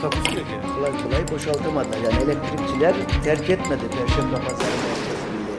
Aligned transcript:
Takusuyor 0.00 0.46
yani. 0.46 0.74
kolay 0.74 1.02
kolay 1.02 1.28
boşaltamadılar. 1.28 1.98
Yani 1.98 2.22
elektrikçiler 2.22 3.22
terk 3.24 3.50
etmedi 3.50 3.82
Perşembe 3.90 4.34
Pazarı 4.34 4.58
merkezinde. 4.58 5.52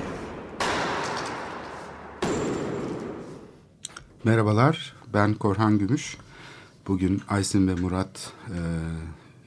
Merhabalar, 4.24 4.94
ben 5.14 5.34
Korhan 5.34 5.80
Gümüş. 5.80 6.18
Bugün 6.88 7.22
Aysin 7.30 7.68
ve 7.68 7.76
Murat 7.76 8.34
e, 8.48 8.60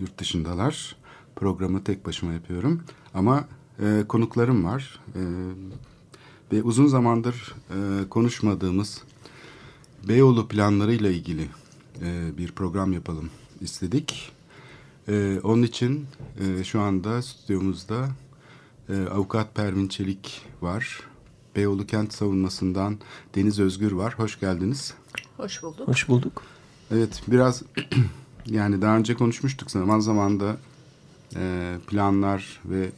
yurt 0.01 0.19
dışındalar. 0.19 0.97
Programı 1.37 1.85
tek 1.85 2.07
başıma 2.07 2.33
yapıyorum. 2.33 2.83
Ama 3.15 3.45
e, 3.83 4.05
konuklarım 4.09 4.65
var. 4.65 5.01
E, 5.15 5.21
ve 6.53 6.63
uzun 6.63 6.87
zamandır 6.87 7.55
e, 7.71 8.09
konuşmadığımız 8.09 9.03
Beyoğlu 10.09 10.49
planlarıyla 10.49 11.11
ilgili 11.11 11.49
e, 12.03 12.39
bir 12.39 12.53
program 12.53 12.93
yapalım 12.93 13.31
istedik. 13.61 14.33
E, 15.09 15.41
onun 15.43 15.63
için 15.63 16.07
e, 16.41 16.65
şu 16.65 16.81
anda 16.81 17.23
stüdyomuzda 17.23 18.09
e, 18.89 19.07
avukat 19.07 19.55
Pervin 19.55 19.89
Çelik 19.89 20.43
var. 20.61 21.01
Beyoğlu 21.57 21.87
Kent 21.87 22.13
Savunması'ndan 22.13 22.99
Deniz 23.35 23.59
Özgür 23.59 23.93
var. 23.93 24.15
Hoş 24.17 24.41
geldiniz. 24.41 24.95
Hoş 25.37 25.63
bulduk. 25.63 25.89
Hoş 25.89 26.09
bulduk. 26.09 26.43
Evet 26.91 27.23
biraz 27.27 27.63
yani 28.47 28.83
daha 28.83 28.97
önce 28.97 29.15
konuşmuştuk 29.15 29.71
zaman 29.71 30.01
zaman 30.01 30.41
da 30.41 30.57
e, 31.37 31.75
planlar 31.87 32.61
ve 32.65 32.91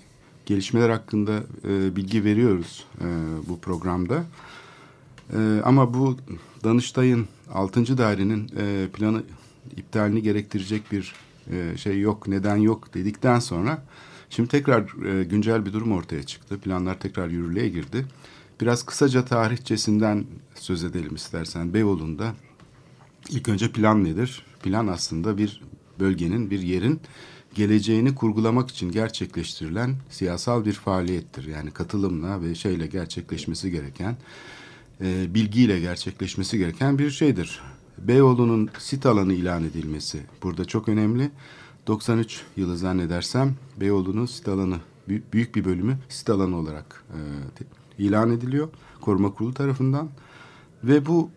gelişmeler 0.47 0.91
hakkında 0.91 1.43
e, 1.69 1.97
bilgi 1.97 2.25
veriyoruz 2.25 2.85
e, 3.01 3.07
bu 3.49 3.61
programda. 3.61 4.25
E, 5.33 5.61
ama 5.65 5.95
bu 5.95 6.17
Danıştay'ın 6.65 7.29
6. 7.55 7.99
dairenin 7.99 8.51
e, 8.59 8.89
planı 8.93 9.23
iptalini 9.77 10.23
gerektirecek 10.23 10.93
bir 10.93 11.15
e, 11.51 11.77
şey 11.77 12.01
yok, 12.01 12.29
neden 12.29 12.57
yok 12.57 12.95
dedikten 12.95 13.39
sonra 13.39 13.83
şimdi 14.31 14.49
tekrar 14.49 15.05
e, 15.07 15.25
güncel 15.25 15.67
bir 15.67 15.73
durum 15.73 15.93
ortaya 15.93 16.23
çıktı. 16.23 16.59
Planlar 16.59 17.01
tekrar 17.01 17.29
yürürlüğe 17.29 17.69
girdi. 17.69 18.07
Biraz 18.61 18.87
kısaca 18.87 19.25
tarihçesinden 19.25 20.25
söz 20.55 20.85
edelim 20.85 21.15
istersen. 21.15 21.75
Beyoğlu'nda 21.75 22.35
ilk 23.31 23.49
önce 23.49 23.73
plan 23.73 24.05
nedir? 24.05 24.47
Plan 24.63 24.87
aslında 24.87 25.39
bir 25.39 25.63
bölgenin, 26.01 26.51
bir 26.51 26.59
yerin 26.59 27.01
geleceğini 27.55 28.15
kurgulamak 28.15 28.71
için 28.71 28.91
gerçekleştirilen 28.91 29.95
siyasal 30.11 30.65
bir 30.65 30.73
faaliyettir. 30.73 31.47
Yani 31.47 31.71
katılımla 31.71 32.43
ve 32.43 32.55
şeyle 32.55 32.87
gerçekleşmesi 32.87 33.71
gereken, 33.71 34.17
e, 35.01 35.35
bilgiyle 35.35 35.81
gerçekleşmesi 35.81 36.59
gereken 36.59 36.99
bir 36.99 37.11
şeydir. 37.11 37.63
Beyoğlu'nun 37.99 38.69
sit 38.79 39.07
alanı 39.07 39.33
ilan 39.33 39.65
edilmesi 39.65 40.21
burada 40.43 40.65
çok 40.65 40.89
önemli. 40.89 41.31
93 41.87 42.43
yılı 42.57 42.77
zannedersem 42.77 43.55
Beyoğlu'nun 43.81 44.27
sit 44.27 44.49
alanı, 44.49 44.77
büyük, 45.09 45.55
bir 45.55 45.65
bölümü 45.65 45.99
sit 46.09 46.31
alanı 46.31 46.57
olarak 46.57 47.05
e, 47.11 47.19
ilan 48.03 48.31
ediliyor. 48.31 48.69
Koruma 49.01 49.35
Kurulu 49.35 49.55
tarafından. 49.55 50.09
Ve 50.85 51.07
bu 51.07 51.31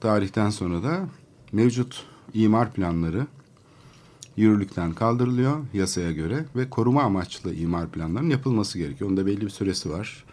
tarihten 0.00 0.50
sonra 0.50 0.82
da 0.82 1.08
mevcut 1.52 2.04
imar 2.34 2.72
planları 2.72 3.26
yürürlükten 4.36 4.92
kaldırılıyor 4.92 5.64
yasaya 5.72 6.12
göre 6.12 6.44
ve 6.56 6.70
koruma 6.70 7.02
amaçlı 7.02 7.54
imar 7.54 7.88
planlarının 7.88 8.30
yapılması 8.30 8.78
gerekiyor. 8.78 9.10
Onda 9.10 9.26
belli 9.26 9.40
bir 9.40 9.50
süresi 9.50 9.90
var. 9.90 10.24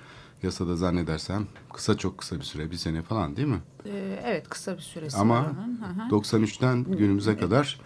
Yasada 0.43 0.75
zannedersem 0.75 1.47
kısa 1.73 1.97
çok 1.97 2.17
kısa 2.17 2.35
bir 2.35 2.43
süre, 2.43 2.71
bir 2.71 2.75
sene 2.75 3.01
falan 3.01 3.37
değil 3.37 3.47
mi? 3.47 3.59
Ee, 3.85 4.19
evet 4.25 4.49
kısa 4.49 4.77
bir 4.77 4.81
süresi 4.81 5.17
Ama 5.17 5.35
var 5.35 5.45
onun. 5.45 5.77
Hı 6.09 6.15
hı. 6.15 6.21
93'ten 6.21 6.83
günümüze 6.83 7.37
kadar 7.37 7.79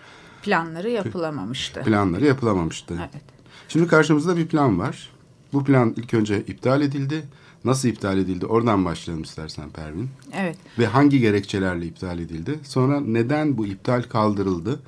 Planları 0.44 0.90
yapılamamıştı. 0.90 1.82
planları 1.84 2.26
yapılamamıştı. 2.26 2.94
Evet. 3.00 3.24
Şimdi 3.68 3.88
karşımızda 3.88 4.38
bir 4.38 4.48
plan 4.48 4.80
var. 4.80 5.10
Bu 5.54 5.64
plan 5.64 5.94
ilk 5.98 6.14
önce 6.14 6.42
iptal 6.42 6.82
edildi. 6.82 7.24
Nasıl 7.66 7.88
iptal 7.90 8.18
edildi? 8.18 8.46
Oradan 8.46 8.86
başlayalım 8.86 9.24
istersen 9.24 9.70
Pervin. 9.70 10.10
Evet. 10.34 10.58
Ve 10.80 10.86
hangi 10.88 11.20
gerekçelerle 11.20 11.86
iptal 11.86 12.20
edildi? 12.20 12.60
Sonra 12.64 13.00
neden 13.00 13.58
bu 13.58 13.66
iptal 13.66 14.04
kaldırıldı? 14.04 14.80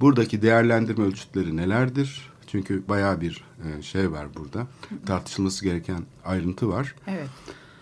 Buradaki 0.00 0.42
değerlendirme 0.42 1.04
ölçütleri 1.04 1.56
nelerdir? 1.56 2.30
Çünkü 2.46 2.88
bayağı 2.88 3.20
bir 3.20 3.44
e, 3.78 3.82
şey 3.82 4.12
var 4.12 4.26
burada. 4.34 4.66
Tartışılması 5.06 5.64
gereken 5.64 6.02
ayrıntı 6.24 6.68
var. 6.68 6.94
Evet. 7.06 7.28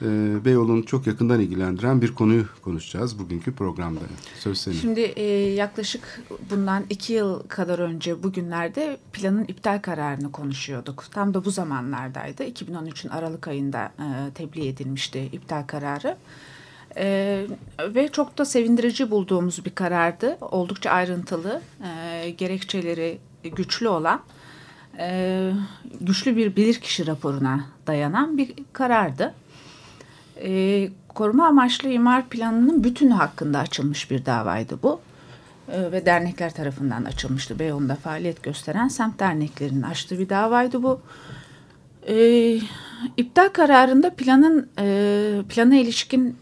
E, 0.02 0.06
Beyoğlu'nu 0.44 0.86
çok 0.86 1.06
yakından 1.06 1.41
ilgilendiren 1.41 2.02
bir 2.02 2.14
konuyu 2.14 2.44
konuşacağız 2.62 3.18
bugünkü 3.18 3.54
programda. 3.54 4.00
Söz 4.38 4.58
senin. 4.58 4.76
Şimdi 4.76 5.00
e, 5.00 5.24
yaklaşık 5.54 6.22
bundan 6.50 6.84
iki 6.90 7.12
yıl 7.12 7.42
kadar 7.48 7.78
önce 7.78 8.22
bugünlerde 8.22 8.98
planın 9.12 9.44
iptal 9.44 9.78
kararını 9.78 10.32
konuşuyorduk. 10.32 11.04
Tam 11.10 11.34
da 11.34 11.44
bu 11.44 11.50
zamanlardaydı. 11.50 12.44
2013'ün 12.44 13.10
Aralık 13.10 13.48
ayında 13.48 13.92
e, 13.98 14.30
tebliğ 14.34 14.69
edilmişti 14.69 15.28
iptal 15.32 15.62
kararı. 15.62 16.16
E, 16.96 17.46
ve 17.80 18.08
çok 18.08 18.38
da 18.38 18.44
sevindirici 18.44 19.10
bulduğumuz 19.10 19.64
bir 19.64 19.70
karardı. 19.70 20.38
Oldukça 20.40 20.90
ayrıntılı, 20.90 21.62
e, 21.84 22.30
gerekçeleri 22.30 23.19
güçlü 23.44 23.88
olan, 23.88 24.22
e, 25.00 25.50
güçlü 26.00 26.37
bir 26.37 26.56
bilirkişi 26.56 27.06
raporuna 27.06 27.65
dayanan 27.87 28.38
bir 28.38 28.55
karardı. 28.72 29.34
E, 30.43 30.88
koruma 31.09 31.47
amaçlı 31.47 31.88
imar 31.88 32.28
planının 32.28 32.84
bütünü 32.84 33.12
hakkında 33.12 33.59
açılmış 33.59 34.11
bir 34.11 34.27
davaydı 34.27 34.78
bu. 34.83 35.00
E, 35.72 35.93
ve 35.93 36.06
dernekler 36.06 36.55
tarafından 36.55 37.05
açılmıştı. 37.05 37.59
Beyoğlu'nda 37.59 37.94
faaliyet 37.94 38.43
gösteren 38.43 38.88
semt 38.88 39.19
derneklerinin 39.21 39.83
açtığı 39.83 40.19
bir 40.19 40.28
davaydı 40.28 40.83
bu. 40.83 41.00
E, 42.09 42.55
iptal 43.17 43.49
kararında 43.49 44.11
planın 44.11 44.69
e, 44.78 45.43
plana 45.49 45.77
ilişkin 45.77 46.37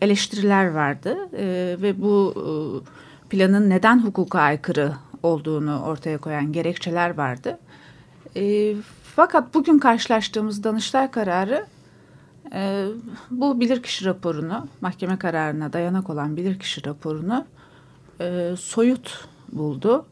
eleştiriler 0.00 0.66
vardı 0.66 1.16
e, 1.36 1.76
ve 1.82 2.02
bu 2.02 2.34
e, 2.36 2.46
planın 3.28 3.70
neden 3.70 4.04
hukuka 4.04 4.40
aykırı 4.40 4.92
olduğunu 5.22 5.82
ortaya 5.82 6.18
koyan 6.18 6.52
gerekçeler 6.52 7.16
vardı. 7.16 7.58
E, 8.36 8.74
fakat 9.16 9.54
bugün 9.54 9.78
karşılaştığımız 9.78 10.64
Danıştay 10.64 11.10
kararı 11.10 11.66
e, 12.54 12.86
bu 13.30 13.60
bilirkişi 13.60 14.04
raporunu, 14.04 14.68
mahkeme 14.80 15.18
kararına 15.18 15.72
dayanak 15.72 16.10
olan 16.10 16.36
bilirkişi 16.36 16.86
raporunu 16.86 17.44
e, 18.20 18.54
soyut 18.58 19.28
buldu 19.52 20.06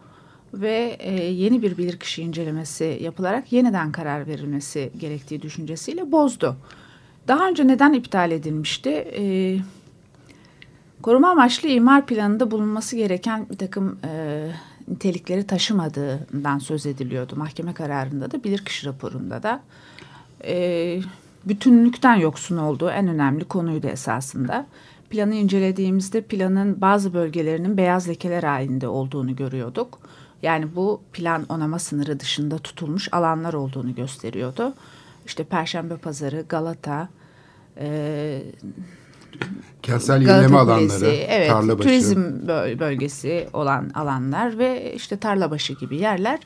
ve 0.55 0.97
e, 0.99 1.25
yeni 1.25 1.63
bir 1.63 1.79
bilirkişi 1.79 2.23
incelemesi 2.23 2.99
yapılarak 3.01 3.53
yeniden 3.53 3.93
karar 3.93 4.27
verilmesi 4.27 4.93
gerektiği 4.99 5.43
düşüncesiyle 5.43 6.13
bozdu. 6.13 6.57
Daha 7.29 7.49
önce 7.49 7.67
neden 7.67 7.93
iptal 7.93 8.31
edilmişti? 8.31 8.91
E, 8.91 9.57
koruma 11.03 11.31
amaçlı 11.31 11.69
imar 11.69 12.07
planında 12.07 12.51
bulunması 12.51 12.97
gereken 12.97 13.47
bir 13.51 13.57
takım 13.59 13.99
e, 14.05 14.47
nitelikleri 14.89 15.47
taşımadığından 15.47 16.59
söz 16.59 16.87
ediliyordu. 16.87 17.37
Mahkeme 17.37 17.73
kararında 17.73 18.31
da 18.31 18.45
bilirkişi 18.45 18.87
raporunda 18.87 19.43
da. 19.43 19.63
E, 20.45 21.01
bütünlükten 21.45 22.15
yoksun 22.15 22.57
olduğu 22.57 22.91
en 22.91 23.09
önemli 23.09 23.45
konuydu 23.45 23.87
esasında. 23.87 24.67
Planı 25.11 25.35
incelediğimizde 25.35 26.21
planın 26.21 26.81
bazı 26.81 27.15
bölgelerinin 27.15 27.77
beyaz 27.77 28.09
lekeler 28.09 28.43
halinde 28.43 28.89
olduğunu 28.89 29.37
görüyorduk. 29.37 29.99
Yani 30.43 30.77
bu 30.77 31.01
plan 31.13 31.47
onama 31.49 31.79
sınırı 31.79 32.21
dışında 32.21 32.59
tutulmuş 32.59 33.09
alanlar 33.13 33.53
olduğunu 33.55 33.95
gösteriyordu. 33.95 34.75
İşte 35.27 35.45
Perşembe 35.45 35.97
Pazarı, 35.97 36.45
Galata, 36.49 37.09
e, 37.79 38.43
Kentsel 39.83 40.21
yenileme 40.23 40.47
Kulesi, 40.47 40.57
alanları, 40.59 41.07
evet, 41.07 41.51
Tarlabaşı. 41.51 41.89
turizm 41.89 42.23
böl- 42.49 42.79
bölgesi 42.79 43.49
olan 43.53 43.91
alanlar 43.95 44.59
ve 44.59 44.95
işte 44.95 45.17
Tarlabaşı 45.17 45.73
gibi 45.73 45.97
yerler 45.97 46.39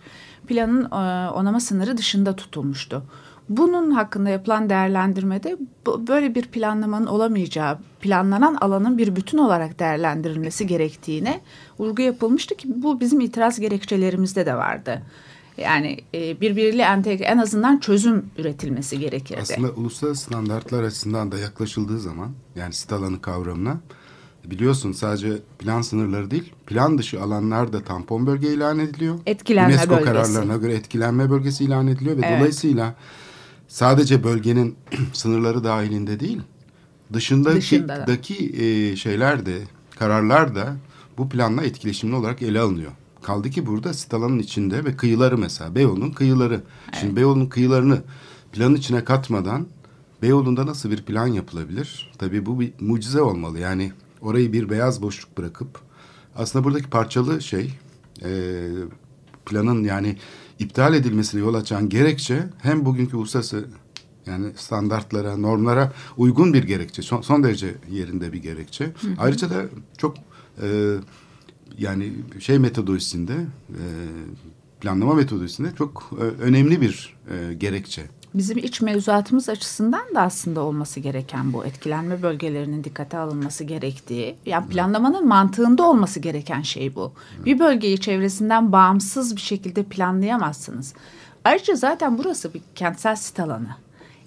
planın 0.47 0.85
e, 0.85 1.31
onama 1.31 1.61
sınırı 1.61 1.97
dışında 1.97 2.37
tutulmuştu. 2.37 3.03
Bunun 3.49 3.91
hakkında 3.91 4.31
yapılan 4.31 4.71
değerlendirmede 4.71 5.57
böyle 5.87 6.35
bir 6.35 6.43
planlamanın 6.43 7.07
olamayacağı, 7.07 7.79
planlanan 8.01 8.55
alanın 8.55 8.99
bir 8.99 9.17
bütün 9.17 9.39
olarak 9.39 9.79
değerlendirilmesi 9.79 10.67
gerektiğine 10.67 11.41
vurgu 11.79 12.03
yapılmıştı 12.03 12.55
ki 12.55 12.69
bu 12.77 13.01
bizim 13.01 13.21
itiraz 13.21 13.61
gerekçelerimizde 13.61 14.47
de 14.47 14.55
vardı. 14.55 15.03
Yani 15.59 15.99
e, 16.15 16.41
birbiriyle 16.41 16.83
entegre 16.83 17.25
en 17.25 17.39
azından 17.39 17.79
çözüm 17.79 18.31
üretilmesi 18.39 18.99
gerekirdi. 18.99 19.41
Aslında 19.43 19.71
uluslararası 19.71 20.23
standartlar 20.25 20.83
açısından 20.83 21.33
da 21.33 21.39
yaklaşıldığı 21.39 22.01
zaman 22.01 22.31
yani 22.57 22.73
sit 22.73 22.93
alanı 22.93 23.21
kavramına 23.21 23.81
biliyorsun 24.45 24.93
sadece 24.93 25.33
plan 25.59 25.83
sınırları 25.83 26.31
değil 26.31 26.53
plan 26.67 26.99
dışı 26.99 27.23
alanlar 27.23 27.73
da 27.73 27.85
tampon 27.85 28.27
bölge 28.27 28.53
ilan 28.53 28.79
ediliyor. 28.79 29.19
Etkilenme 29.27 29.75
UNESCO 29.75 29.91
bölgesi. 29.91 30.05
kararlarına 30.05 30.57
göre 30.57 30.75
etkilenme 30.75 31.31
bölgesi 31.31 31.65
ilan 31.65 31.87
ediliyor 31.87 32.17
ve 32.17 32.27
Evet. 32.27 32.39
dolayısıyla 32.39 32.95
sadece 33.69 34.25
bölgenin 34.25 34.77
sınırları 35.13 35.65
dahilinde 35.65 36.21
değil 36.21 36.41
dışındaki 37.13 37.57
Dışında 37.57 37.97
da. 37.97 38.07
daki, 38.07 38.63
e, 38.65 38.97
şeyler 38.97 39.47
de 39.47 39.59
kararlar 39.99 40.55
da 40.55 40.77
bu 41.19 41.29
planla 41.29 41.63
etkileşimli 41.65 42.15
olarak 42.15 42.43
ele 42.43 42.61
alınıyor. 42.61 42.93
Kaldı 43.25 43.51
ki 43.51 43.67
burada 43.67 43.95
sit 43.95 44.15
alanın 44.15 44.39
içinde 44.39 44.85
ve 44.85 44.97
kıyıları 44.97 45.39
mesela 45.39 45.75
Beyoğlu'nun 45.75 46.11
kıyıları. 46.11 46.63
Şimdi 47.01 47.17
Beyoğlu'nun 47.17 47.47
kıyılarını 47.47 48.03
planın 48.53 48.75
içine 48.75 49.05
katmadan 49.05 49.67
Beyoğlu'nda 50.23 50.67
nasıl 50.67 50.91
bir 50.91 51.03
plan 51.03 51.27
yapılabilir? 51.27 52.13
Tabii 52.19 52.47
bu 52.47 52.61
bir 52.61 52.73
mucize 52.81 53.21
olmalı. 53.23 53.59
Yani 53.59 53.93
orayı 54.21 54.53
bir 54.53 54.71
beyaz 54.71 55.03
boşluk 55.03 55.39
bırakıp 55.39 55.81
aslında 56.37 56.65
buradaki 56.65 56.91
parçalı 56.91 57.43
şey 57.43 57.75
e, 58.25 58.69
planın 59.47 59.85
yani 59.85 60.17
iptal 60.59 60.95
edilmesine 60.95 61.41
yol 61.41 61.55
açan 61.55 61.89
gerekçe 61.89 62.45
hem 62.63 62.85
bugünkü 62.85 63.17
uluslararası 63.17 63.69
yani 64.27 64.47
standartlara, 64.57 65.37
normlara 65.37 65.93
uygun 66.17 66.55
bir 66.55 66.65
gerekçe. 66.65 67.03
Son, 67.03 67.21
son 67.21 67.45
derece 67.45 67.75
yerinde 67.91 68.33
bir 68.33 68.43
gerekçe. 68.43 68.93
Ayrıca 69.19 69.51
da 69.51 69.65
çok 69.99 70.17
e, 70.63 70.95
yani 71.79 72.13
şey 72.41 72.59
metodolojisinde 72.59 73.35
e, 73.69 73.85
planlama 74.81 75.15
metodolojisinde 75.15 75.69
çok 75.79 76.11
e, 76.21 76.23
önemli 76.23 76.81
bir 76.81 77.17
e, 77.31 77.55
gerekçe. 77.55 78.03
Bizim 78.35 78.59
iç 78.59 78.81
mevzuatımız 78.81 79.49
açısından 79.49 80.15
da 80.15 80.21
aslında 80.21 80.61
olması 80.61 81.01
gereken 81.01 81.53
bu 81.53 81.65
etkilenme 81.65 82.23
bölgelerinin 82.23 82.85
dikkate 82.85 83.19
alınması 83.19 83.65
gerektiği, 83.65 84.37
yani 84.47 84.69
planlamanın 84.69 85.29
mantığında 85.29 85.89
olması 85.89 86.21
gereken 86.21 86.63
şey 86.63 86.95
bu. 86.95 87.13
Bir 87.45 87.59
bölgeyi 87.59 88.01
çevresinden 88.01 88.73
bağımsız 88.73 89.37
bir 89.37 89.41
şekilde 89.41 89.83
planlayamazsınız. 89.83 90.95
Ayrıca 91.45 91.75
zaten 91.75 92.19
burası 92.19 92.55
bir 92.55 92.61
kentsel 92.75 93.17
sit 93.17 93.41
alanı. 93.41 93.69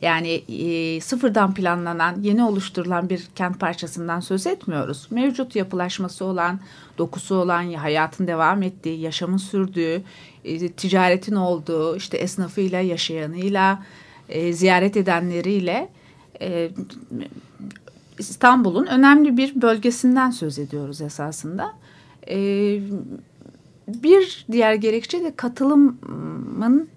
Yani 0.02 0.30
e, 0.30 1.02
sıfırdan 1.02 1.54
planlanan, 1.54 2.22
yeni 2.22 2.44
oluşturulan 2.44 3.10
bir 3.10 3.28
kent 3.36 3.60
parçasından 3.60 4.20
söz 4.20 4.48
etmiyoruz. 4.48 5.08
Mevcut 5.12 5.56
yapılaşması 5.56 6.26
olan, 6.26 6.60
dokusu 6.98 7.36
olan, 7.36 7.74
hayatın 7.74 8.28
devam 8.28 8.64
ettiği, 8.64 9.00
yaşamın 9.00 9.38
sürdüğü, 9.38 10.02
e, 10.46 10.72
ticaretin 10.72 11.36
olduğu, 11.36 11.96
işte 11.96 12.18
esnafıyla, 12.18 12.80
yaşayanıyla, 12.80 13.84
e, 14.30 14.54
ziyaret 14.54 14.98
edenleriyle 14.98 15.90
e, 16.42 16.70
İstanbul'un 18.20 18.86
önemli 18.86 19.38
bir 19.38 19.62
bölgesinden 19.62 20.32
söz 20.32 20.60
ediyoruz 20.60 21.02
esasında. 21.02 21.74
E, 22.30 22.38
bir 23.88 24.46
diğer 24.52 24.74
gerekçe 24.74 25.24
de 25.24 25.36
katılımın 25.36 26.90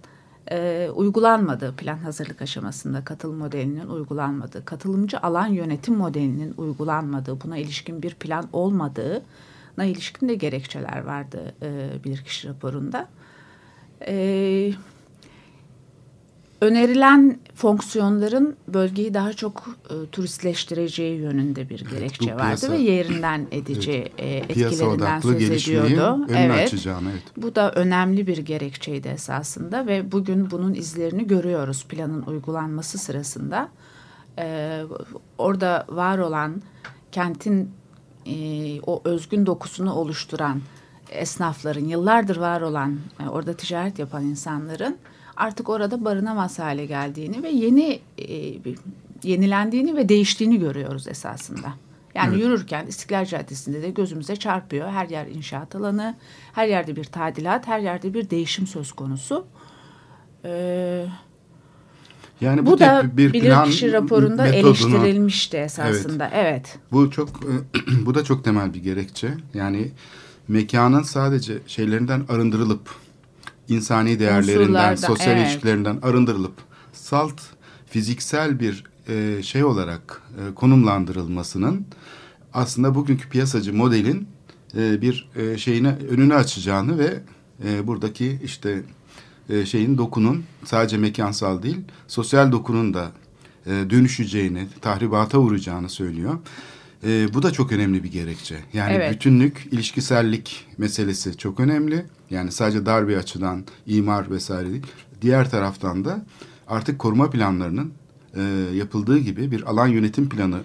e, 0.50 0.88
uygulanmadığı 0.94 1.76
plan 1.76 1.98
hazırlık 1.98 2.42
aşamasında 2.42 3.04
katılım 3.04 3.36
modelinin 3.36 3.86
uygulanmadığı, 3.86 4.64
katılımcı 4.64 5.20
alan 5.20 5.46
yönetim 5.46 5.94
modelinin 5.94 6.54
uygulanmadığı, 6.56 7.40
buna 7.44 7.56
ilişkin 7.56 8.02
bir 8.02 8.14
plan 8.14 8.48
olmadığına 9.78 9.84
ilişkin 9.96 10.28
de 10.28 10.34
gerekçeler 10.34 11.04
vardı 11.04 11.54
e, 11.62 11.88
bilirkişi 12.04 12.48
raporunda. 12.48 13.08
E, 14.06 14.72
önerilen 16.60 17.38
fonksiyonların 17.54 18.56
bölgeyi 18.68 19.14
daha 19.14 19.32
çok 19.32 19.68
e, 19.90 19.94
turistleştireceği 20.12 21.20
yönünde 21.20 21.68
bir 21.68 21.80
gerekçe 21.90 22.34
vardı 22.34 22.42
piyasa- 22.42 22.72
ve 22.72 22.76
yerinden 22.78 23.46
edici 23.50 24.12
e, 24.18 24.42
Piyasa 24.42 24.74
etkilerinden 24.74 25.20
söz 25.20 25.50
ediyordu. 25.50 26.26
Evet. 26.30 26.66
açacağını. 26.66 27.10
Evet. 27.12 27.22
Bu 27.36 27.54
da 27.54 27.72
önemli 27.72 28.26
bir 28.26 28.38
gerekçeydi 28.38 29.08
esasında 29.08 29.86
ve 29.86 30.12
bugün 30.12 30.50
bunun 30.50 30.74
izlerini 30.74 31.26
görüyoruz 31.26 31.84
planın 31.88 32.22
uygulanması 32.22 32.98
sırasında. 32.98 33.68
Ee, 34.38 34.82
orada 35.38 35.86
var 35.88 36.18
olan 36.18 36.62
kentin 37.12 37.70
e, 38.30 38.80
o 38.86 39.00
özgün 39.04 39.46
dokusunu 39.46 39.94
oluşturan 39.94 40.60
esnafların, 41.10 41.84
yıllardır 41.84 42.36
var 42.36 42.60
olan 42.60 42.98
e, 43.20 43.28
orada 43.28 43.56
ticaret 43.56 43.98
yapan 43.98 44.24
insanların 44.24 44.98
artık 45.36 45.68
orada 45.68 46.04
barınamaz 46.04 46.58
hale 46.58 46.86
geldiğini 46.86 47.42
ve 47.42 47.48
yeni 47.48 48.00
e, 48.18 48.54
yenilendiğini 49.22 49.96
ve 49.96 50.08
değiştiğini 50.08 50.58
görüyoruz 50.58 51.08
esasında. 51.08 51.72
Yani 52.14 52.38
yürürken 52.38 52.86
İstiklal 52.86 53.24
Caddesi'nde 53.24 53.82
de 53.82 53.90
gözümüze 53.90 54.36
çarpıyor. 54.36 54.90
Her 54.90 55.08
yer 55.08 55.26
inşaat 55.26 55.74
alanı, 55.74 56.14
her 56.52 56.66
yerde 56.68 56.96
bir 56.96 57.04
tadilat, 57.04 57.66
her 57.66 57.78
yerde 57.78 58.14
bir 58.14 58.30
değişim 58.30 58.66
söz 58.66 58.92
konusu. 58.92 59.46
Ee, 60.44 61.06
Yani 62.40 62.66
bu, 62.66 62.78
da 62.78 63.02
tip 63.02 63.16
bir 63.16 63.32
bilirkişi 63.32 63.92
raporunda 63.92 64.42
metodunu- 64.42 64.54
eleştirilmişti 64.54 65.56
esasında. 65.56 66.30
Evet. 66.34 66.78
Bu 66.92 67.10
çok 67.10 67.28
bu 68.06 68.14
da 68.14 68.24
çok 68.24 68.44
temel 68.44 68.74
bir 68.74 68.82
gerekçe. 68.82 69.34
Yani 69.54 69.90
mekanın 70.48 71.02
sadece 71.02 71.58
şeylerinden 71.66 72.22
arındırılıp 72.28 72.80
insani 73.68 74.20
değerlerinden, 74.20 74.94
sosyal 74.94 75.36
evet. 75.36 75.46
ilişkilerinden 75.46 75.98
arındırılıp 76.02 76.54
salt 76.92 77.40
fiziksel 77.86 78.60
bir 78.60 78.84
e, 79.08 79.42
şey 79.42 79.64
olarak 79.64 80.22
e, 80.38 80.54
konumlandırılmasının 80.54 81.86
aslında 82.52 82.94
bugünkü 82.94 83.28
piyasacı 83.28 83.74
modelin 83.74 84.28
e, 84.76 85.02
bir 85.02 85.28
e, 85.36 85.58
şeyine 85.58 85.96
önünü 86.10 86.34
açacağını 86.34 86.98
ve 86.98 87.20
e, 87.64 87.86
buradaki 87.86 88.38
işte 88.44 88.82
e, 89.50 89.66
şeyin 89.66 89.98
dokunun 89.98 90.44
sadece 90.64 90.96
mekansal 90.96 91.62
değil 91.62 91.78
sosyal 92.08 92.52
dokunun 92.52 92.94
da 92.94 93.12
e, 93.66 93.70
dönüşeceğini, 93.70 94.66
tahribata 94.80 95.38
uğrayacağını 95.38 95.88
söylüyor. 95.88 96.38
E, 97.06 97.34
bu 97.34 97.42
da 97.42 97.50
çok 97.50 97.72
önemli 97.72 98.04
bir 98.04 98.12
gerekçe. 98.12 98.56
Yani 98.72 98.92
Evet. 98.92 99.14
bütünlük, 99.14 99.68
ilişkisellik 99.70 100.66
meselesi 100.78 101.36
çok 101.36 101.60
önemli. 101.60 102.06
Yani 102.30 102.52
sadece 102.52 102.86
dar 102.86 103.08
bir 103.08 103.16
açıdan 103.16 103.64
imar 103.86 104.30
vesaire 104.30 104.70
değil. 104.70 104.86
Diğer 105.22 105.50
taraftan 105.50 106.04
da 106.04 106.24
artık 106.68 106.98
koruma 106.98 107.30
planlarının 107.30 107.92
e, 108.36 108.42
yapıldığı 108.74 109.18
gibi 109.18 109.50
bir 109.50 109.70
alan 109.70 109.86
yönetim 109.88 110.28
planı 110.28 110.60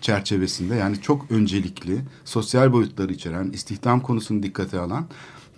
çerçevesinde 0.00 0.74
yani 0.74 1.00
çok 1.00 1.30
öncelikli 1.30 1.98
sosyal 2.24 2.72
boyutları 2.72 3.12
içeren 3.12 3.50
istihdam 3.50 4.00
konusunu 4.00 4.42
dikkate 4.42 4.78
alan 4.78 5.06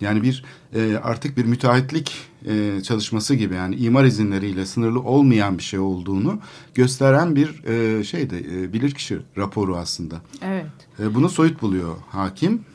yani 0.03 0.23
bir 0.23 0.43
e, 0.75 0.97
artık 1.03 1.37
bir 1.37 1.45
müteahhitlik 1.45 2.17
e, 2.45 2.83
çalışması 2.83 3.35
gibi 3.35 3.55
yani 3.55 3.75
imar 3.75 4.03
izinleriyle 4.03 4.65
sınırlı 4.65 4.99
olmayan 4.99 5.57
bir 5.57 5.63
şey 5.63 5.79
olduğunu 5.79 6.39
gösteren 6.73 7.35
bir 7.35 7.63
e, 7.63 8.03
şeydi 8.03 8.47
e, 8.53 8.73
bilirkişi 8.73 9.19
raporu 9.37 9.77
aslında. 9.77 10.15
Evet. 10.41 10.65
E, 10.99 11.15
bunu 11.15 11.29
soyut 11.29 11.61
buluyor 11.61 11.95
hakim. 12.09 12.65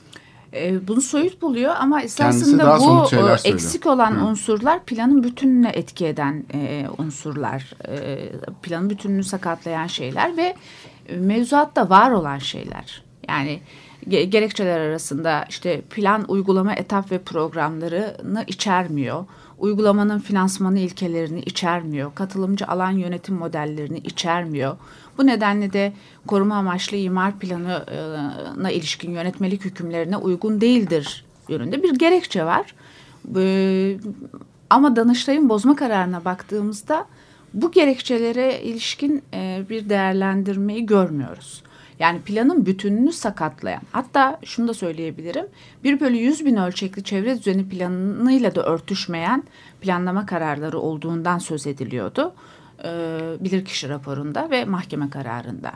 E, 0.54 0.88
bunu 0.88 1.00
soyut 1.00 1.42
buluyor 1.42 1.74
ama 1.78 2.02
esasında 2.02 2.78
bu 2.80 3.16
e, 3.16 3.48
eksik 3.48 3.86
olan 3.86 4.10
Hı. 4.10 4.24
unsurlar 4.24 4.84
planın 4.84 5.22
bütününe 5.22 5.68
etki 5.68 6.06
eden 6.06 6.44
e, 6.54 6.86
unsurlar. 6.98 7.72
E, 7.88 8.32
planın 8.62 8.90
bütününü 8.90 9.24
sakatlayan 9.24 9.86
şeyler 9.86 10.36
ve 10.36 10.56
mevzuatta 11.16 11.90
var 11.90 12.10
olan 12.10 12.38
şeyler. 12.38 13.02
Yani 13.28 13.60
gerekçeler 14.08 14.80
arasında 14.80 15.44
işte 15.48 15.80
plan 15.80 16.24
uygulama 16.28 16.74
etap 16.74 17.12
ve 17.12 17.18
programlarını 17.18 18.44
içermiyor. 18.46 19.24
Uygulamanın 19.58 20.18
finansmanı 20.18 20.78
ilkelerini 20.78 21.40
içermiyor. 21.40 22.14
Katılımcı 22.14 22.66
alan 22.66 22.90
yönetim 22.90 23.34
modellerini 23.34 23.98
içermiyor. 23.98 24.76
Bu 25.18 25.26
nedenle 25.26 25.72
de 25.72 25.92
koruma 26.26 26.56
amaçlı 26.56 26.96
imar 26.96 27.38
planına 27.38 28.70
ilişkin 28.70 29.10
yönetmelik 29.10 29.64
hükümlerine 29.64 30.16
uygun 30.16 30.60
değildir 30.60 31.24
yönünde 31.48 31.82
bir 31.82 31.94
gerekçe 31.94 32.44
var. 32.44 32.74
Ama 34.70 34.96
Danıştay'ın 34.96 35.48
bozma 35.48 35.76
kararına 35.76 36.24
baktığımızda 36.24 37.06
bu 37.54 37.70
gerekçelere 37.70 38.62
ilişkin 38.62 39.22
bir 39.70 39.88
değerlendirmeyi 39.88 40.86
görmüyoruz. 40.86 41.62
Yani 41.98 42.20
planın 42.20 42.66
bütününü 42.66 43.12
sakatlayan 43.12 43.82
hatta 43.92 44.38
şunu 44.44 44.68
da 44.68 44.74
söyleyebilirim 44.74 45.46
1 45.84 46.00
bölü 46.00 46.16
100 46.16 46.44
bin 46.44 46.56
ölçekli 46.56 47.04
çevre 47.04 47.38
düzeni 47.38 47.68
planıyla 47.68 48.54
da 48.54 48.62
örtüşmeyen 48.62 49.42
planlama 49.80 50.26
kararları 50.26 50.78
olduğundan 50.78 51.38
söz 51.38 51.66
ediliyordu. 51.66 52.34
E, 52.84 52.90
bilirkişi 53.40 53.88
raporunda 53.88 54.50
ve 54.50 54.64
mahkeme 54.64 55.10
kararında. 55.10 55.72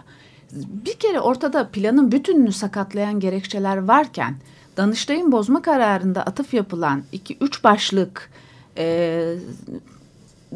Bir 0.52 0.94
kere 0.94 1.20
ortada 1.20 1.68
planın 1.68 2.12
bütününü 2.12 2.52
sakatlayan 2.52 3.20
gerekçeler 3.20 3.76
varken 3.76 4.34
Danıştay'ın 4.76 5.32
bozma 5.32 5.62
kararında 5.62 6.22
atıf 6.22 6.54
yapılan 6.54 7.02
2-3 7.12 7.64
başlık 7.64 8.30
e, 8.78 9.34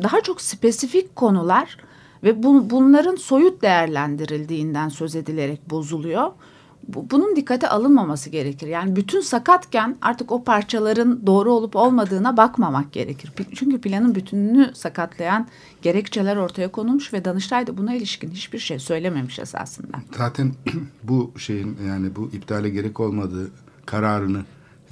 daha 0.02 0.20
çok 0.20 0.40
spesifik 0.40 1.16
konular 1.16 1.76
ve 2.25 2.42
bu, 2.42 2.70
bunların 2.70 3.16
soyut 3.16 3.62
değerlendirildiğinden 3.62 4.88
söz 4.88 5.16
edilerek 5.16 5.70
bozuluyor. 5.70 6.30
Bu, 6.88 7.11
bunun 7.11 7.37
dikkate 7.37 7.68
alınmaması 7.68 8.30
gerekir. 8.30 8.66
Yani 8.66 8.96
bütün 8.96 9.20
sakatken 9.20 9.96
artık 10.02 10.32
o 10.32 10.44
parçaların 10.44 11.26
doğru 11.26 11.52
olup 11.52 11.76
olmadığına 11.76 12.37
bakmamak 12.37 12.92
gerekir. 12.92 13.32
Çünkü 13.54 13.80
planın 13.80 14.14
bütününü 14.14 14.70
sakatlayan 14.75 15.46
gerekçeler 15.82 16.37
ortaya 16.37 16.73
konulmuş 16.73 17.12
ve 17.12 17.25
Danıştay 17.25 17.66
da 17.66 17.78
buna 17.78 17.94
ilişkin 17.94 18.30
hiçbir 18.30 18.58
şey 18.58 18.78
söylememiş 18.78 19.38
esasında. 19.38 19.96
Zaten 20.16 20.52
bu 21.02 21.32
şeyin 21.38 21.78
yani 21.88 22.16
bu 22.16 22.30
iptale 22.32 22.70
gerek 22.70 23.00
olmadığı 23.00 23.50
kararını 23.87 24.42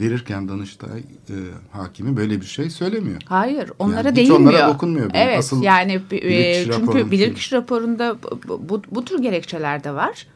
verirken 0.01 0.49
Danıştay 0.49 0.99
e, 0.99 1.37
hakimi 1.73 2.17
böyle 2.17 2.41
bir 2.41 2.47
şey 2.47 2.71
söylemiyor. 2.71 3.21
Hayır, 3.27 3.71
onlara 3.79 4.09
yani 4.09 4.17
değinmiyor. 4.17 4.41
Hiç 4.41 4.57
onlara 4.57 4.75
dokunmuyor. 4.75 5.11
Bile. 5.11 5.19
Evet, 5.19 5.39
Asıl 5.39 5.63
yani 5.63 6.01
e, 6.11 6.65
çünkü 6.65 7.11
bilirkişi 7.11 7.55
raporunda 7.57 8.17
bu, 8.49 8.69
bu, 8.69 8.83
bu 8.91 9.05
tür 9.05 9.23
gerekçeler 9.23 9.85
de 9.85 9.95
var 9.95 10.27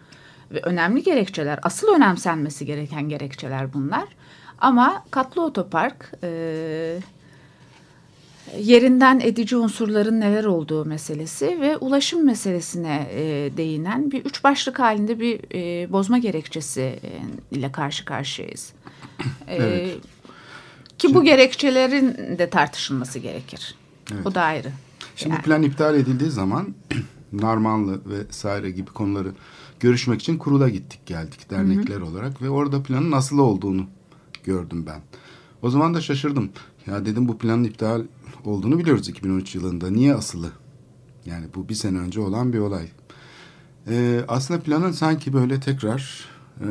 ve 0.50 0.60
önemli 0.62 1.02
gerekçeler, 1.02 1.58
asıl 1.62 1.94
önemsenmesi 1.94 2.66
gereken 2.66 3.08
gerekçeler 3.08 3.72
bunlar. 3.72 4.04
Ama 4.60 5.04
katlı 5.10 5.44
otopark 5.44 6.12
e, 6.22 7.00
yerinden 8.58 9.20
edici 9.20 9.56
unsurların 9.56 10.20
neler 10.20 10.44
olduğu 10.44 10.84
meselesi 10.84 11.60
ve 11.60 11.76
ulaşım 11.76 12.26
meselesine 12.26 13.08
e, 13.12 13.22
değinen 13.56 14.10
bir 14.10 14.24
üç 14.24 14.44
başlık 14.44 14.78
halinde 14.78 15.20
bir 15.20 15.40
e, 15.54 15.92
bozma 15.92 16.18
gerekçesi 16.18 16.80
e, 16.80 17.10
ile 17.56 17.72
karşı 17.72 18.04
karşıyayız. 18.04 18.72
E, 19.46 19.56
Evet. 19.56 19.98
Ki 20.98 21.14
bu 21.14 21.24
gerekçelerin 21.24 22.38
de 22.38 22.50
tartışılması 22.50 23.18
gerekir. 23.18 23.74
Evet. 24.12 24.26
O 24.26 24.34
da 24.34 24.42
ayrı. 24.42 24.72
Şimdi 25.16 25.34
Yani. 25.34 25.42
plan 25.42 25.62
iptal 25.62 25.94
edildiği 25.94 26.30
zaman 26.30 26.74
Narmanlı 27.32 28.00
ve 28.10 28.16
Saire 28.30 28.70
gibi 28.70 28.90
konuları 28.90 29.32
görüşmek 29.80 30.20
için 30.20 30.38
kurula 30.38 30.68
gittik 30.68 31.06
geldik 31.06 31.50
dernekler 31.50 32.00
olarak 32.00 32.42
ve 32.42 32.50
orada 32.50 32.82
planın 32.82 33.10
nasıl 33.10 33.38
olduğunu 33.38 33.86
gördüm 34.44 34.84
ben. 34.86 35.00
O 35.62 35.70
zaman 35.70 35.94
da 35.94 36.00
şaşırdım. 36.00 36.50
Ya 36.86 37.06
dedim 37.06 37.28
bu 37.28 37.38
planın 37.38 37.64
iptal 37.64 38.02
olduğunu 38.44 38.78
biliyoruz 38.78 39.08
2013 39.08 39.54
yılında. 39.54 39.90
Niye 39.90 40.14
asılı? 40.14 40.50
Yani 41.26 41.46
bu 41.54 41.68
bir 41.68 41.74
sene 41.74 41.98
önce 41.98 42.20
olan 42.20 42.52
bir 42.52 42.58
olay. 42.58 42.88
Ee, 43.90 44.20
aslında 44.28 44.60
planın 44.60 44.92
sanki 44.92 45.32
böyle 45.32 45.60
tekrar 45.60 46.24
e, 46.60 46.68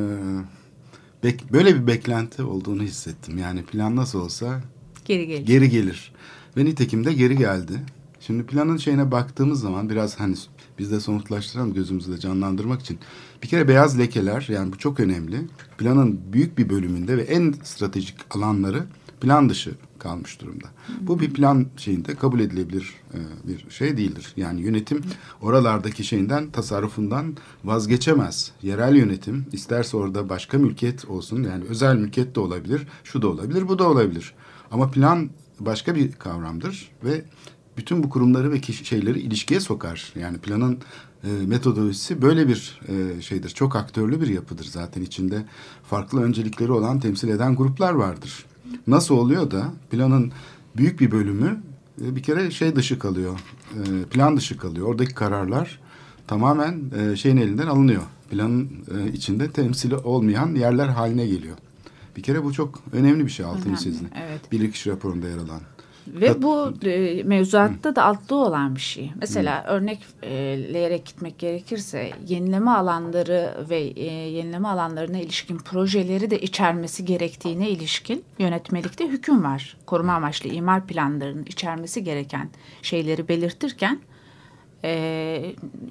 bek- 1.24 1.54
böyle 1.54 1.76
bir 1.82 1.88
beklenti 1.88 2.44
olduğunu 2.44 2.84
hissettim. 2.84 3.38
Yani 3.38 3.64
plan 3.64 3.96
nasıl 3.96 4.20
olsa 4.22 4.62
Geri 5.06 5.28
gelir. 5.28 5.46
geri 5.46 5.70
gelir. 5.70 6.12
Ve 6.58 6.66
nitekim 6.66 7.06
de 7.06 7.14
geri 7.14 7.38
geldi. 7.38 7.74
Şimdi 8.20 8.44
planın 8.46 8.78
şeyine 8.78 9.12
baktığımız 9.12 9.60
zaman 9.62 9.90
biraz 9.90 10.20
hani 10.20 10.36
biz 10.80 10.92
de 10.92 11.00
somutlaştıralım 11.00 11.74
gözümüzde 11.74 12.20
canlandırmak 12.20 12.82
için. 12.82 13.00
Bir 13.44 13.48
kere 13.48 13.68
beyaz 13.68 14.00
lekeler 14.00 14.48
yani 14.52 14.74
bu 14.74 14.78
çok 14.78 15.00
önemli. 15.00 15.38
Planın 15.78 16.20
büyük 16.34 16.58
bir 16.58 16.70
bölümünde 16.70 17.18
ve 17.18 17.22
en 17.22 17.56
stratejik 17.64 18.16
alanları 18.36 18.84
plan 19.22 19.50
dışı 19.50 19.72
kalmış 20.00 20.42
durumda. 20.42 20.68
Bu 21.02 21.20
bir 21.20 21.34
plan 21.34 21.66
şeyinde 21.78 22.16
kabul 22.16 22.40
edilebilir 22.40 22.94
e, 23.14 23.20
bir 23.48 23.70
şey 23.70 23.98
değildir. 23.98 24.34
Yani 24.38 24.62
yönetim 24.62 25.02
oralardaki 25.42 26.04
şeyinden 26.04 26.52
tasarrufundan 26.52 27.38
vazgeçemez. 27.64 28.52
Yerel 28.62 28.96
yönetim 28.96 29.46
isterse 29.52 29.98
orada 29.98 30.30
başka 30.30 30.58
mülkiyet 30.58 31.06
olsun 31.06 31.44
yani 31.44 31.64
özel 31.70 31.96
mülkiyet 31.96 32.36
de 32.36 32.40
olabilir, 32.40 32.88
şu 33.04 33.22
da 33.22 33.28
olabilir, 33.28 33.68
bu 33.68 33.80
da 33.80 33.90
olabilir. 33.90 34.34
Ama 34.72 34.92
plan 34.92 35.30
başka 35.60 35.96
bir 35.96 36.12
kavramdır 36.12 36.92
ve 37.04 37.26
bütün 37.78 38.04
bu 38.04 38.10
kurumları 38.10 38.52
ve 38.52 38.62
kişi, 38.62 38.86
şeyleri 38.86 39.20
ilişkiye 39.20 39.60
sokar. 39.60 40.14
Yani 40.16 40.38
planın 40.38 40.80
e, 41.24 41.28
metodolojisi 41.46 42.22
böyle 42.22 42.48
bir 42.48 42.82
e, 42.88 43.22
şeydir. 43.22 43.50
Çok 43.50 43.76
aktörlü 43.76 44.22
bir 44.22 44.28
yapıdır 44.28 44.66
zaten 44.66 45.02
içinde 45.02 45.46
farklı 45.84 46.22
öncelikleri 46.22 46.72
olan 46.72 47.00
temsil 47.00 47.28
eden 47.30 47.56
gruplar 47.56 47.94
vardır. 47.94 48.46
Nasıl 48.88 49.16
oluyor 49.16 49.52
da 49.52 49.74
planın 49.92 50.32
büyük 50.78 51.00
bir 51.00 51.12
bölümü 51.12 51.62
e, 52.06 52.16
bir 52.16 52.24
kere 52.24 52.52
şey 52.52 52.76
dışı 52.76 53.00
kalıyor, 53.00 53.40
e, 53.74 54.04
plan 54.04 54.38
dışı 54.38 54.58
kalıyor. 54.58 54.88
Oradaki 54.88 55.14
kararlar 55.14 55.80
tamamen 56.28 56.82
e, 57.00 57.16
şeyin 57.16 57.38
elinden 57.38 57.68
alınıyor. 57.68 58.04
Planın 58.30 58.70
içinde 59.14 59.52
temsili 59.52 59.96
olmayan 59.96 60.56
yerler 60.56 60.88
haline 60.88 61.28
geliyor. 61.28 61.58
Bir 62.18 62.24
kere 62.24 62.44
bu 62.44 62.54
çok 62.54 62.80
önemli 62.92 63.26
bir 63.26 63.32
şey 63.32 63.46
altını 63.46 63.78
çizdi. 63.78 64.06
evet. 64.28 64.52
Bilirkişi 64.52 64.90
raporunda 64.90 65.28
yer 65.28 65.38
alan. 65.38 65.62
Ve 66.14 66.42
bu 66.42 66.74
e, 66.86 67.24
mevzuatta 67.24 67.96
da 67.96 68.04
altlı 68.04 68.36
olan 68.36 68.76
bir 68.76 68.80
şey. 68.82 69.12
Mesela 69.22 69.64
örnekleyerek 69.68 71.06
gitmek 71.06 71.40
gerekirse 71.40 72.12
yenileme 72.28 72.72
alanları 72.72 73.66
ve 73.70 73.80
e, 73.80 74.06
yenileme 74.30 74.68
alanlarına 74.68 75.18
ilişkin 75.18 75.58
projeleri 75.58 76.30
de 76.32 76.40
içermesi 76.40 77.06
gerektiğine 77.06 77.70
ilişkin 77.70 78.24
yönetmelikte 78.40 79.08
hüküm 79.08 79.44
var. 79.44 79.78
Koruma 79.86 80.14
amaçlı 80.14 80.50
imar 80.50 80.88
planlarının 80.88 81.46
içermesi 81.46 82.04
gereken 82.04 82.50
şeyleri 82.82 83.28
belirtirken 83.28 84.00
e, 84.84 84.90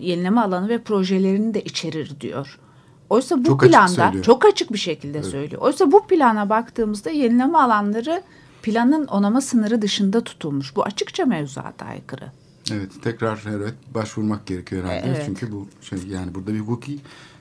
yenileme 0.00 0.40
alanı 0.40 0.68
ve 0.68 0.78
projelerini 0.82 1.54
de 1.54 1.62
içerir 1.62 2.20
diyor. 2.20 2.58
Oysa 3.10 3.38
bu 3.38 3.44
Çok 3.44 3.62
açık 3.62 3.72
planda 3.72 3.88
söylüyor. 3.88 4.24
çok 4.24 4.44
açık 4.44 4.72
bir 4.72 4.78
şekilde 4.78 5.22
söylüyor. 5.22 5.62
Oysa 5.62 5.92
bu 5.92 6.06
plana 6.06 6.50
baktığımızda 6.50 7.10
yenileme 7.10 7.58
alanları 7.58 8.22
planın 8.66 9.06
onama 9.06 9.40
sınırı 9.40 9.82
dışında 9.82 10.24
tutulmuş. 10.24 10.76
Bu 10.76 10.82
açıkça 10.84 11.24
mevzuata 11.26 11.84
aykırı. 11.86 12.24
Evet 12.72 12.90
tekrar 13.02 13.42
evet 13.50 13.74
başvurmak 13.94 14.46
gerekiyor 14.46 14.84
herhalde. 14.84 15.06
Evet. 15.08 15.22
Çünkü 15.26 15.52
bu 15.52 15.68
şey 15.80 15.98
yani 16.08 16.34
burada 16.34 16.54
bir 16.54 16.60
hukuki 16.60 16.98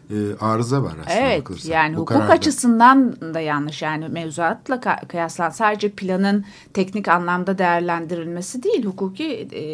e, 0.10 0.16
arıza 0.40 0.84
var 0.84 0.94
aslında 1.02 1.14
Evet 1.20 1.42
bakılırsa. 1.42 1.74
yani 1.74 1.96
Bu 1.96 2.02
hukuk 2.02 2.16
kararda. 2.18 2.34
açısından 2.34 3.16
da 3.34 3.40
yanlış. 3.40 3.82
Yani 3.82 4.08
mevzuatla 4.08 4.80
kıyaslan 5.08 5.50
sadece 5.50 5.90
planın 5.92 6.46
teknik 6.74 7.08
anlamda 7.08 7.58
değerlendirilmesi 7.58 8.64
değil. 8.64 8.86
Hukuki 8.86 9.48
e, 9.54 9.66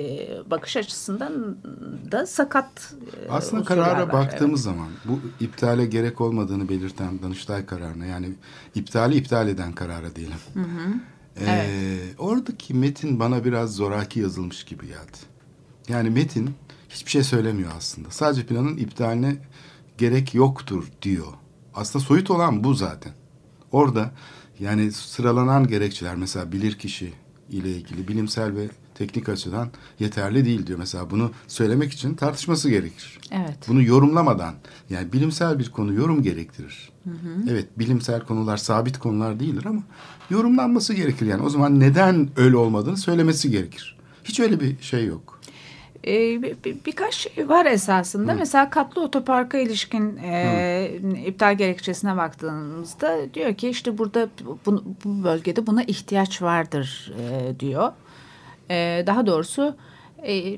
bakış 0.52 0.78
açısından 0.78 1.56
da 2.12 2.26
sakat 2.26 2.94
e, 3.28 3.32
Aslında 3.32 3.64
karara 3.64 4.02
var. 4.08 4.14
baktığımız 4.14 4.64
zaman 4.64 4.88
bu 5.06 5.20
iptale 5.40 5.86
gerek 5.86 6.22
olmadığını 6.22 6.70
belirten 6.70 7.22
Danıştay 7.24 7.66
kararına 7.66 8.06
yani 8.06 8.30
iptali 8.76 9.16
iptal 9.16 9.48
eden 9.48 9.74
karara 9.74 10.16
diyelim. 10.16 10.38
Ee, 11.40 11.98
Oradaki 12.18 12.74
metin 12.74 13.20
bana 13.20 13.46
biraz 13.46 13.76
zoraki 13.76 14.20
yazılmış 14.20 14.64
gibi 14.64 14.88
geldi. 14.88 15.18
Yani 15.90 16.10
metin 16.10 16.50
hiçbir 16.90 17.12
şey 17.12 17.24
söylemiyor 17.24 17.72
aslında. 17.78 18.10
Sadece 18.12 18.46
planın 18.46 18.78
iptaline 18.78 19.38
gerek 19.98 20.34
yoktur 20.36 20.88
diyor. 21.02 21.28
Aslında 21.76 22.06
soyut 22.06 22.32
olan 22.32 22.64
bu 22.64 22.74
zaten. 22.74 23.14
Orada 23.72 24.12
yani 24.60 24.92
sıralanan 24.92 25.68
gerekçeler 25.68 26.16
mesela 26.16 26.52
bilirkişi 26.52 27.14
ile 27.52 27.70
ilgili 27.70 28.08
bilimsel 28.08 28.56
ve 28.56 28.70
teknik 28.96 29.30
açıdan 29.30 29.70
yeterli 30.00 30.46
değil 30.46 30.68
diyor. 30.68 30.80
Mesela 30.80 31.10
bunu 31.10 31.32
söylemek 31.48 31.94
için 31.94 32.14
tartışması 32.14 32.70
gerekir. 32.70 33.20
Evet. 33.32 33.58
Bunu 33.68 33.84
yorumlamadan 33.84 34.54
yani 34.90 35.14
bilimsel 35.14 35.60
bir 35.60 35.72
konu 35.72 35.94
yorum 35.94 36.24
gerektirir. 36.24 36.92
Evet 37.50 37.80
bilimsel 37.80 38.22
konular 38.22 38.58
sabit 38.58 39.00
konular 39.00 39.40
değildir 39.40 39.66
ama 39.66 39.82
yorumlanması 40.30 40.94
gerekir. 40.94 41.26
Yani 41.26 41.44
o 41.44 41.50
zaman 41.50 41.80
neden 41.80 42.30
öyle 42.36 42.58
olmadığını 42.58 42.98
söylemesi 42.98 43.52
gerekir. 43.52 43.98
Hiç 44.24 44.40
öyle 44.40 44.60
bir 44.60 44.82
şey 44.82 45.06
yok. 45.06 45.31
Ee, 46.08 46.42
bir- 46.42 46.56
bir- 46.66 46.78
birkaç 46.86 47.14
şey 47.16 47.50
var 47.50 47.66
esasında. 47.66 48.34
Mesela 48.34 48.70
katlı 48.70 49.04
otoparka 49.04 49.58
ilişkin 49.58 50.18
e, 50.18 50.92
iptal 51.26 51.56
gerekçesine 51.58 52.18
baktığımızda 52.18 53.34
diyor 53.34 53.54
ki 53.56 53.70
işte 53.70 53.98
burada 53.98 54.28
bu, 54.46 54.84
bu 55.06 55.24
bölgede 55.24 55.68
buna 55.68 55.84
ihtiyaç 55.84 56.42
vardır 56.42 57.14
e, 57.20 57.60
diyor. 57.60 57.92
E, 58.70 59.04
daha 59.08 59.26
doğrusu 59.28 59.76
e, 60.28 60.58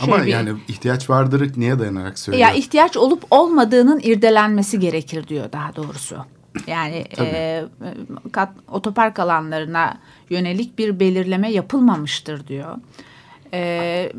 Ama 0.00 0.12
şöyle 0.16 0.26
bir- 0.26 0.32
yani 0.32 0.50
ihtiyaç 0.68 1.10
vardır 1.10 1.52
neye 1.56 1.78
dayanarak 1.78 2.18
söylüyor? 2.18 2.48
ya 2.48 2.54
ihtiyaç 2.54 2.96
olup 2.96 3.24
olmadığının 3.30 4.00
irdelenmesi 4.02 4.80
gerekir 4.80 5.28
diyor 5.28 5.52
daha 5.52 5.76
doğrusu. 5.76 6.16
Yani 6.66 7.04
e, 7.18 7.64
kat, 8.32 8.52
otopark 8.72 9.18
alanlarına 9.18 9.98
yönelik 10.30 10.78
bir 10.78 11.00
belirleme 11.00 11.52
yapılmamıştır 11.52 12.46
diyor. 12.46 12.76
E, 13.54 14.12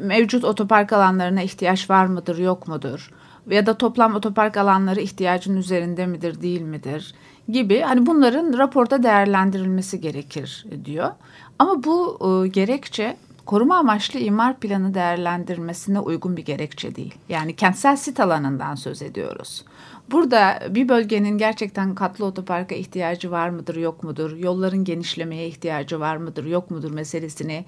mevcut 0.00 0.44
otopark 0.44 0.92
alanlarına 0.92 1.42
ihtiyaç 1.42 1.90
var 1.90 2.06
mıdır 2.06 2.38
yok 2.38 2.68
mudur? 2.68 3.10
Ya 3.50 3.66
da 3.66 3.78
toplam 3.78 4.14
otopark 4.14 4.56
alanları 4.56 5.00
ihtiyacın 5.00 5.56
üzerinde 5.56 6.06
midir 6.06 6.42
değil 6.42 6.60
midir 6.60 7.14
gibi 7.48 7.80
hani 7.80 8.06
bunların 8.06 8.58
raporda 8.58 9.02
değerlendirilmesi 9.02 10.00
gerekir 10.00 10.66
diyor. 10.84 11.10
Ama 11.58 11.84
bu 11.84 12.18
e, 12.44 12.48
gerekçe 12.48 13.16
koruma 13.46 13.76
amaçlı 13.76 14.20
imar 14.20 14.60
planı 14.60 14.94
değerlendirmesine 14.94 16.00
uygun 16.00 16.36
bir 16.36 16.44
gerekçe 16.44 16.94
değil. 16.94 17.14
Yani 17.28 17.56
kentsel 17.56 17.96
sit 17.96 18.20
alanından 18.20 18.74
söz 18.74 19.02
ediyoruz. 19.02 19.64
Burada 20.10 20.58
bir 20.70 20.88
bölgenin 20.88 21.38
gerçekten 21.38 21.94
katlı 21.94 22.24
otoparka 22.24 22.74
ihtiyacı 22.74 23.30
var 23.30 23.48
mıdır, 23.48 23.76
yok 23.76 24.04
mudur? 24.04 24.36
Yolların 24.36 24.84
genişlemeye 24.84 25.46
ihtiyacı 25.46 26.00
var 26.00 26.16
mıdır, 26.16 26.44
yok 26.44 26.70
mudur 26.70 26.90
meselesini 26.90 27.64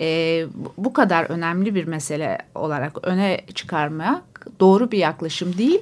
e, 0.00 0.46
bu 0.76 0.92
kadar 0.92 1.24
önemli 1.24 1.74
bir 1.74 1.84
mesele 1.84 2.38
olarak 2.54 3.06
öne 3.06 3.40
çıkarmak 3.54 4.46
doğru 4.60 4.90
bir 4.90 4.98
yaklaşım 4.98 5.58
değil. 5.58 5.80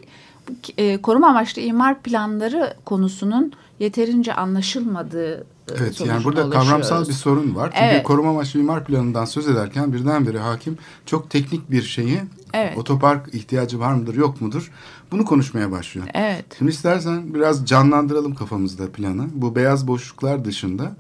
E, 0.79 1.03
koruma 1.03 1.29
amaçlı 1.29 1.63
imar 1.63 2.03
planları 2.03 2.75
konusunun 2.85 3.53
yeterince 3.79 4.35
anlaşılmadığı 4.35 5.47
Evet 5.79 6.01
yani 6.01 6.25
burada 6.25 6.51
kavramsal 6.51 7.09
bir 7.09 7.13
sorun 7.13 7.57
var. 7.57 7.71
Çünkü 7.73 7.85
evet. 7.85 8.05
koruma 8.05 8.31
amaçlı 8.31 8.61
imar 8.61 8.85
planından 8.85 9.25
söz 9.25 9.49
ederken 9.49 9.93
birdenbire 9.93 10.39
hakim 10.39 10.79
çok 11.07 11.31
teknik 11.31 11.71
bir 11.71 11.83
şeyi 11.83 12.21
evet. 12.53 12.79
otopark 12.79 13.35
ihtiyacı 13.35 13.81
var 13.81 13.95
mıdır 13.95 14.15
yok 14.15 14.41
mudur 14.41 14.71
bunu 15.13 15.25
konuşmaya 15.25 15.71
başlıyor. 15.71 16.07
Evet. 16.15 16.45
Şimdi 16.59 16.71
istersen 16.71 17.35
biraz 17.35 17.67
canlandıralım 17.67 18.35
kafamızda 18.35 18.93
planı. 18.93 19.27
Bu 19.35 19.57
beyaz 19.57 19.87
boşluklar 19.87 20.45
dışında 20.45 20.97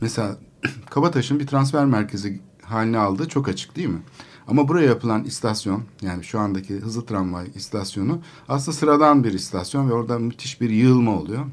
mesela 0.00 0.36
Kabataş'ın 0.90 1.40
bir 1.40 1.46
transfer 1.46 1.84
merkezi 1.84 2.40
haline 2.64 2.98
aldığı 2.98 3.28
çok 3.28 3.48
açık 3.48 3.76
değil 3.76 3.88
mi? 3.88 4.02
Ama 4.48 4.68
buraya 4.68 4.86
yapılan 4.86 5.24
istasyon 5.24 5.82
yani 6.02 6.24
şu 6.24 6.38
andaki 6.38 6.74
hızlı 6.74 7.06
tramvay 7.06 7.46
istasyonu 7.54 8.20
aslında 8.48 8.76
sıradan 8.76 9.24
bir 9.24 9.32
istasyon 9.32 9.90
ve 9.90 9.92
orada 9.92 10.18
müthiş 10.18 10.60
bir 10.60 10.70
yığılma 10.70 11.18
oluyor. 11.18 11.46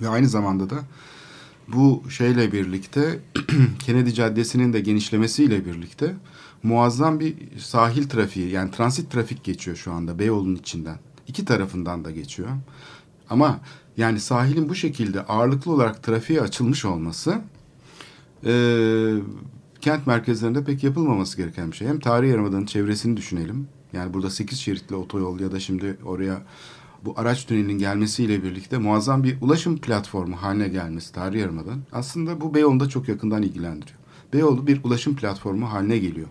Ve 0.00 0.08
aynı 0.08 0.28
zamanda 0.28 0.70
da 0.70 0.78
bu 1.68 2.02
şeyle 2.10 2.52
birlikte 2.52 3.20
Kennedy 3.78 4.10
Caddesi'nin 4.10 4.72
de 4.72 4.80
genişlemesiyle 4.80 5.66
birlikte 5.66 6.14
muazzam 6.62 7.20
bir 7.20 7.58
sahil 7.58 8.08
trafiği 8.08 8.50
yani 8.50 8.70
transit 8.70 9.10
trafik 9.10 9.44
geçiyor 9.44 9.76
şu 9.76 9.92
anda 9.92 10.18
Beyoğlu'nun 10.18 10.54
içinden. 10.54 10.98
İki 11.26 11.44
tarafından 11.44 12.04
da 12.04 12.10
geçiyor. 12.10 12.48
Ama 13.30 13.60
yani 13.96 14.20
sahilin 14.20 14.68
bu 14.68 14.74
şekilde 14.74 15.22
ağırlıklı 15.22 15.72
olarak 15.72 16.02
trafiğe 16.02 16.40
açılmış 16.40 16.84
olması 16.84 17.40
e, 18.44 18.52
kent 19.80 20.06
merkezlerinde 20.06 20.64
pek 20.64 20.84
yapılmaması 20.84 21.36
gereken 21.36 21.70
bir 21.70 21.76
şey. 21.76 21.88
Hem 21.88 22.00
tarihi 22.00 22.30
yarımadanın 22.30 22.66
çevresini 22.66 23.16
düşünelim. 23.16 23.68
Yani 23.92 24.14
burada 24.14 24.30
sekiz 24.30 24.58
şeritli 24.58 24.96
otoyol 24.96 25.40
ya 25.40 25.52
da 25.52 25.60
şimdi 25.60 25.98
oraya 26.04 26.42
bu 27.04 27.14
araç 27.16 27.46
tünelinin 27.46 27.78
gelmesiyle 27.78 28.42
birlikte 28.42 28.78
muazzam 28.78 29.24
bir 29.24 29.36
ulaşım 29.40 29.78
platformu 29.78 30.36
haline 30.36 30.68
gelmesi 30.68 31.12
tarihi 31.12 31.40
yarımadan 31.40 31.80
aslında 31.92 32.40
bu 32.40 32.54
Beyoğlu'nu 32.54 32.80
da 32.80 32.88
çok 32.88 33.08
yakından 33.08 33.42
ilgilendiriyor. 33.42 33.98
Beyoğlu 34.32 34.66
bir 34.66 34.84
ulaşım 34.84 35.16
platformu 35.16 35.72
haline 35.72 35.98
geliyor. 35.98 36.28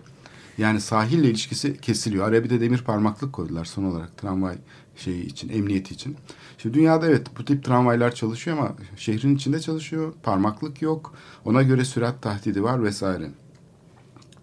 Yani 0.58 0.82
sahille 0.82 1.30
ilişkisi 1.30 1.78
kesiliyor. 1.82 2.28
Araya 2.28 2.44
bir 2.44 2.50
de 2.50 2.62
demir 2.62 2.82
parmaklık 2.82 3.34
koydular 3.34 3.66
son 3.66 3.84
olarak 3.84 4.18
tramvay 4.18 4.56
şeyi 4.96 5.26
için, 5.26 5.50
emniyeti 5.50 5.94
için. 5.94 6.16
Şimdi 6.58 6.78
dünyada 6.78 7.08
evet 7.08 7.28
bu 7.40 7.46
tip 7.46 7.64
tramvaylar 7.64 8.16
çalışıyor 8.16 8.58
ama 8.58 8.72
şehrin 8.96 9.36
içinde 9.36 9.60
çalışıyor. 9.60 10.14
Parmaklık 10.24 10.82
yok. 10.82 11.14
Ona 11.46 11.64
göre 11.64 11.86
sürat 11.86 12.22
tahdidi 12.22 12.64
var 12.64 12.84
vesaire. 12.84 13.32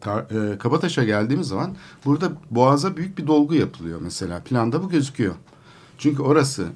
Tar 0.00 0.52
e, 0.52 0.58
Kabataş'a 0.58 1.04
geldiğimiz 1.04 1.48
zaman 1.48 1.76
burada 2.04 2.32
boğaza 2.50 2.96
büyük 2.96 3.18
bir 3.18 3.26
dolgu 3.26 3.54
yapılıyor 3.54 4.00
mesela. 4.00 4.40
Planda 4.40 4.82
bu 4.82 4.88
gözüküyor. 4.88 5.34
Çünkü 5.98 6.22
orası 6.22 6.66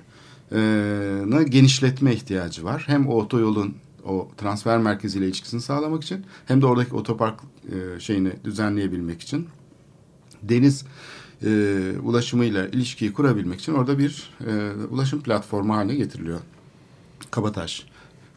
e, 0.52 1.44
genişletme 1.48 2.12
ihtiyacı 2.12 2.64
var. 2.64 2.84
Hem 2.86 3.08
o 3.08 3.14
otoyolun 3.14 3.74
o 4.04 4.28
transfer 4.36 4.78
merkeziyle 4.78 5.26
ilişkisini 5.26 5.60
sağlamak 5.60 6.02
için 6.02 6.26
hem 6.46 6.62
de 6.62 6.66
oradaki 6.66 6.94
otopark 6.94 7.40
e, 7.72 8.00
şeyini 8.00 8.32
düzenleyebilmek 8.44 9.20
için 9.20 9.48
deniz 10.42 10.84
e, 11.44 11.92
ulaşımıyla 12.02 12.66
ilişkiyi 12.66 13.12
kurabilmek 13.12 13.60
için 13.60 13.74
orada 13.74 13.98
bir 13.98 14.30
e, 14.46 14.72
ulaşım 14.90 15.20
platformu 15.20 15.74
haline 15.74 15.94
getiriliyor 15.94 16.40
Kabataş. 17.30 17.86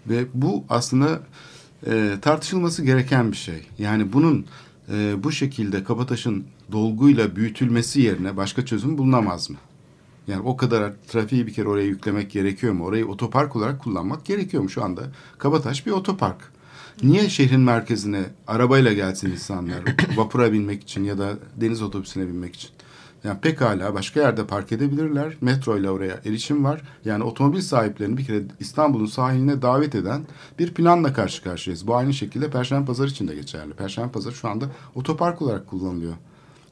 Ve 0.10 0.26
bu 0.34 0.63
aslında 0.69 1.21
e, 1.88 2.17
tartışılması 2.21 2.84
gereken 2.84 3.32
bir 3.32 3.38
şey. 3.38 3.67
Yani 3.80 4.13
bunun 4.13 4.45
e, 4.89 5.23
bu 5.23 5.32
şekilde 5.32 5.84
Kabataş'ın 5.84 6.45
dolguyla 6.71 7.36
büyütülmesi 7.36 8.02
yerine 8.02 8.38
başka 8.38 8.65
çözüm 8.65 8.97
bulunamaz 8.97 9.49
mı? 9.49 9.58
Yani 10.28 10.41
o 10.41 10.58
kadar 10.58 10.93
trafiği 11.08 11.47
bir 11.47 11.54
kere 11.54 11.67
oraya 11.67 11.86
yüklemek 11.86 12.32
gerekiyor 12.32 12.73
mu? 12.73 12.86
Orayı 12.86 13.08
otopark 13.08 13.56
olarak 13.56 13.82
kullanmak 13.82 14.26
gerekiyor 14.26 14.63
mu 14.63 14.69
şu 14.69 14.84
anda? 14.84 15.04
Kabataş 15.38 15.86
bir 15.86 15.91
otopark. 15.91 16.52
Niye 17.04 17.30
şehrin 17.30 17.60
merkezine 17.60 18.23
arabayla 18.47 18.93
gelsin 18.93 19.32
insanlar 19.32 19.80
vapura 20.15 20.54
binmek 20.54 20.84
için 20.84 21.04
ya 21.04 21.17
da 21.17 21.34
deniz 21.56 21.82
otobüsüne 21.82 22.28
binmek 22.28 22.56
için? 22.56 22.69
Yani 23.23 23.39
pekala 23.39 23.93
başka 23.93 24.19
yerde 24.19 24.45
park 24.45 24.71
edebilirler. 24.71 25.38
Metro 25.41 25.77
ile 25.77 25.89
oraya 25.89 26.19
erişim 26.25 26.63
var. 26.63 26.81
Yani 27.05 27.23
otomobil 27.23 27.62
sahiplerini 27.62 28.17
bir 28.17 28.25
kere 28.25 28.43
İstanbul'un 28.60 29.05
sahiline 29.05 29.62
davet 29.62 29.95
eden 29.95 30.21
bir 30.60 30.73
planla 30.73 31.13
karşı 31.13 31.43
karşıyayız. 31.43 31.88
Bu 31.88 31.95
aynı 31.95 32.13
şekilde 32.13 32.49
Perşembe 32.49 32.86
Pazarı 32.86 33.07
için 33.07 33.27
de 33.27 33.36
geçerli. 33.36 33.73
Perşembe 33.73 34.12
Pazarı 34.12 34.36
şu 34.36 34.47
anda 34.47 34.65
otopark 34.95 35.41
olarak 35.41 35.67
kullanılıyor. 35.67 36.13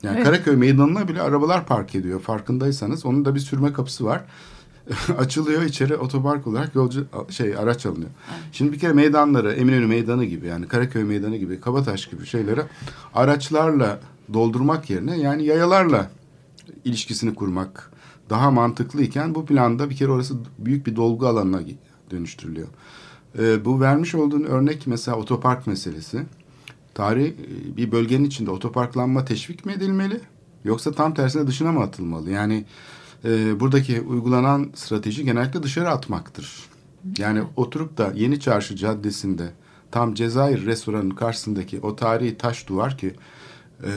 Yani 0.03 0.15
evet. 0.15 0.25
Karaköy 0.25 0.55
meydanına 0.55 1.07
bile 1.07 1.21
arabalar 1.21 1.65
park 1.65 1.95
ediyor. 1.95 2.19
Farkındaysanız 2.19 3.05
onun 3.05 3.25
da 3.25 3.35
bir 3.35 3.39
sürme 3.39 3.73
kapısı 3.73 4.05
var. 4.05 4.21
Açılıyor 5.17 5.61
içeri 5.61 5.95
otopark 5.95 6.47
olarak 6.47 6.75
yolcu 6.75 7.05
şey 7.29 7.57
araç 7.57 7.85
alınıyor. 7.85 8.11
Evet. 8.29 8.43
Şimdi 8.51 8.71
bir 8.71 8.79
kere 8.79 8.93
meydanları 8.93 9.53
Eminönü 9.53 9.87
Meydanı 9.87 10.25
gibi 10.25 10.47
yani 10.47 10.67
Karaköy 10.67 11.03
Meydanı 11.03 11.37
gibi 11.37 11.61
Kabataş 11.61 12.05
gibi 12.05 12.25
şeyleri 12.25 12.61
araçlarla 13.15 13.99
doldurmak 14.33 14.89
yerine 14.89 15.17
yani 15.17 15.43
yayalarla 15.43 16.09
ilişkisini 16.85 17.35
kurmak 17.35 17.91
daha 18.29 18.51
mantıklıyken 18.51 19.35
bu 19.35 19.45
planda 19.45 19.89
bir 19.89 19.95
kere 19.95 20.11
orası 20.11 20.35
büyük 20.59 20.87
bir 20.87 20.95
dolgu 20.95 21.27
alanına 21.27 21.61
dönüştürülüyor. 22.11 22.67
Ee, 23.39 23.65
bu 23.65 23.81
vermiş 23.81 24.15
olduğun 24.15 24.43
örnek 24.43 24.87
mesela 24.87 25.17
otopark 25.17 25.67
meselesi 25.67 26.25
tarih 26.93 27.27
e, 27.27 27.77
bir 27.77 27.91
bölgenin 27.91 28.23
içinde 28.23 28.51
otoparklanma 28.51 29.25
teşvik 29.25 29.65
mi 29.65 29.73
edilmeli 29.73 30.21
yoksa 30.63 30.91
tam 30.91 31.13
tersine 31.13 31.47
dışına 31.47 31.71
mı 31.71 31.79
atılmalı? 31.79 32.29
Yani 32.29 32.65
e, 33.25 33.59
buradaki 33.59 34.01
uygulanan 34.01 34.69
strateji 34.75 35.25
genellikle 35.25 35.63
dışarı 35.63 35.89
atmaktır. 35.89 36.69
Yani 37.17 37.43
oturup 37.55 37.97
da 37.97 38.11
Yeni 38.15 38.39
Çarşı 38.39 38.75
Caddesi'nde 38.75 39.51
tam 39.91 40.13
Cezayir 40.13 40.65
restoranın 40.65 41.09
karşısındaki 41.09 41.79
o 41.81 41.95
tarihi 41.95 42.37
taş 42.37 42.67
duvar 42.67 42.97
ki 42.97 43.15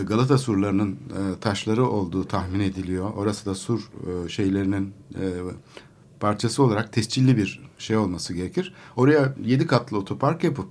Galata 0.04 0.38
surlarının 0.38 0.92
e, 0.92 1.40
taşları 1.40 1.86
olduğu 1.86 2.24
tahmin 2.24 2.60
ediliyor. 2.60 3.10
Orası 3.16 3.46
da 3.46 3.54
sur 3.54 3.80
e, 3.80 4.28
şeylerinin 4.28 4.92
e, 5.14 5.24
parçası 6.20 6.62
olarak 6.62 6.92
tescilli 6.92 7.36
bir 7.36 7.60
şey 7.78 7.96
olması 7.96 8.34
gerekir. 8.34 8.74
Oraya 8.96 9.34
yedi 9.44 9.66
katlı 9.66 9.98
otopark 9.98 10.44
yapıp 10.44 10.68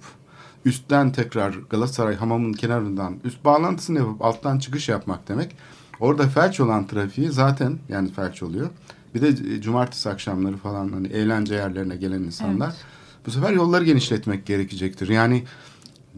üstten 0.65 1.11
tekrar 1.11 1.53
Galatasaray 1.69 2.15
hamamın 2.15 2.53
kenarından 2.53 3.19
üst 3.23 3.45
bağlantısını 3.45 3.97
yapıp 3.97 4.21
alttan 4.21 4.59
çıkış 4.59 4.89
yapmak 4.89 5.27
demek. 5.27 5.55
Orada 5.99 6.27
felç 6.27 6.59
olan 6.59 6.87
trafiği 6.87 7.29
zaten 7.29 7.79
yani 7.89 8.11
felç 8.11 8.43
oluyor. 8.43 8.69
Bir 9.15 9.21
de 9.21 9.55
e, 9.55 9.61
cumartesi 9.61 10.09
akşamları 10.09 10.57
falan 10.57 10.91
hani 10.91 11.07
eğlence 11.07 11.55
yerlerine 11.55 11.95
gelen 11.95 12.23
insanlar. 12.23 12.67
Evet. 12.67 12.85
Bu 13.25 13.31
sefer 13.31 13.51
yolları 13.51 13.83
genişletmek 13.83 14.45
gerekecektir. 14.45 15.09
Yani 15.09 15.43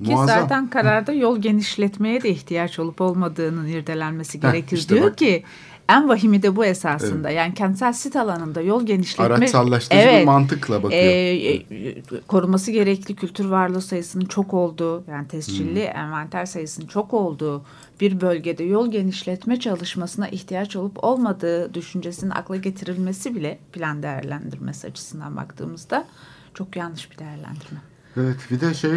ki 0.03 0.11
muazzam. 0.11 0.39
zaten 0.39 0.69
kararda 0.69 1.13
yol 1.13 1.37
genişletmeye 1.37 2.23
de 2.23 2.29
ihtiyaç 2.29 2.79
olup 2.79 3.01
olmadığının 3.01 3.67
irdelenmesi 3.67 4.39
gerekir. 4.39 4.77
işte 4.77 4.95
Diyor 4.95 5.07
bak. 5.07 5.17
ki 5.17 5.43
en 5.89 6.09
vahimi 6.09 6.43
de 6.43 6.55
bu 6.55 6.65
esasında. 6.65 7.29
Evet. 7.29 7.37
Yani 7.37 7.53
kentsel 7.53 7.93
sit 7.93 8.15
alanında 8.15 8.61
yol 8.61 8.85
genişletme... 8.85 9.35
Araçsallaştırıcı 9.35 10.07
evet, 10.07 10.21
bir 10.21 10.25
mantıkla 10.25 10.83
bakıyor. 10.83 11.01
E, 11.01 11.53
e, 11.53 12.21
koruması 12.27 12.71
gerekli 12.71 13.15
kültür 13.15 13.45
varlığı 13.45 13.81
sayısının 13.81 14.25
çok 14.25 14.53
olduğu, 14.53 15.03
yani 15.07 15.27
tescilli 15.27 15.87
hmm. 15.87 15.97
envanter 15.97 16.45
sayısının 16.45 16.87
çok 16.87 17.13
olduğu 17.13 17.65
bir 18.01 18.21
bölgede 18.21 18.63
yol 18.63 18.91
genişletme 18.91 19.59
çalışmasına 19.59 20.27
ihtiyaç 20.27 20.75
olup 20.75 21.03
olmadığı 21.03 21.73
düşüncesinin 21.73 22.31
akla 22.31 22.55
getirilmesi 22.55 23.35
bile 23.35 23.59
plan 23.73 24.03
değerlendirmesi 24.03 24.87
açısından 24.87 25.35
baktığımızda 25.35 26.05
çok 26.53 26.75
yanlış 26.75 27.11
bir 27.11 27.17
değerlendirme. 27.17 27.92
Evet 28.17 28.37
bir 28.51 28.61
de 28.61 28.73
şey 28.73 28.91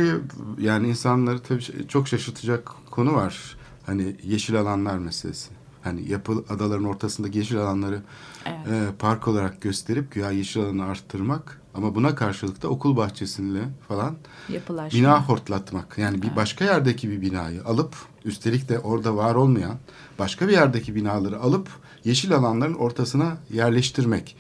yani 0.59 0.89
insanları 0.89 1.39
tabii 1.39 1.89
çok 1.89 2.09
şaşırtacak 2.09 2.73
konu 2.91 3.15
var. 3.15 3.57
Hani 3.87 4.17
yeşil 4.23 4.61
alanlar 4.61 4.99
meselesi 4.99 5.51
hani 5.87 6.09
yapı 6.09 6.45
adaların 6.49 6.85
ortasındaki 6.85 7.39
yeşil 7.39 7.59
alanları 7.59 8.03
evet. 8.47 8.69
e, 8.69 8.87
park 8.99 9.29
olarak 9.29 9.61
gösterip 9.61 10.13
güya 10.13 10.31
yeşil 10.31 10.63
alanı 10.63 10.85
arttırmak 10.85 11.61
ama 11.75 11.95
buna 11.95 12.15
karşılık 12.15 12.63
da 12.63 12.69
okul 12.69 12.97
bahçesinde 12.97 13.61
falan 13.89 14.17
Yapılaşma. 14.49 14.99
bina 14.99 15.29
hortlatmak. 15.29 15.99
Yani 15.99 16.23
bir 16.23 16.37
başka 16.37 16.65
yerdeki 16.65 17.11
bir 17.11 17.21
binayı 17.21 17.65
alıp 17.65 17.95
üstelik 18.25 18.69
de 18.69 18.79
orada 18.79 19.17
var 19.17 19.35
olmayan 19.35 19.77
başka 20.19 20.49
bir 20.49 20.53
yerdeki 20.53 20.95
binaları 20.95 21.41
alıp 21.41 21.69
yeşil 22.05 22.35
alanların 22.35 22.75
ortasına 22.75 23.37
yerleştirmek. 23.53 24.37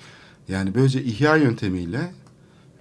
Yani 0.48 0.74
böylece 0.74 1.02
ihya 1.02 1.36
yöntemiyle 1.36 2.12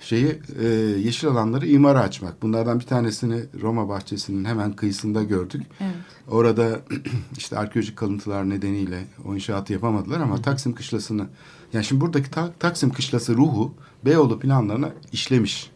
şeyi 0.05 0.39
e, 0.59 0.67
yeşil 1.05 1.29
alanları 1.29 1.67
imara 1.67 1.99
açmak. 1.99 2.41
Bunlardan 2.41 2.79
bir 2.79 2.85
tanesini 2.85 3.43
Roma 3.61 3.89
bahçesinin 3.89 4.45
hemen 4.45 4.73
kıyısında 4.73 5.23
gördük. 5.23 5.61
Evet. 5.79 5.95
Orada 6.27 6.79
işte 7.37 7.57
arkeolojik 7.57 7.97
kalıntılar 7.97 8.49
nedeniyle 8.49 9.03
o 9.25 9.35
inşaatı 9.35 9.73
yapamadılar 9.73 10.19
ama 10.19 10.41
Taksim 10.41 10.75
Kışlası'nı 10.75 11.27
yani 11.73 11.85
şimdi 11.85 12.01
buradaki 12.01 12.31
Ta- 12.31 12.51
Taksim 12.59 12.89
Kışlası 12.89 13.35
ruhu 13.35 13.73
Beyoğlu 14.05 14.39
planlarına 14.39 14.89
işlemiş. 15.11 15.71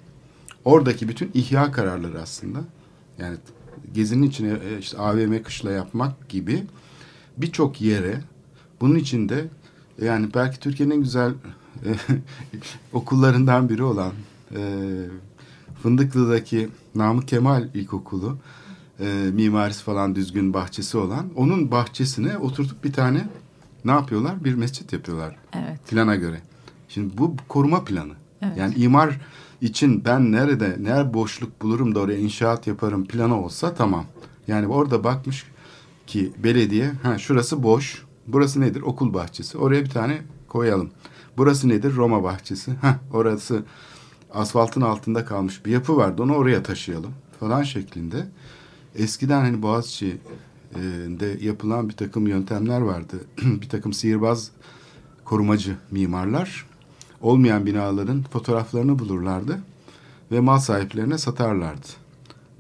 Oradaki 0.66 1.10
bütün 1.10 1.32
ihya 1.34 1.72
kararları 1.72 2.22
aslında 2.22 2.60
yani 3.20 3.38
gezinin 3.94 4.28
içine 4.28 4.50
e, 4.52 4.80
işte 4.80 4.98
AVM 4.98 5.44
kışla 5.44 5.72
yapmak 5.72 6.30
gibi 6.30 6.64
birçok 7.38 7.82
yere 7.82 8.22
bunun 8.82 8.96
içinde 8.96 9.48
yani 10.02 10.28
belki 10.34 10.60
Türkiye'nin 10.60 10.96
en 10.96 11.02
güzel 11.02 11.30
e, 11.30 11.59
okullarından 12.94 13.70
biri 13.70 13.84
olan 13.84 14.12
e, 14.56 14.60
Fındıklı'daki 15.84 16.70
Namık 16.96 17.28
Kemal 17.28 17.68
İlkokulu 17.74 18.38
e, 19.00 19.06
mimarisi 19.34 19.84
falan 19.84 20.16
düzgün 20.16 20.54
bahçesi 20.54 20.98
olan 20.98 21.26
onun 21.36 21.72
bahçesine 21.72 22.38
oturtup 22.38 22.84
bir 22.84 22.94
tane 22.94 23.28
ne 23.86 23.92
yapıyorlar? 23.92 24.44
Bir 24.44 24.54
mescit 24.54 24.94
yapıyorlar 24.94 25.36
Evet. 25.54 25.88
plana 25.88 26.16
göre. 26.16 26.42
Şimdi 26.90 27.18
bu 27.18 27.36
koruma 27.48 27.84
planı. 27.84 28.14
Evet. 28.42 28.58
Yani 28.58 28.76
imar 28.76 29.18
için 29.62 30.06
ben 30.06 30.32
nerede, 30.32 30.78
nerede 30.80 31.14
boşluk 31.14 31.62
bulurum 31.62 31.96
da 31.96 32.00
oraya 32.00 32.18
inşaat 32.18 32.68
yaparım 32.68 33.06
planı 33.06 33.44
olsa 33.44 33.74
tamam. 33.74 34.06
Yani 34.48 34.68
orada 34.68 35.04
bakmış 35.04 35.46
ki 36.08 36.32
belediye, 36.44 36.92
ha 37.04 37.18
şurası 37.18 37.64
boş, 37.64 38.04
burası 38.28 38.62
nedir? 38.62 38.82
Okul 38.82 39.14
bahçesi. 39.14 39.58
Oraya 39.58 39.84
bir 39.84 39.90
tane 39.90 40.22
koyalım. 40.48 40.90
Burası 41.40 41.70
nedir? 41.70 41.96
Roma 41.96 42.24
bahçesi. 42.24 42.72
Ha 42.72 43.00
orası 43.14 43.64
asfaltın 44.34 44.82
altında 44.82 45.26
kalmış 45.26 45.66
bir 45.66 45.72
yapı 45.72 45.98
vardı. 45.98 46.24
Onu 46.24 46.36
oraya 46.36 46.64
taşıyalım 46.64 47.12
falan 47.40 47.64
şeklinde. 47.64 48.28
Eskiden 48.96 49.42
hani 49.42 49.62
Boğaziçi'de 49.62 51.46
yapılan 51.46 51.90
bir 51.90 51.94
takım 51.94 52.28
yöntemler 52.28 52.82
vardı. 52.82 53.16
bir 53.38 53.70
takım 53.70 53.94
sihirbaz 53.94 54.52
korumacı 55.26 55.78
mimarlar 55.92 56.66
olmayan 57.22 57.66
binaların 57.66 58.24
fotoğraflarını 58.24 59.00
bulurlardı 59.00 59.60
ve 60.32 60.40
mal 60.40 60.60
sahiplerine 60.60 61.18
satarlardı. 61.18 61.88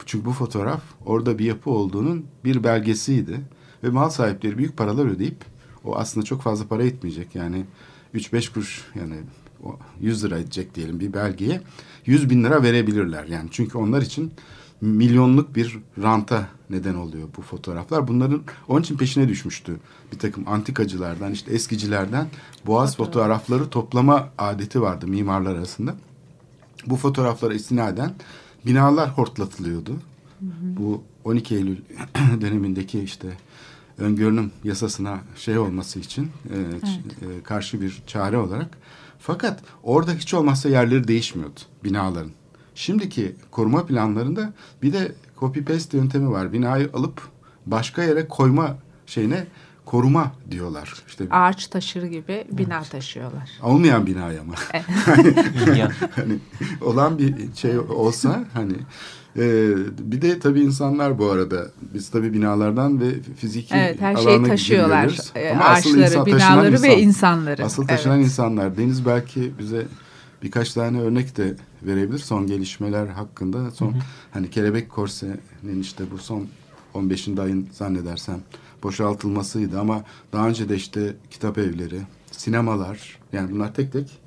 Çünkü 0.05 0.25
bu 0.25 0.31
fotoğraf 0.31 0.81
orada 1.05 1.39
bir 1.39 1.45
yapı 1.45 1.69
olduğunun 1.69 2.25
bir 2.45 2.63
belgesiydi 2.63 3.41
ve 3.83 3.89
mal 3.89 4.09
sahipleri 4.09 4.57
büyük 4.57 4.77
paralar 4.77 5.05
ödeyip 5.05 5.45
o 5.85 5.95
aslında 5.95 6.25
çok 6.25 6.41
fazla 6.41 6.67
para 6.67 6.83
etmeyecek 6.83 7.35
yani 7.35 7.65
3-5 8.15 8.53
kuruş 8.53 8.85
yani 8.95 9.15
o 9.63 9.79
100 10.01 10.23
lira 10.23 10.37
edecek 10.37 10.75
diyelim 10.75 10.99
bir 10.99 11.13
belgeye 11.13 11.61
100 12.05 12.29
bin 12.29 12.43
lira 12.43 12.63
verebilirler 12.63 13.25
yani 13.25 13.49
çünkü 13.51 13.77
onlar 13.77 14.01
için 14.01 14.31
milyonluk 14.81 15.55
bir 15.55 15.79
ranta 16.01 16.47
neden 16.69 16.95
oluyor 16.95 17.27
bu 17.37 17.41
fotoğraflar. 17.41 18.07
Bunların 18.07 18.41
onun 18.67 18.81
için 18.81 18.97
peşine 18.97 19.27
düşmüştü 19.27 19.79
bir 20.13 20.19
takım 20.19 20.47
antikacılardan 20.47 21.31
işte 21.31 21.51
eskicilerden 21.53 22.27
boğaz 22.65 22.97
fotoğrafları 22.97 23.69
toplama 23.69 24.29
adeti 24.37 24.81
vardı 24.81 25.07
mimarlar 25.07 25.55
arasında. 25.55 25.95
Bu 26.85 26.95
fotoğraflara 26.95 27.53
istinaden 27.53 28.13
binalar 28.65 29.09
hortlatılıyordu. 29.09 29.91
Bu 30.61 31.03
12 31.23 31.55
Eylül 31.55 31.77
dönemindeki 32.41 32.99
işte 32.99 33.27
öngörünüm 33.99 34.51
yasasına 34.63 35.19
şey 35.35 35.57
olması 35.57 35.99
için 35.99 36.31
e, 36.49 36.55
ç- 36.87 37.39
e, 37.39 37.43
karşı 37.43 37.81
bir 37.81 38.03
çare 38.07 38.37
olarak. 38.37 38.77
Fakat 39.19 39.59
orada 39.83 40.13
hiç 40.13 40.33
olmazsa 40.33 40.69
yerleri 40.69 41.07
değişmiyordu 41.07 41.59
binaların. 41.83 42.31
Şimdiki 42.75 43.35
koruma 43.51 43.85
planlarında 43.85 44.53
bir 44.83 44.93
de 44.93 45.11
copy 45.39 45.59
paste 45.59 45.97
yöntemi 45.97 46.31
var. 46.31 46.53
Binayı 46.53 46.89
alıp 46.93 47.21
başka 47.65 48.03
yere 48.03 48.27
koyma 48.27 48.77
şeyine 49.05 49.47
koruma 49.89 50.31
diyorlar. 50.51 50.93
İşte 51.07 51.27
Ağaç 51.31 51.67
taşır 51.67 52.03
gibi 52.03 52.45
bina 52.51 52.83
taşıyorlar. 52.83 53.49
olmayan 53.63 54.05
binaya 54.05 54.41
ama. 54.41 54.53
Ya. 55.77 55.91
hani 56.15 56.33
olan 56.81 57.17
bir 57.19 57.35
şey 57.55 57.79
olsa 57.79 58.43
hani 58.53 58.73
e, 59.37 59.71
bir 59.99 60.21
de 60.21 60.39
tabii 60.39 60.61
insanlar 60.61 61.19
bu 61.19 61.31
arada 61.31 61.67
biz 61.93 62.09
tabii 62.09 62.33
binalardan 62.33 63.01
ve 63.01 63.21
fiziki 63.37 63.75
Evet 63.75 64.01
her 64.01 64.15
şeyi 64.15 64.43
taşıyorlar. 64.43 65.17
Ee, 65.35 65.49
Ama 65.51 65.63
asıl 65.65 65.89
Ağaçları, 65.89 66.05
insan- 66.05 66.25
binaları 66.25 66.71
insan. 66.71 66.89
ve 66.89 66.99
insanları. 67.01 67.65
Asıl 67.65 67.87
taşınan 67.87 68.15
Evet. 68.17 68.25
insanlar. 68.25 68.77
Deniz 68.77 69.05
belki 69.05 69.51
bize 69.59 69.85
birkaç 70.43 70.73
tane 70.73 71.01
örnek 71.01 71.37
de 71.37 71.55
verebilir 71.83 72.19
son 72.19 72.47
gelişmeler 72.47 73.07
hakkında. 73.07 73.71
Son 73.71 73.95
hani 74.31 74.49
kelebek 74.49 74.89
korsenin 74.89 75.81
işte 75.81 76.03
bu 76.11 76.17
son 76.17 76.47
15. 76.93 77.27
ayın 77.39 77.69
zannedersem 77.71 78.39
boşaltılmasıydı 78.83 79.79
ama 79.79 80.03
daha 80.33 80.47
önce 80.47 80.69
de 80.69 80.75
işte 80.75 81.15
kitap 81.31 81.57
evleri, 81.57 82.01
sinemalar 82.31 83.19
yani 83.33 83.51
bunlar 83.51 83.73
tek 83.73 83.93
tek 83.93 84.19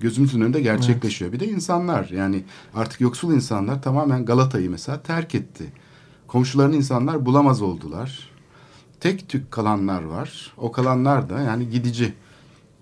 gözümüzün 0.00 0.40
önünde 0.40 0.60
gerçekleşiyor. 0.60 1.32
Bir 1.32 1.40
de 1.40 1.48
insanlar 1.48 2.08
yani 2.08 2.44
artık 2.74 3.00
yoksul 3.00 3.34
insanlar 3.34 3.82
tamamen 3.82 4.24
Galata'yı 4.24 4.70
mesela 4.70 5.02
terk 5.02 5.34
etti. 5.34 5.64
Komşularını 6.26 6.76
insanlar 6.76 7.26
bulamaz 7.26 7.62
oldular. 7.62 8.28
Tek 9.00 9.28
tük 9.28 9.50
kalanlar 9.50 10.02
var. 10.02 10.52
O 10.56 10.72
kalanlar 10.72 11.30
da 11.30 11.40
yani 11.40 11.70
gidici. 11.70 12.14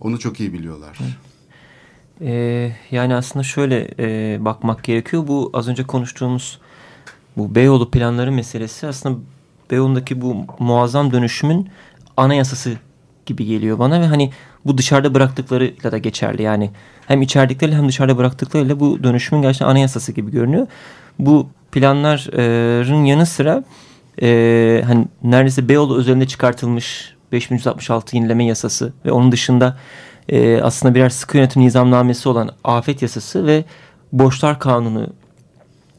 Onu 0.01 0.19
çok 0.19 0.41
iyi 0.41 0.53
biliyorlar. 0.53 0.99
Ee, 2.21 2.73
yani 2.91 3.15
aslında 3.15 3.43
şöyle 3.43 3.95
e, 3.99 4.39
bakmak 4.45 4.85
gerekiyor. 4.85 5.27
Bu 5.29 5.51
az 5.53 5.69
önce 5.69 5.85
konuştuğumuz 5.87 6.61
bu 7.37 7.55
Beyoğlu 7.55 7.91
planları 7.91 8.33
meselesi 8.33 8.87
aslında 8.87 9.19
Beyoğlu'ndaki 9.71 10.21
bu 10.21 10.37
muazzam 10.59 11.13
dönüşümün 11.13 11.69
anayasası 12.17 12.77
gibi 13.27 13.45
geliyor 13.45 13.79
bana 13.79 14.01
ve 14.01 14.07
hani 14.07 14.31
bu 14.65 14.79
dışarıda 14.79 15.15
bıraktıklarıyla 15.15 15.93
da 15.93 15.99
geçerli. 15.99 16.43
Yani 16.43 16.71
hem 17.07 17.23
içerdikleriyle 17.23 17.77
hem 17.77 17.89
dışarıda 17.89 18.19
bıraktıklarıyla 18.19 18.81
bu 18.81 19.03
dönüşümün 19.03 19.43
gerçekten 19.43 19.67
anayasası 19.67 20.13
gibi 20.13 20.31
görünüyor. 20.31 20.67
Bu 21.19 21.49
planların 21.73 23.05
yanı 23.05 23.27
sıra 23.27 23.65
e, 24.23 24.83
hani 24.87 25.07
neredeyse 25.23 25.69
Beyoğlu 25.69 25.99
özelinde 25.99 26.27
çıkartılmış 26.27 27.15
5166 27.33 28.17
yenileme 28.17 28.45
yasası 28.45 28.93
ve 29.05 29.13
onun 29.13 29.33
dışında 29.33 29.77
e, 30.29 30.63
aslında 30.63 30.95
birer 30.95 31.09
sıkı 31.09 31.37
yönetim 31.37 31.63
nizamnamesi 31.63 32.29
olan 32.29 32.51
afet 32.65 33.03
yasası 33.03 33.47
ve 33.47 33.65
borçlar 34.13 34.59
kanunu 34.59 35.07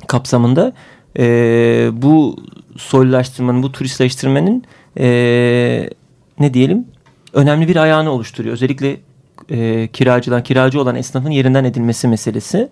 kapsamında 0.07 0.73
e, 1.19 1.23
bu 1.93 2.35
soylulaştırmanın, 2.77 3.63
bu 3.63 3.71
turistleştirmenin 3.71 4.63
e, 4.99 5.89
ne 6.39 6.53
diyelim 6.53 6.85
önemli 7.33 7.67
bir 7.67 7.75
ayağını 7.75 8.11
oluşturuyor. 8.11 8.53
Özellikle 8.53 8.97
e, 9.49 9.87
kiracıdan, 9.87 10.43
kiracı 10.43 10.81
olan 10.81 10.95
esnafın 10.95 11.31
yerinden 11.31 11.63
edilmesi 11.63 12.07
meselesi. 12.07 12.69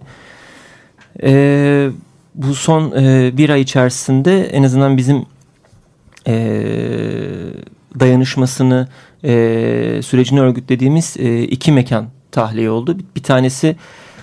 E, 1.24 1.90
bu 2.36 2.56
son 2.56 2.92
e, 2.92 3.38
bir 3.38 3.50
ay 3.50 3.62
içerisinde 3.62 4.46
en 4.46 4.64
azından 4.64 4.98
bizim 4.98 5.26
e, 6.28 6.64
dayanışmasını 8.00 8.88
e, 9.24 9.30
sürecini 10.04 10.42
örgütlediğimiz 10.42 11.16
e, 11.20 11.44
iki 11.44 11.72
mekan 11.72 12.08
tahliye 12.32 12.70
oldu. 12.70 13.00
Bir, 13.00 13.06
bir 13.16 13.24
tanesi 13.24 13.76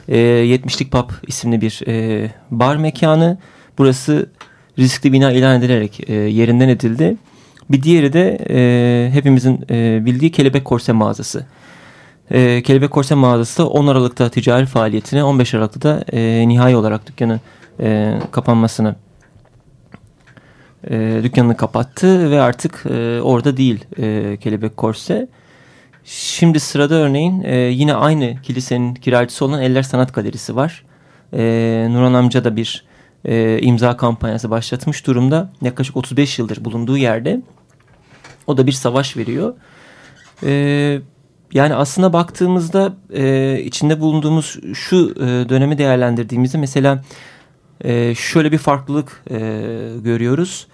e, 0.08 0.16
70'lik 0.16 0.92
Pub 0.92 1.10
isimli 1.26 1.60
bir 1.60 1.80
e, 1.86 2.30
bar 2.50 2.76
mekanı. 2.76 3.38
Burası 3.78 4.30
riskli 4.78 5.12
bina 5.12 5.32
ilan 5.32 5.58
edilerek 5.58 6.10
e, 6.10 6.14
yerinden 6.14 6.68
edildi. 6.68 7.16
Bir 7.70 7.82
diğeri 7.82 8.12
de 8.12 8.38
e, 8.50 9.10
hepimizin 9.12 9.64
e, 9.70 10.06
bildiği 10.06 10.32
Kelebek 10.32 10.64
Korse 10.64 10.92
mağazası. 10.92 11.46
E, 12.30 12.62
Kelebek 12.62 12.90
Korse 12.90 13.14
mağazası 13.14 13.68
10 13.68 13.86
Aralık'ta 13.86 14.28
ticari 14.28 14.66
faaliyetine 14.66 15.24
15 15.24 15.54
Aralık'ta 15.54 15.82
da 15.82 16.04
e, 16.12 16.48
nihai 16.48 16.76
olarak 16.76 17.06
dükkanı 17.06 17.40
e, 17.80 18.18
kapanmasını 18.30 18.96
e, 20.90 21.20
dükkanını 21.22 21.56
kapattı 21.56 22.30
ve 22.30 22.40
artık 22.40 22.84
e, 22.90 23.20
orada 23.20 23.56
değil 23.56 23.84
e, 23.98 24.36
Kelebek 24.40 24.76
Korse. 24.76 25.28
Şimdi 26.04 26.60
sırada 26.60 26.94
örneğin 26.94 27.42
e, 27.42 27.56
yine 27.56 27.94
aynı 27.94 28.36
kilisenin 28.42 28.94
kiracısı 28.94 29.44
olan 29.44 29.62
Eller 29.62 29.82
Sanat 29.82 30.14
Galerisi 30.14 30.56
var. 30.56 30.84
E, 31.32 31.86
Nurhan 31.90 32.14
amca 32.14 32.44
da 32.44 32.56
bir 32.56 32.84
e, 33.26 33.58
imza 33.62 33.96
kampanyası 33.96 34.50
başlatmış 34.50 35.06
durumda. 35.06 35.52
Yaklaşık 35.62 35.96
35 35.96 36.38
yıldır 36.38 36.64
bulunduğu 36.64 36.96
yerde. 36.96 37.42
O 38.46 38.56
da 38.56 38.66
bir 38.66 38.72
savaş 38.72 39.16
veriyor. 39.16 39.54
E, 40.42 41.00
yani 41.52 41.74
aslında 41.74 42.12
baktığımızda 42.12 42.94
e, 43.12 43.58
içinde 43.64 44.00
bulunduğumuz 44.00 44.58
şu 44.74 45.14
e, 45.16 45.48
dönemi 45.48 45.78
değerlendirdiğimizde 45.78 46.58
mesela 46.58 47.04
e, 47.84 48.14
şöyle 48.14 48.52
bir 48.52 48.58
farklılık 48.58 49.22
e, 49.30 49.38
görüyoruz. 50.04 50.66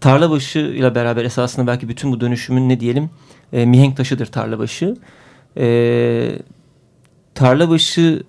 Tarlabaşı 0.00 0.58
ile 0.58 0.94
beraber 0.94 1.24
esasında 1.24 1.66
belki 1.66 1.88
bütün 1.88 2.12
bu 2.12 2.20
dönüşümün 2.20 2.68
ne 2.68 2.80
diyelim 2.80 3.10
e, 3.52 3.66
mihenk 3.66 3.96
taşıdır 3.96 4.26
Tarlabaşı. 4.26 4.96
E, 5.58 6.38
Tarlabaşı 7.34 8.22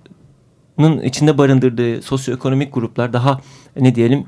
içinde 1.04 1.38
barındırdığı 1.38 2.02
sosyoekonomik 2.02 2.74
gruplar 2.74 3.13
daha 3.13 3.42
ne 3.80 3.96
diyelim 3.96 4.26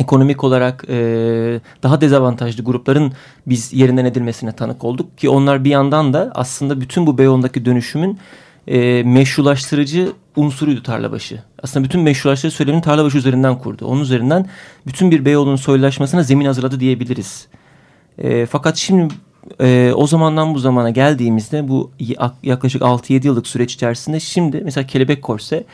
ekonomik 0.00 0.44
olarak 0.44 0.84
e, 0.88 0.94
daha 1.82 2.00
dezavantajlı 2.00 2.64
grupların 2.64 3.12
biz 3.46 3.72
yerinden 3.72 4.04
edilmesine 4.04 4.52
tanık 4.52 4.84
olduk 4.84 5.18
ki 5.18 5.28
onlar 5.28 5.64
bir 5.64 5.70
yandan 5.70 6.12
da 6.12 6.32
aslında 6.34 6.80
bütün 6.80 7.06
bu 7.06 7.18
Beyoğlu'ndaki 7.18 7.64
dönüşümün 7.64 8.18
e, 8.68 9.02
meşrulaştırıcı 9.02 10.12
unsuruydu 10.36 10.82
Tarlabaşı. 10.82 11.42
Aslında 11.62 11.84
bütün 11.84 12.00
meşrulaştırıcı 12.00 12.56
söylemini 12.56 12.82
Tarlabaşı 12.82 13.18
üzerinden 13.18 13.58
kurdu. 13.58 13.86
Onun 13.86 14.00
üzerinden 14.00 14.46
bütün 14.86 15.10
bir 15.10 15.24
Beyoğlu'nun 15.24 15.56
soylulaşmasına 15.56 16.22
zemin 16.22 16.46
hazırladı 16.46 16.80
diyebiliriz. 16.80 17.46
E, 18.18 18.46
fakat 18.46 18.76
şimdi 18.76 19.14
e, 19.60 19.92
o 19.96 20.06
zamandan 20.06 20.54
bu 20.54 20.58
zamana 20.58 20.90
geldiğimizde 20.90 21.68
bu 21.68 21.90
yaklaşık 22.42 22.82
6-7 22.82 23.26
yıllık 23.26 23.46
süreç 23.46 23.74
içerisinde 23.74 24.20
şimdi 24.20 24.60
mesela 24.64 24.86
Kelebek 24.86 25.22
Korse 25.22 25.64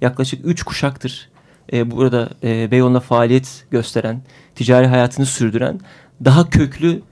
yaklaşık 0.00 0.46
3 0.46 0.62
kuşaktır 0.62 1.28
e, 1.72 1.90
burada 1.90 2.30
e, 2.44 2.70
Beyoğlu'nda 2.70 3.00
faaliyet 3.00 3.64
gösteren, 3.70 4.22
ticari 4.54 4.86
hayatını 4.86 5.26
sürdüren 5.26 5.80
daha 6.24 6.50
köklü 6.50 7.02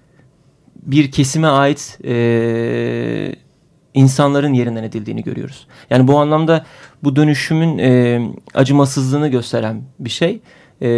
bir 0.83 1.11
kesime 1.11 1.47
ait 1.47 1.99
e, 2.05 3.35
insanların 3.95 4.53
yerinden 4.53 4.83
edildiğini 4.83 5.23
görüyoruz. 5.23 5.67
Yani 5.91 6.09
bu 6.09 6.19
anlamda 6.19 6.65
bu 7.05 7.17
dönüşümün 7.17 7.79
e, 7.79 8.21
acımasızlığını 8.55 9.29
gösteren 9.29 9.83
bir 9.99 10.11
şey. 10.11 10.41
E, 10.81 10.89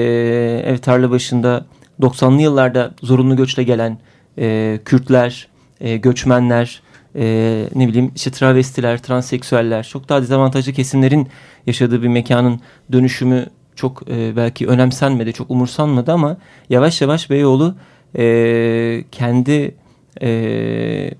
evet 0.64 0.82
tarla 0.82 1.10
başında 1.10 1.66
90'lı 2.00 2.42
yıllarda 2.42 2.94
zorunlu 3.02 3.36
göçle 3.36 3.62
gelen 3.62 3.98
e, 4.38 4.78
Kürtler, 4.84 5.48
e, 5.80 5.96
göçmenler, 5.96 6.82
e, 7.16 7.68
ne 7.74 7.88
bileyim 7.88 8.12
işte 8.16 8.30
travestiler, 8.30 9.02
transseksüeller 9.02 9.82
çok 9.82 10.08
daha 10.08 10.22
dezavantajlı 10.22 10.72
kesimlerin 10.72 11.28
yaşadığı 11.66 12.02
bir 12.02 12.08
mekanın 12.08 12.60
dönüşümü 12.92 13.46
çok 13.76 14.02
e, 14.10 14.36
belki 14.36 14.66
önemsenmedi, 14.66 15.32
çok 15.32 15.50
umursanmadı 15.50 16.12
ama 16.12 16.36
yavaş 16.70 17.00
yavaş 17.00 17.30
Beyoğlu 17.30 17.74
e, 18.18 19.04
kendi 19.12 19.74
e, 20.22 21.10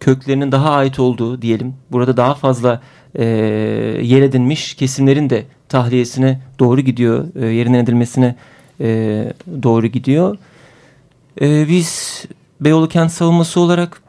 köklerinin 0.00 0.52
daha 0.52 0.70
ait 0.70 0.98
olduğu 0.98 1.42
diyelim. 1.42 1.74
Burada 1.90 2.16
daha 2.16 2.34
fazla 2.34 2.82
e, 3.14 3.24
yer 4.02 4.22
edinmiş 4.22 4.74
kesimlerin 4.74 5.30
de 5.30 5.44
tahliyesine 5.68 6.40
doğru 6.58 6.80
gidiyor, 6.80 7.24
e, 7.36 7.46
yerinden 7.46 7.78
edilmesine 7.78 8.36
e, 8.80 8.86
doğru 9.62 9.86
gidiyor. 9.86 10.38
E, 11.40 11.68
biz 11.68 12.24
Beyoğlu 12.60 12.88
kent 12.88 13.10
savunması 13.10 13.60
olarak 13.60 14.02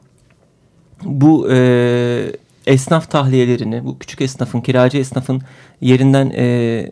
bu 1.04 1.52
e, 1.52 2.32
esnaf 2.66 3.12
tahliyelerini, 3.12 3.86
bu 3.86 4.00
küçük 4.00 4.22
esnafın, 4.22 4.62
kiracı 4.62 4.98
esnafın 4.98 5.42
yerinden 5.82 6.30
e, 6.36 6.46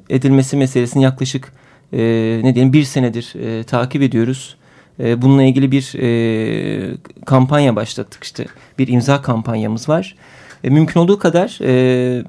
edilmesi 0.09 0.57
meselesini 0.57 1.03
yaklaşık 1.03 1.51
e, 1.93 1.99
ne 2.43 2.55
diyelim 2.55 2.73
bir 2.73 2.83
senedir 2.83 3.33
e, 3.35 3.63
takip 3.63 4.01
ediyoruz. 4.01 4.55
E, 4.99 5.21
bununla 5.21 5.43
ilgili 5.43 5.71
bir 5.71 5.93
e, 5.99 6.97
kampanya 7.25 7.75
başlattık 7.75 8.23
işte. 8.23 8.45
Bir 8.79 8.87
imza 8.87 9.21
kampanyamız 9.21 9.89
var. 9.89 10.15
E, 10.63 10.69
mümkün 10.69 10.99
olduğu 10.99 11.19
kadar 11.19 11.59
e, 11.61 12.23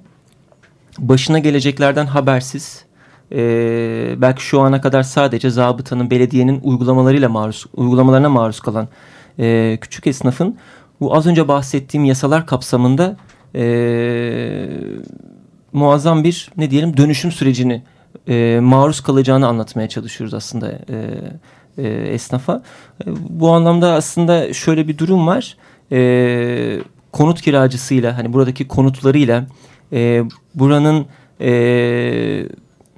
başına 0.99 1.39
geleceklerden 1.39 2.07
habersiz, 2.07 2.85
e, 3.33 3.39
belki 4.19 4.43
şu 4.43 4.61
ana 4.61 4.81
kadar 4.81 5.03
sadece 5.03 5.51
zabıtanın, 5.51 6.11
belediyenin 6.11 6.61
uygulamalarıyla 6.63 7.29
maruz, 7.29 7.67
uygulamalarına 7.77 8.29
maruz 8.29 8.61
kalan 8.61 8.89
e, 9.39 9.79
küçük 9.81 10.07
esnafın 10.07 10.57
bu 11.01 11.17
az 11.17 11.27
önce 11.27 11.49
bahsettiğim 11.49 12.05
yasalar 12.05 12.47
kapsamında 12.47 13.17
e, 13.55 14.69
muazzam 15.73 16.25
bir 16.25 16.51
ne 16.57 16.71
diyelim 16.71 16.97
dönüşüm 16.97 17.33
sürecini 17.33 17.83
e, 18.29 18.59
maruz 18.63 19.01
kalacağını 19.01 19.47
anlatmaya 19.47 19.89
çalışıyoruz 19.89 20.35
aslında 20.35 20.73
e, 20.73 21.09
e, 21.79 21.89
esnafa. 21.89 22.63
E, 23.07 23.11
bu 23.29 23.51
anlamda 23.53 23.93
aslında 23.93 24.53
şöyle 24.53 24.89
bir 24.89 24.99
durum 24.99 25.27
var. 25.27 25.57
E, 25.93 26.79
konut 27.13 27.43
kiracısıyla 27.43 28.19
hani 28.19 28.33
buradaki 28.33 28.69
konutlarıyla 28.69 29.47
e, 29.93 30.23
buranın 30.55 31.07
e, 31.41 31.51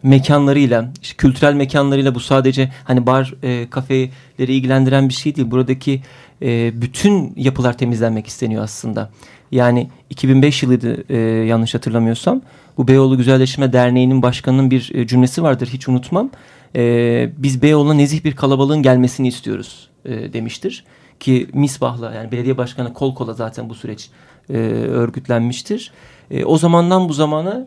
mekanlarıyla, 0.03 0.89
işte 1.03 1.17
kültürel 1.17 1.55
mekanlarıyla 1.55 2.15
bu 2.15 2.21
sadece 2.21 2.73
hani 2.85 3.07
bar, 3.07 3.35
e, 3.43 3.71
kafeleri 3.71 4.55
ilgilendiren 4.55 5.09
bir 5.09 5.15
şey 5.15 5.37
değil. 5.37 5.51
Buradaki 5.51 6.03
e, 6.43 6.83
bütün 6.83 7.33
yapılar 7.37 7.79
temizlenmek 7.79 8.27
isteniyor 8.27 8.63
aslında. 8.63 9.11
Yani 9.53 9.89
2005 10.11 10.63
yılıydı 10.63 11.13
e, 11.13 11.17
yanlış 11.47 11.75
hatırlamıyorsam. 11.75 12.43
Bu 12.77 12.89
Beyoğlu 12.89 13.17
Güzelleşme 13.17 13.73
Derneği'nin 13.73 14.23
başkanının 14.23 14.71
bir 14.71 14.95
e, 14.95 15.07
cümlesi 15.07 15.43
vardır 15.43 15.69
hiç 15.73 15.89
unutmam. 15.89 16.31
E, 16.77 17.31
biz 17.37 17.63
Beyoğlu'na 17.63 17.95
nezih 17.95 18.25
bir 18.25 18.37
kalabalığın 18.37 18.83
gelmesini 18.83 19.29
istiyoruz 19.29 19.89
e, 20.05 20.33
demiştir. 20.33 20.85
Ki 21.21 21.49
Misbah'la 21.53 22.15
yani 22.15 22.33
belediye 22.33 22.59
başkanı 22.59 22.95
kol 22.95 23.15
kola 23.15 23.33
zaten 23.33 23.71
bu 23.71 23.75
süreç 23.75 24.11
e, 24.51 24.57
örgütlenmiştir. 24.89 25.93
E, 26.31 26.45
o 26.45 26.59
zamandan 26.59 27.09
bu 27.09 27.13
zamana 27.13 27.67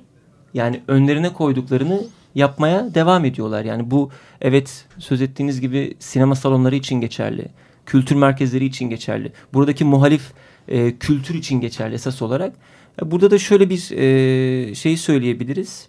yani 0.53 0.81
önlerine 0.87 1.33
koyduklarını 1.33 2.01
yapmaya 2.35 2.95
devam 2.95 3.25
ediyorlar. 3.25 3.65
Yani 3.65 3.91
bu 3.91 4.11
evet 4.41 4.85
söz 4.97 5.21
ettiğiniz 5.21 5.61
gibi 5.61 5.93
sinema 5.99 6.35
salonları 6.35 6.75
için 6.75 7.01
geçerli. 7.01 7.45
Kültür 7.85 8.15
merkezleri 8.15 8.65
için 8.65 8.89
geçerli. 8.89 9.31
Buradaki 9.53 9.85
muhalif 9.85 10.31
e, 10.67 10.97
kültür 10.97 11.35
için 11.35 11.61
geçerli 11.61 11.95
esas 11.95 12.21
olarak. 12.21 12.53
E, 13.01 13.11
burada 13.11 13.31
da 13.31 13.37
şöyle 13.37 13.69
bir 13.69 13.91
e, 13.91 14.75
şey 14.75 14.97
söyleyebiliriz. 14.97 15.87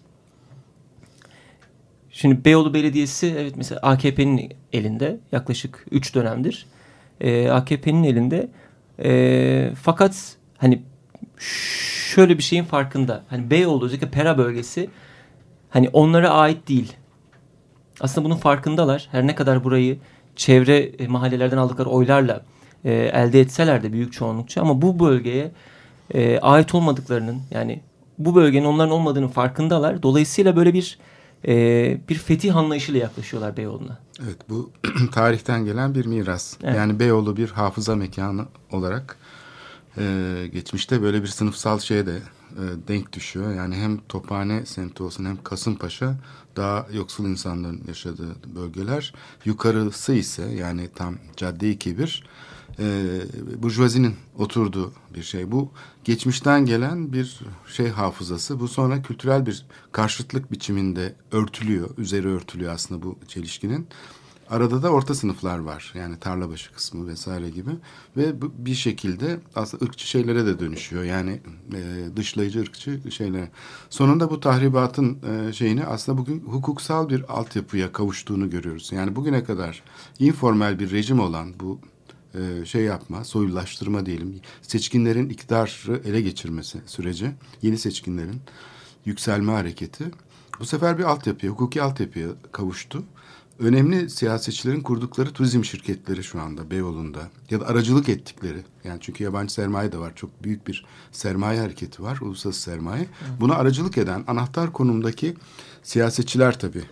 Şimdi 2.11 2.45
Beyoğlu 2.45 2.73
Belediyesi 2.73 3.35
evet 3.39 3.53
mesela 3.55 3.81
AKP'nin 3.81 4.53
elinde 4.73 5.19
yaklaşık 5.31 5.85
3 5.91 6.15
dönemdir. 6.15 6.65
E, 7.21 7.49
AKP'nin 7.49 8.03
elinde. 8.03 8.49
E, 9.03 9.71
fakat 9.81 10.35
hani 10.57 10.81
şöyle 12.09 12.37
bir 12.37 12.43
şeyin 12.43 12.63
farkında. 12.63 13.23
Hani 13.29 13.49
Beyoğlu 13.49 13.85
özellikle 13.85 14.09
Pera 14.09 14.37
bölgesi 14.37 14.89
hani 15.73 15.89
onlara 15.93 16.29
ait 16.29 16.67
değil. 16.67 16.93
Aslında 17.99 18.25
bunun 18.25 18.35
farkındalar. 18.35 19.07
Her 19.11 19.27
ne 19.27 19.35
kadar 19.35 19.63
burayı 19.63 19.97
çevre 20.35 20.77
e, 20.77 21.07
mahallelerden 21.07 21.57
aldıkları 21.57 21.89
oylarla 21.89 22.45
e, 22.85 22.93
elde 22.93 23.39
etseler 23.39 23.83
de 23.83 23.93
büyük 23.93 24.13
çoğunlukça 24.13 24.61
ama 24.61 24.81
bu 24.81 24.99
bölgeye 24.99 25.51
e, 26.13 26.39
ait 26.39 26.75
olmadıklarının 26.75 27.41
yani 27.51 27.81
bu 28.17 28.35
bölgenin 28.35 28.65
onların 28.65 28.91
olmadığının 28.91 29.27
farkındalar. 29.27 30.03
Dolayısıyla 30.03 30.55
böyle 30.55 30.73
bir 30.73 30.99
e, 31.47 31.97
bir 32.09 32.15
fetih 32.15 32.55
anlayışıyla 32.55 32.99
yaklaşıyorlar 32.99 33.57
Beyoğlu'na. 33.57 33.99
Evet 34.23 34.37
bu 34.49 34.71
tarihten 35.11 35.65
gelen 35.65 35.95
bir 35.95 36.05
miras. 36.05 36.57
Evet. 36.63 36.75
Yani 36.75 36.99
Beyoğlu 36.99 37.37
bir 37.37 37.49
hafıza 37.49 37.95
mekanı 37.95 38.45
olarak 38.71 39.17
e, 39.97 40.03
geçmişte 40.53 41.01
böyle 41.01 41.21
bir 41.21 41.27
sınıfsal 41.27 41.79
şeye 41.79 42.05
de 42.05 42.19
e, 42.53 42.87
denk 42.87 43.13
düşüyor. 43.13 43.53
Yani 43.53 43.75
hem 43.75 43.97
Tophane 44.09 44.65
semti 44.65 45.03
olsun 45.03 45.25
hem 45.25 45.43
Kasımpaşa 45.43 46.15
daha 46.55 46.87
yoksul 46.93 47.25
insanların 47.25 47.83
yaşadığı 47.87 48.35
bölgeler. 48.55 49.13
Yukarısı 49.45 50.13
ise 50.13 50.43
yani 50.43 50.89
tam 50.95 51.15
cadde-i 51.37 51.79
kibir 51.79 52.23
e, 52.79 52.85
burjuvazinin 53.57 54.15
oturduğu 54.37 54.93
bir 55.15 55.23
şey. 55.23 55.51
Bu 55.51 55.71
geçmişten 56.03 56.65
gelen 56.65 57.13
bir 57.13 57.39
şey 57.67 57.87
hafızası. 57.87 58.59
Bu 58.59 58.67
sonra 58.67 59.01
kültürel 59.01 59.45
bir 59.45 59.65
karşıtlık 59.91 60.51
biçiminde 60.51 61.15
örtülüyor. 61.31 61.89
Üzeri 61.97 62.27
örtülüyor 62.27 62.73
aslında 62.73 63.01
bu 63.01 63.17
çelişkinin. 63.27 63.87
Arada 64.49 64.83
da 64.83 64.89
orta 64.89 65.15
sınıflar 65.15 65.59
var. 65.59 65.93
Yani 65.95 66.19
tarlabaşı 66.19 66.73
kısmı 66.73 67.07
vesaire 67.07 67.49
gibi. 67.49 67.71
Ve 68.17 68.41
bu 68.41 68.51
bir 68.57 68.75
şekilde 68.75 69.39
aslında 69.55 69.85
ırkçı 69.85 70.07
şeylere 70.07 70.45
de 70.45 70.59
dönüşüyor. 70.59 71.03
Yani 71.03 71.41
e, 71.73 72.15
dışlayıcı 72.15 72.59
ırkçı 72.59 73.01
şeylere. 73.11 73.49
Sonunda 73.89 74.29
bu 74.29 74.39
tahribatın 74.39 75.19
e, 75.23 75.53
şeyini 75.53 75.85
aslında 75.85 76.17
bugün 76.17 76.39
hukuksal 76.39 77.09
bir 77.09 77.33
altyapıya 77.33 77.91
kavuştuğunu 77.91 78.49
görüyoruz. 78.49 78.91
Yani 78.91 79.15
bugüne 79.15 79.43
kadar 79.43 79.83
informal 80.19 80.79
bir 80.79 80.91
rejim 80.91 81.19
olan 81.19 81.53
bu 81.59 81.79
e, 82.35 82.65
şey 82.65 82.83
yapma, 82.83 83.23
soyulaştırma 83.23 84.05
diyelim. 84.05 84.39
Seçkinlerin 84.61 85.29
iktidarı 85.29 86.01
ele 86.05 86.21
geçirmesi 86.21 86.81
süreci, 86.85 87.31
yeni 87.61 87.77
seçkinlerin 87.77 88.41
yükselme 89.05 89.51
hareketi 89.51 90.05
bu 90.59 90.65
sefer 90.65 90.97
bir 90.97 91.03
altyapıya, 91.03 91.51
hukuki 91.51 91.81
altyapıya 91.81 92.27
kavuştu. 92.51 93.03
Önemli 93.63 94.09
siyasetçilerin 94.09 94.81
kurdukları 94.81 95.31
turizm 95.31 95.63
şirketleri 95.63 96.23
şu 96.23 96.41
anda 96.41 96.71
Beyoğlu'nda 96.71 97.19
ya 97.49 97.59
da 97.59 97.67
aracılık 97.67 98.09
ettikleri 98.09 98.57
yani 98.83 98.97
çünkü 99.01 99.23
yabancı 99.23 99.53
sermaye 99.53 99.91
de 99.91 99.97
var 99.97 100.15
çok 100.15 100.43
büyük 100.43 100.67
bir 100.67 100.85
sermaye 101.11 101.59
hareketi 101.59 102.03
var 102.03 102.17
uluslararası 102.21 102.61
sermaye. 102.61 103.07
Buna 103.41 103.55
aracılık 103.55 103.97
eden 103.97 104.23
anahtar 104.27 104.73
konumdaki 104.73 105.35
siyasetçiler 105.83 106.59
tabii 106.59 106.83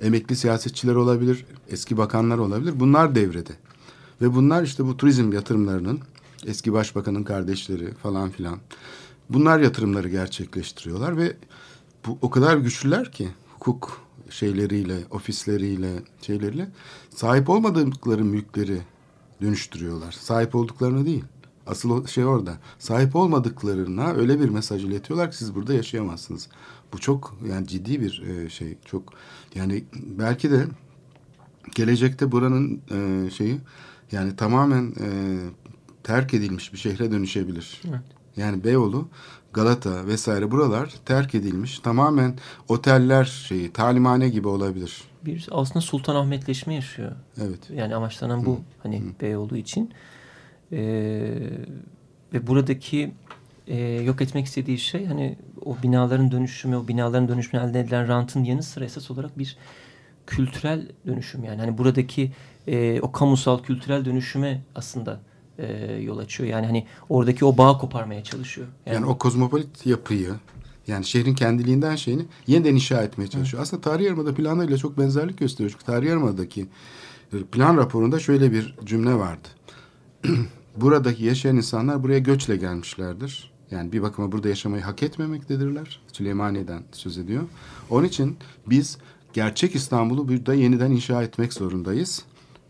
emekli 0.00 0.36
siyasetçiler 0.36 0.94
olabilir, 0.94 1.46
eski 1.68 1.96
bakanlar 1.96 2.38
olabilir. 2.38 2.80
Bunlar 2.80 3.14
devrede. 3.14 3.52
Ve 4.22 4.34
bunlar 4.34 4.62
işte 4.62 4.84
bu 4.84 4.96
turizm 4.96 5.32
yatırımlarının 5.32 6.00
eski 6.46 6.72
başbakanın 6.72 7.24
kardeşleri 7.24 7.94
falan 7.94 8.30
filan. 8.30 8.58
Bunlar 9.30 9.60
yatırımları 9.60 10.08
gerçekleştiriyorlar 10.08 11.16
ve 11.16 11.36
bu 12.06 12.18
o 12.22 12.30
kadar 12.30 12.56
güçlüler 12.56 13.12
ki 13.12 13.28
hukuk 13.58 14.02
şeyleriyle, 14.32 14.98
ofisleriyle, 15.10 15.92
şeyleriyle 16.22 16.68
sahip 17.10 17.50
olmadıkları 17.50 18.24
mülkleri 18.24 18.78
dönüştürüyorlar. 19.42 20.12
Sahip 20.12 20.54
olduklarını 20.54 21.06
değil. 21.06 21.24
Asıl 21.66 22.06
şey 22.06 22.24
orada. 22.24 22.58
Sahip 22.78 23.16
olmadıklarına 23.16 24.12
öyle 24.12 24.40
bir 24.40 24.48
mesaj 24.48 24.84
iletiyorlar 24.84 25.30
ki 25.30 25.36
siz 25.36 25.54
burada 25.54 25.74
yaşayamazsınız. 25.74 26.48
Bu 26.92 26.98
çok 26.98 27.36
yani 27.48 27.66
ciddi 27.66 28.00
bir 28.00 28.22
e, 28.22 28.50
şey. 28.50 28.78
Çok 28.84 29.12
yani 29.54 29.84
belki 29.94 30.50
de 30.50 30.66
gelecekte 31.74 32.32
buranın 32.32 32.80
e, 32.90 33.30
şeyi 33.30 33.58
yani 34.12 34.36
tamamen 34.36 34.94
e, 35.00 35.08
terk 36.02 36.34
edilmiş 36.34 36.72
bir 36.72 36.78
şehre 36.78 37.10
dönüşebilir. 37.10 37.80
Evet. 37.88 38.00
Yani 38.36 38.64
Beyoğlu, 38.64 39.08
Galata 39.52 40.06
vesaire 40.06 40.50
buralar 40.50 40.94
terk 41.04 41.34
edilmiş. 41.34 41.78
Tamamen 41.78 42.34
oteller 42.68 43.24
şeyi, 43.24 43.72
talimhane 43.72 44.28
gibi 44.28 44.48
olabilir. 44.48 45.02
Bir 45.24 45.48
aslında 45.50 45.80
Sultanahmetleşme 45.80 46.74
yaşıyor. 46.74 47.12
Evet. 47.40 47.70
Yani 47.74 47.94
amaçlanan 47.94 48.46
bu 48.46 48.60
hani 48.82 49.02
Beyoğlu 49.20 49.56
için. 49.56 49.90
Ee, 50.72 50.78
ve 52.32 52.46
buradaki 52.46 53.12
e, 53.66 53.78
yok 53.80 54.22
etmek 54.22 54.46
istediği 54.46 54.78
şey 54.78 55.06
hani 55.06 55.38
o 55.64 55.76
binaların 55.82 56.30
dönüşümü, 56.30 56.76
o 56.76 56.88
binaların 56.88 57.28
dönüşümü 57.28 57.62
elde 57.62 57.80
edilen 57.80 58.08
rantın 58.08 58.44
yanı 58.44 58.62
sıra 58.62 58.84
esas 58.84 59.10
olarak 59.10 59.38
bir 59.38 59.56
kültürel 60.26 60.88
dönüşüm 61.06 61.44
yani. 61.44 61.60
Hani 61.60 61.78
buradaki 61.78 62.32
e, 62.66 63.00
o 63.00 63.12
kamusal 63.12 63.62
kültürel 63.62 64.04
dönüşüme 64.04 64.62
aslında 64.74 65.20
e, 65.58 65.92
yol 65.92 66.18
açıyor. 66.18 66.50
Yani 66.50 66.66
hani 66.66 66.86
oradaki 67.08 67.44
o 67.44 67.58
bağı 67.58 67.78
koparmaya 67.78 68.24
çalışıyor. 68.24 68.66
Yani, 68.86 69.06
o 69.06 69.18
kozmopolit 69.18 69.86
yapıyı 69.86 70.30
yani 70.86 71.04
şehrin 71.04 71.34
kendiliğinden 71.34 71.96
şeyini 71.96 72.26
yeniden 72.46 72.74
inşa 72.74 73.02
etmeye 73.02 73.26
çalışıyor. 73.26 73.62
Aslında 73.62 73.82
Tarih 73.82 74.04
Yarımada 74.04 74.34
planlarıyla 74.34 74.78
çok 74.78 74.98
benzerlik 74.98 75.38
gösteriyor. 75.38 75.70
Çünkü 75.70 75.84
Tarih 75.84 76.08
Yarımada'daki 76.08 76.66
plan 77.52 77.76
raporunda 77.76 78.18
şöyle 78.18 78.52
bir 78.52 78.74
cümle 78.84 79.14
vardı. 79.14 79.48
Buradaki 80.76 81.24
yaşayan 81.24 81.56
insanlar 81.56 82.02
buraya 82.02 82.18
göçle 82.18 82.56
gelmişlerdir. 82.56 83.52
Yani 83.70 83.92
bir 83.92 84.02
bakıma 84.02 84.32
burada 84.32 84.48
yaşamayı 84.48 84.82
hak 84.82 85.02
etmemektedirler. 85.02 86.00
Süleymaniye'den 86.12 86.82
söz 86.92 87.18
ediyor. 87.18 87.42
Onun 87.90 88.04
için 88.04 88.36
biz 88.66 88.98
gerçek 89.32 89.74
İstanbul'u 89.74 90.28
burada 90.28 90.54
yeniden 90.54 90.90
inşa 90.90 91.22
etmek 91.22 91.52
zorundayız. 91.52 92.22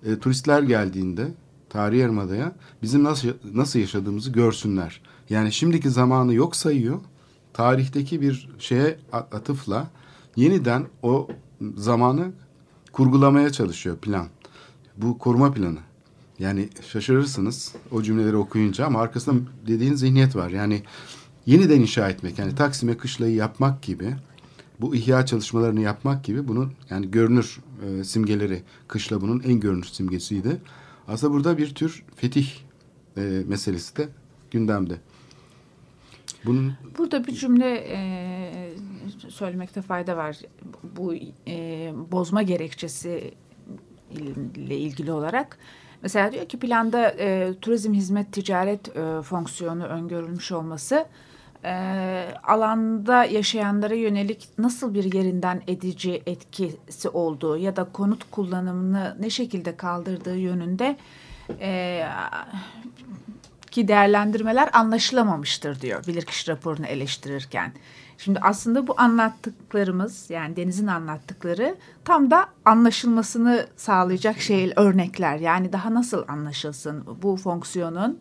E, 0.07 0.19
turistler 0.19 0.63
geldiğinde 0.63 1.29
Tarihi 1.73 2.01
Yarımada'ya 2.01 2.53
bizim 2.83 3.05
nasıl 3.05 3.29
nasıl 3.55 3.79
yaşadığımızı 3.79 4.31
görsünler. 4.31 5.01
Yani 5.31 5.53
şimdiki 5.53 5.91
zamanı 5.91 6.35
yok 6.35 6.57
sayıyor. 6.57 7.01
Tarihteki 7.53 8.21
bir 8.21 8.49
şeye 8.59 8.99
atıfla 9.13 9.91
yeniden 10.37 10.87
o 11.03 11.29
zamanı 11.77 12.33
kurgulamaya 12.93 13.53
çalışıyor 13.53 13.97
plan. 13.97 14.27
Bu 14.97 15.19
koruma 15.19 15.53
planı. 15.53 15.79
Yani 16.39 16.69
şaşırırsınız 16.93 17.75
o 17.91 18.03
cümleleri 18.03 18.37
okuyunca 18.37 18.87
ama 18.87 19.01
arkasında 19.01 19.51
dediğin 19.67 19.95
zihniyet 19.95 20.37
var. 20.37 20.51
Yani 20.51 20.83
yeniden 21.47 21.81
inşa 21.81 22.09
etmek 22.09 22.39
yani 22.39 22.55
Taksim'e 22.55 22.97
kışlayı 22.97 23.35
yapmak 23.35 23.83
gibi 23.83 24.15
bu 24.81 24.95
ihya 24.95 25.27
çalışmalarını 25.27 25.81
yapmak 25.81 26.25
gibi 26.25 26.49
bunun 26.49 26.73
yani 26.91 27.11
görünür 27.11 27.61
e, 27.87 28.05
simgeleri 28.05 28.63
kışla 28.89 29.21
bunun 29.21 29.41
en 29.41 29.61
görünür 29.61 29.85
simgesiydi. 29.85 30.61
Aslında 31.09 31.33
burada 31.33 31.59
bir 31.59 31.75
tür 31.75 32.05
fetih 32.17 32.49
e, 33.17 33.21
meselesi 33.21 33.97
de 33.97 34.09
gündemde. 34.51 34.95
Bunun 36.45 36.73
Burada 36.99 37.27
bir 37.27 37.33
cümle 37.33 37.75
e, 37.89 38.73
söylemekte 39.29 39.83
fayda 39.83 40.17
var. 40.17 40.39
Bu 40.97 41.15
e, 41.49 41.93
bozma 42.13 42.43
gerekçesi 42.43 43.35
ile 44.57 44.79
ilgili 44.79 45.13
olarak. 45.13 45.59
Mesela 46.03 46.33
diyor 46.33 46.49
ki 46.49 46.59
planda 46.59 47.11
e, 47.19 47.55
turizm 47.61 47.93
hizmet 47.93 48.33
ticaret 48.33 48.97
e, 48.97 49.23
fonksiyonu 49.23 49.85
öngörülmüş 49.85 50.53
olması 50.53 51.07
e, 51.65 52.35
alanda 52.43 53.25
yaşayanlara 53.25 53.95
yönelik 53.95 54.49
nasıl 54.59 54.95
bir 54.95 55.13
yerinden 55.13 55.63
edici 55.67 56.23
etkisi 56.27 57.09
olduğu 57.09 57.57
ya 57.57 57.77
da 57.77 57.85
konut 57.85 58.31
kullanımını 58.31 59.17
ne 59.21 59.31
şekilde 59.31 59.77
kaldırdığı 59.77 60.37
yönünde 60.37 60.97
e, 61.61 62.03
ki 63.71 63.89
değerlendirmeler 63.89 64.71
anlaşılamamıştır 64.73 65.81
diyor 65.81 66.07
bilirkişi 66.07 66.51
raporunu 66.51 66.87
eleştirirken. 66.87 67.73
Şimdi 68.19 68.39
aslında 68.43 68.87
bu 68.87 68.95
anlattıklarımız 68.97 70.31
yani 70.31 70.57
Deniz'in 70.57 70.87
anlattıkları 70.87 71.77
tam 72.05 72.31
da 72.31 72.47
anlaşılmasını 72.65 73.67
sağlayacak 73.77 74.41
şey 74.41 74.73
örnekler. 74.77 75.37
Yani 75.37 75.73
daha 75.73 75.95
nasıl 75.95 76.25
anlaşılsın 76.29 77.05
bu 77.23 77.37
fonksiyonun 77.37 78.21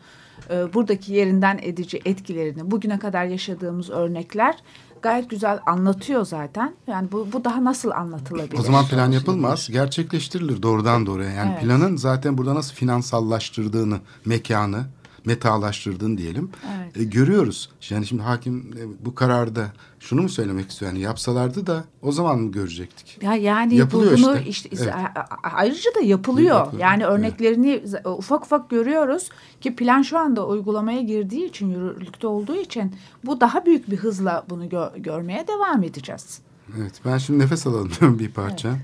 e, 0.50 0.74
buradaki 0.74 1.14
yerinden 1.14 1.60
edici 1.62 2.02
etkilerini 2.06 2.72
bugüne 2.72 3.00
kadar 3.00 3.26
yaşadığımız 3.26 3.90
örnekler 3.90 4.56
gayet 5.02 5.30
güzel 5.30 5.60
anlatıyor 5.66 6.26
zaten. 6.26 6.74
Yani 6.88 7.12
bu, 7.12 7.28
bu 7.34 7.44
daha 7.44 7.64
nasıl 7.64 7.92
anlatılabilir? 7.92 8.60
O 8.60 8.62
zaman 8.62 8.86
plan 8.86 9.12
yapılmaz, 9.12 9.70
gerçekleştirilir 9.72 10.64
doğrudan 10.64 11.06
doğruya. 11.06 11.30
Yani 11.30 11.52
evet. 11.54 11.64
planın 11.64 11.96
zaten 11.96 12.38
burada 12.38 12.56
nasıl 12.56 12.76
finansallaştırdığını, 12.76 14.00
mekanı, 14.26 14.86
metalaştırdın 15.26 16.18
diyelim. 16.18 16.50
Evet. 16.78 16.98
E, 16.98 17.04
görüyoruz. 17.04 17.70
Yani 17.90 18.06
şimdi 18.06 18.22
hakim 18.22 18.74
e, 18.78 19.06
bu 19.06 19.16
kararda 19.16 19.74
şunu 20.00 20.22
mu 20.22 20.30
söylemek 20.30 20.72
istiyor? 20.72 20.92
Yani 20.92 21.02
yapsalardı 21.02 21.68
da 21.68 21.84
o 22.02 22.12
zaman 22.12 22.40
mı 22.40 22.52
görecektik? 22.52 23.18
Ya 23.22 23.36
yani 23.36 23.76
yapılıyor 23.76 24.18
bunu 24.18 24.40
işte, 24.40 24.70
işte 24.70 24.94
evet. 24.96 25.26
ayrıca 25.44 25.96
da 25.96 26.02
yapılıyor. 26.02 26.58
yapılıyor. 26.58 26.82
Yani 26.82 27.06
örneklerini 27.06 27.72
evet. 27.72 28.06
ufak 28.06 28.46
ufak 28.46 28.70
görüyoruz 28.70 29.30
ki 29.62 29.76
plan 29.76 30.02
şu 30.02 30.20
anda 30.20 30.48
uygulamaya 30.48 31.02
girdiği 31.02 31.46
için 31.46 31.70
yürürlükte 31.70 32.28
olduğu 32.28 32.56
için 32.56 32.96
bu 33.26 33.42
daha 33.42 33.66
büyük 33.66 33.92
bir 33.92 33.98
hızla 33.98 34.46
bunu 34.50 34.70
gö 34.70 34.90
görmeye 34.98 35.48
devam 35.48 35.84
edeceğiz. 35.84 36.40
Evet 36.78 37.02
ben 37.06 37.18
şimdi 37.18 37.40
nefes 37.40 37.68
alalım 37.68 37.92
bir 38.20 38.32
parça. 38.32 38.70
Evet. 38.70 38.82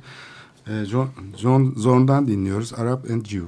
Ee, 0.69 0.85
John, 0.85 1.09
John 1.37 1.73
Zorn'dan 1.77 2.27
dinliyoruz 2.27 2.73
Arab 2.73 3.09
and 3.09 3.25
Jew. 3.25 3.47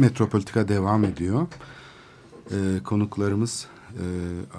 Metropolitika 0.00 0.68
devam 0.68 1.04
ediyor. 1.04 1.46
Ee, 2.50 2.82
konuklarımız 2.84 3.66
e, 3.90 4.04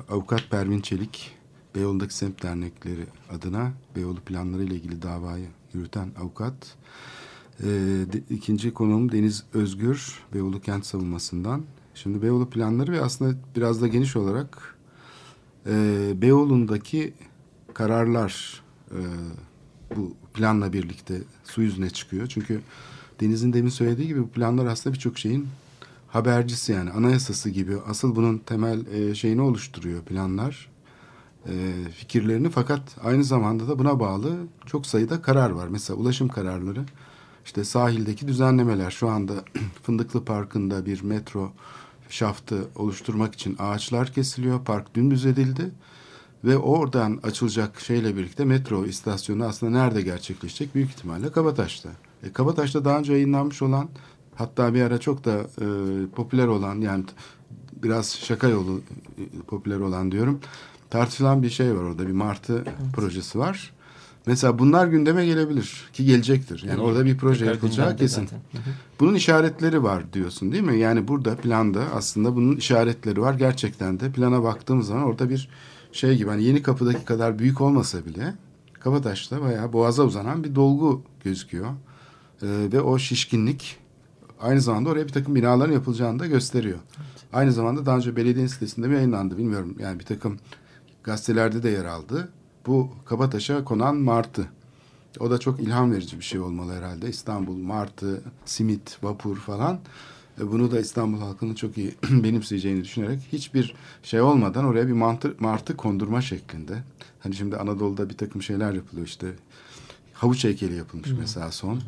Avukat 0.10 0.50
Pervin 0.50 0.82
Çelik, 0.82 1.38
Beyoğlu'ndaki 1.76 2.14
semt 2.14 2.44
dernekleri 2.44 3.06
adına 3.32 3.72
Beyoğlu 3.96 4.20
planları 4.20 4.64
ile 4.64 4.76
ilgili 4.76 5.02
davayı 5.02 5.48
yürüten 5.74 6.12
avukat. 6.20 6.76
Ee, 7.60 7.66
de, 8.14 8.22
ikinci 8.30 8.74
konuğum 8.74 9.12
Deniz 9.12 9.44
Özgür, 9.54 10.20
Beyoğlu 10.34 10.62
Kent 10.62 10.86
Savunması'ndan. 10.86 11.64
Şimdi 11.96 12.22
Beyoğlu 12.22 12.50
planları 12.50 12.92
ve 12.92 13.02
aslında 13.02 13.38
biraz 13.56 13.82
da 13.82 13.88
geniş 13.88 14.16
olarak 14.16 14.76
e, 15.66 15.74
Beyoğlu'ndaki 16.22 17.14
kararlar 17.74 18.64
e, 18.92 19.00
bu 19.96 20.16
planla 20.34 20.74
birlikte 20.74 21.22
su 21.44 21.62
yüzüne 21.62 21.90
çıkıyor. 21.90 22.28
Çünkü 22.28 22.62
Deniz'in 23.22 23.54
demin 23.54 23.70
söylediği 23.70 24.08
gibi 24.08 24.24
bu 24.24 24.30
planlar 24.30 24.66
aslında 24.66 24.94
birçok 24.94 25.18
şeyin 25.18 25.48
habercisi 26.08 26.72
yani 26.72 26.92
anayasası 26.92 27.50
gibi 27.50 27.78
asıl 27.88 28.16
bunun 28.16 28.38
temel 28.38 28.86
e, 28.86 29.16
şeyini 29.16 29.42
oluşturuyor 29.42 30.02
planlar 30.02 30.70
e, 31.48 31.74
fikirlerini 31.96 32.50
fakat 32.50 32.82
aynı 33.04 33.24
zamanda 33.24 33.68
da 33.68 33.80
buna 33.80 34.00
bağlı 34.00 34.38
çok 34.66 34.86
sayıda 34.86 35.22
karar 35.22 35.50
var. 35.50 35.68
Mesela 35.68 36.00
ulaşım 36.00 36.28
kararları 36.28 36.86
işte 37.46 37.64
sahildeki 37.64 38.28
düzenlemeler 38.28 38.92
şu 38.92 39.10
anda 39.10 39.34
Fındıklı 39.84 40.26
Parkı'nda 40.26 40.86
bir 40.86 41.04
metro 41.04 41.52
şaftı 42.10 42.68
oluşturmak 42.76 43.34
için 43.34 43.56
ağaçlar 43.60 44.14
kesiliyor. 44.14 44.66
Park 44.66 44.96
dümdüz 44.96 45.26
edildi. 45.26 45.72
Ve 46.44 46.58
oradan 46.58 47.20
açılacak 47.24 47.80
şeyle 47.82 48.18
birlikte 48.18 48.46
metro 48.46 48.86
istasyonu 48.86 49.46
aslında 49.46 49.72
nerede 49.72 50.02
gerçekleşecek? 50.02 50.76
Büyük 50.76 50.90
ihtimalle 50.90 51.32
Kabataş'ta. 51.32 51.90
E, 52.24 52.32
Kabataş'ta 52.32 52.86
daha 52.86 53.00
önce 53.00 53.14
yayınlanmış 53.14 53.62
olan 53.62 53.90
hatta 54.36 54.74
bir 54.74 54.82
ara 54.82 54.98
çok 54.98 55.26
da 55.26 55.38
e, 55.38 55.66
popüler 56.16 56.48
olan 56.48 56.82
yani 56.82 57.04
biraz 57.84 58.18
şaka 58.18 58.48
yolu 58.48 58.82
e, 59.18 59.24
popüler 59.48 59.80
olan 59.80 60.12
diyorum. 60.12 60.40
Tartışılan 60.90 61.44
bir 61.44 61.50
şey 61.50 61.76
var 61.76 61.84
orada 61.84 62.08
bir 62.08 62.12
martı 62.12 62.54
evet. 62.54 62.94
projesi 62.96 63.40
var. 63.40 63.74
Mesela 64.26 64.60
bunlar 64.60 64.88
gündeme 64.88 65.26
gelebilir 65.26 65.90
ki 65.94 66.06
gelecektir. 66.06 66.64
Yani 66.68 66.82
orada 66.82 67.06
bir 67.06 67.18
proje 67.18 67.40
Tekrar 67.40 67.54
yapılacağı 67.54 67.98
kesin. 67.98 68.30
Bunun 69.00 69.14
işaretleri 69.14 69.84
var 69.84 70.14
diyorsun 70.14 70.52
değil 70.52 70.64
mi? 70.64 70.80
Yani 70.80 71.08
burada 71.08 71.36
planda 71.36 71.84
aslında 71.94 72.36
bunun 72.36 72.56
işaretleri 72.56 73.22
var. 73.22 73.34
Gerçekten 73.34 74.00
de 74.00 74.12
plana 74.12 74.44
baktığımız 74.44 74.88
zaman 74.88 75.04
orada 75.04 75.30
bir 75.30 75.50
şey 75.92 76.18
gibi 76.18 76.30
hani 76.30 76.44
yeni 76.44 76.62
kapıdaki 76.62 77.06
kadar 77.06 77.40
büyük 77.40 77.62
olmasa 77.62 78.06
bile 78.06 78.34
Kabataş'ta 78.74 79.42
bayağı 79.42 79.74
boğaza 79.74 80.04
uzanan 80.04 80.44
bir 80.44 80.56
dolgu 80.56 81.04
gözüküyor. 81.24 81.68
Ee, 82.44 82.48
ve 82.72 82.82
o 82.82 83.00
şişkinlik 83.00 83.78
aynı 84.40 84.62
zamanda 84.62 84.90
oraya 84.90 85.08
bir 85.08 85.14
takım 85.14 85.36
binaların 85.36 85.74
yapılacağını 85.74 86.20
da 86.20 86.28
gösteriyor. 86.28 86.80
Evet. 86.98 87.26
Aynı 87.34 87.52
zamanda 87.52 87.86
daha 87.86 87.98
önce 87.98 88.16
belediye 88.16 88.48
sitesinde 88.48 88.88
mi 88.88 88.96
yayınlandı 88.96 89.38
bilmiyorum. 89.38 89.76
Yani 89.80 90.00
bir 90.00 90.06
takım 90.06 90.40
gazetelerde 91.04 91.64
de 91.64 91.70
yer 91.70 91.86
aldı. 91.86 92.30
Bu 92.68 92.90
Kabataş'a 93.06 93.64
konan 93.64 93.96
martı. 93.96 94.48
O 95.20 95.32
da 95.32 95.38
çok 95.38 95.60
ilham 95.60 95.92
verici 95.92 96.20
bir 96.20 96.24
şey 96.24 96.40
olmalı 96.40 96.74
herhalde. 96.74 97.10
İstanbul, 97.10 97.58
martı, 97.58 98.22
simit, 98.46 98.98
vapur 99.04 99.38
falan. 99.38 99.80
E, 100.42 100.52
bunu 100.52 100.72
da 100.72 100.80
İstanbul 100.80 101.20
halkının 101.20 101.56
çok 101.56 101.78
iyi 101.78 101.96
benimseyeceğini 102.10 102.84
düşünerek 102.84 103.20
hiçbir 103.32 103.76
şey 104.04 104.22
olmadan 104.22 104.66
oraya 104.66 104.88
bir 104.88 104.94
mantı, 104.94 105.36
martı 105.40 105.78
kondurma 105.78 106.22
şeklinde. 106.22 106.84
Hani 107.20 107.36
şimdi 107.36 107.58
Anadolu'da 107.58 108.10
bir 108.10 108.18
takım 108.18 108.42
şeyler 108.42 108.74
yapılıyor 108.74 109.08
işte. 109.08 109.28
Havuç 110.14 110.44
heykeli 110.44 110.76
yapılmış 110.76 111.10
Hı. 111.10 111.16
mesela 111.20 111.52
son. 111.52 111.76
Hı. 111.76 111.80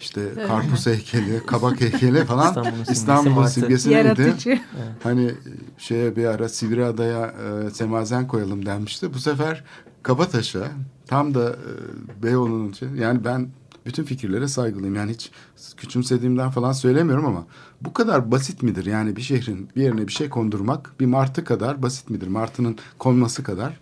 İşte 0.00 0.20
evet. 0.20 0.48
karpuz 0.48 0.86
heykeli, 0.86 1.46
kabak 1.46 1.80
heykeli 1.80 2.24
falan 2.24 2.48
İstanbul'un 2.48 2.84
İstanbul 2.92 3.46
simgesi 3.46 3.90
neydi? 3.90 4.60
Hani 5.02 5.34
şeye 5.78 6.16
bir 6.16 6.24
ara 6.24 6.48
Sivriada'ya 6.48 7.26
e, 7.66 7.70
semazen 7.70 8.28
koyalım 8.28 8.66
denmişti. 8.66 9.14
Bu 9.14 9.18
sefer 9.18 9.64
Kabataş'a 10.02 10.68
tam 11.06 11.34
da 11.34 11.50
e, 11.50 12.22
Beyoğlu'nun 12.22 12.68
için 12.68 12.96
yani 12.96 13.24
ben 13.24 13.48
bütün 13.86 14.04
fikirlere 14.04 14.48
saygılıyım. 14.48 14.94
Yani 14.94 15.12
hiç 15.12 15.30
küçümsediğimden 15.76 16.50
falan 16.50 16.72
söylemiyorum 16.72 17.26
ama 17.26 17.46
bu 17.80 17.92
kadar 17.92 18.30
basit 18.30 18.62
midir? 18.62 18.86
Yani 18.86 19.16
bir 19.16 19.22
şehrin 19.22 19.68
bir 19.76 19.82
yerine 19.82 20.08
bir 20.08 20.12
şey 20.12 20.28
kondurmak 20.28 21.00
bir 21.00 21.06
martı 21.06 21.44
kadar 21.44 21.82
basit 21.82 22.10
midir? 22.10 22.26
Martının 22.26 22.78
konması 22.98 23.42
kadar. 23.42 23.80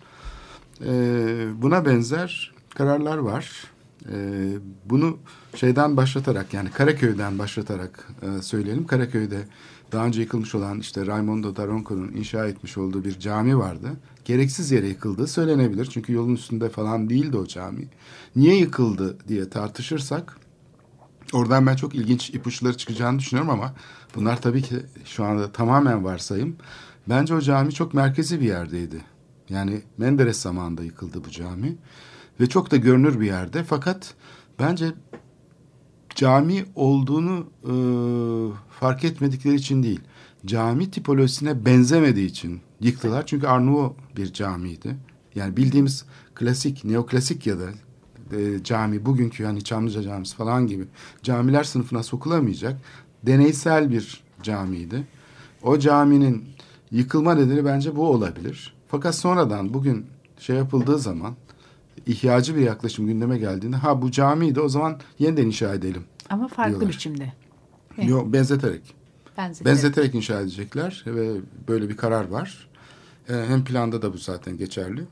Ee, 0.85 1.47
buna 1.61 1.85
benzer 1.85 2.53
kararlar 2.75 3.17
var. 3.17 3.74
Ee, 4.11 4.57
bunu 4.85 5.17
şeyden 5.55 5.97
başlatarak 5.97 6.53
yani 6.53 6.71
Karaköy'den 6.71 7.39
başlatarak 7.39 8.07
e, 8.21 8.41
söyleyelim. 8.41 8.87
Karaköy'de 8.87 9.47
daha 9.91 10.05
önce 10.05 10.21
yıkılmış 10.21 10.55
olan 10.55 10.79
işte 10.79 11.05
Raimondo 11.05 11.55
Daronco'nun 11.55 12.11
inşa 12.11 12.47
etmiş 12.47 12.77
olduğu 12.77 13.03
bir 13.03 13.19
cami 13.19 13.57
vardı. 13.57 13.91
Gereksiz 14.25 14.71
yere 14.71 14.87
yıkıldığı 14.87 15.27
söylenebilir. 15.27 15.85
Çünkü 15.85 16.13
yolun 16.13 16.35
üstünde 16.35 16.69
falan 16.69 17.09
değildi 17.09 17.37
o 17.37 17.45
cami. 17.45 17.87
Niye 18.35 18.55
yıkıldı 18.57 19.17
diye 19.27 19.49
tartışırsak 19.49 20.37
oradan 21.33 21.67
ben 21.67 21.75
çok 21.75 21.95
ilginç 21.95 22.29
ipuçları 22.29 22.77
çıkacağını 22.77 23.19
düşünüyorum 23.19 23.51
ama 23.51 23.73
bunlar 24.15 24.41
tabii 24.41 24.61
ki 24.61 24.75
şu 25.05 25.23
anda 25.23 25.51
tamamen 25.51 26.03
varsayım. 26.03 26.55
Bence 27.09 27.35
o 27.35 27.41
cami 27.41 27.73
çok 27.73 27.93
merkezi 27.93 28.39
bir 28.41 28.45
yerdeydi. 28.45 29.01
Yani 29.49 29.81
Menderes 29.97 30.41
zamanında 30.41 30.83
yıkıldı 30.83 31.23
bu 31.25 31.31
cami. 31.31 31.77
Ve 32.39 32.49
çok 32.49 32.71
da 32.71 32.77
görünür 32.77 33.19
bir 33.19 33.25
yerde. 33.25 33.63
Fakat 33.63 34.13
bence 34.59 34.93
cami 36.15 36.65
olduğunu 36.75 37.47
e, 37.63 37.73
fark 38.79 39.03
etmedikleri 39.03 39.55
için 39.55 39.83
değil. 39.83 40.01
Cami 40.45 40.91
tipolojisine 40.91 41.65
benzemediği 41.65 42.27
için 42.27 42.61
yıktılar. 42.81 43.25
Çünkü 43.25 43.47
Arnavo 43.47 43.95
bir 44.17 44.33
camiydi. 44.33 44.95
Yani 45.35 45.57
bildiğimiz 45.57 46.05
klasik, 46.35 46.85
neoklasik 46.85 47.47
ya 47.47 47.55
da 47.59 47.69
e, 48.37 48.63
cami, 48.63 49.05
bugünkü 49.05 49.43
yani 49.43 49.63
Çamlıca 49.63 50.01
Camisi 50.01 50.35
falan 50.35 50.67
gibi 50.67 50.85
camiler 51.23 51.63
sınıfına 51.63 52.03
sokulamayacak 52.03 52.81
deneysel 53.23 53.91
bir 53.91 54.23
camiydi. 54.43 55.07
O 55.63 55.79
caminin 55.79 56.45
yıkılma 56.91 57.35
nedeni 57.35 57.65
bence 57.65 57.95
bu 57.95 58.09
olabilir. 58.09 58.73
Fakat 58.87 59.15
sonradan 59.15 59.73
bugün 59.73 60.05
şey 60.39 60.55
yapıldığı 60.55 60.99
zaman 60.99 61.35
ihtiyacı 62.05 62.55
bir 62.55 62.61
yaklaşım 62.61 63.07
gündeme 63.07 63.37
geldiğinde 63.37 63.75
ha 63.75 64.01
bu 64.01 64.11
camiydi 64.11 64.59
o 64.59 64.69
zaman 64.69 64.99
yeniden 65.19 65.45
inşa 65.45 65.73
edelim. 65.73 66.03
Ama 66.29 66.47
farklı 66.47 66.71
diyorlar. 66.71 66.89
biçimde. 66.89 67.33
Yok 67.97 68.33
benzeterek. 68.33 68.95
benzeterek. 69.37 69.65
Benzeterek 69.65 70.15
inşa 70.15 70.41
edecekler 70.41 71.03
ve 71.05 71.31
böyle 71.67 71.89
bir 71.89 71.97
karar 71.97 72.27
var. 72.27 72.67
Ee, 73.29 73.33
hem 73.47 73.63
planda 73.63 74.01
da 74.01 74.13
bu 74.13 74.17
zaten 74.17 74.57
geçerli. 74.57 75.03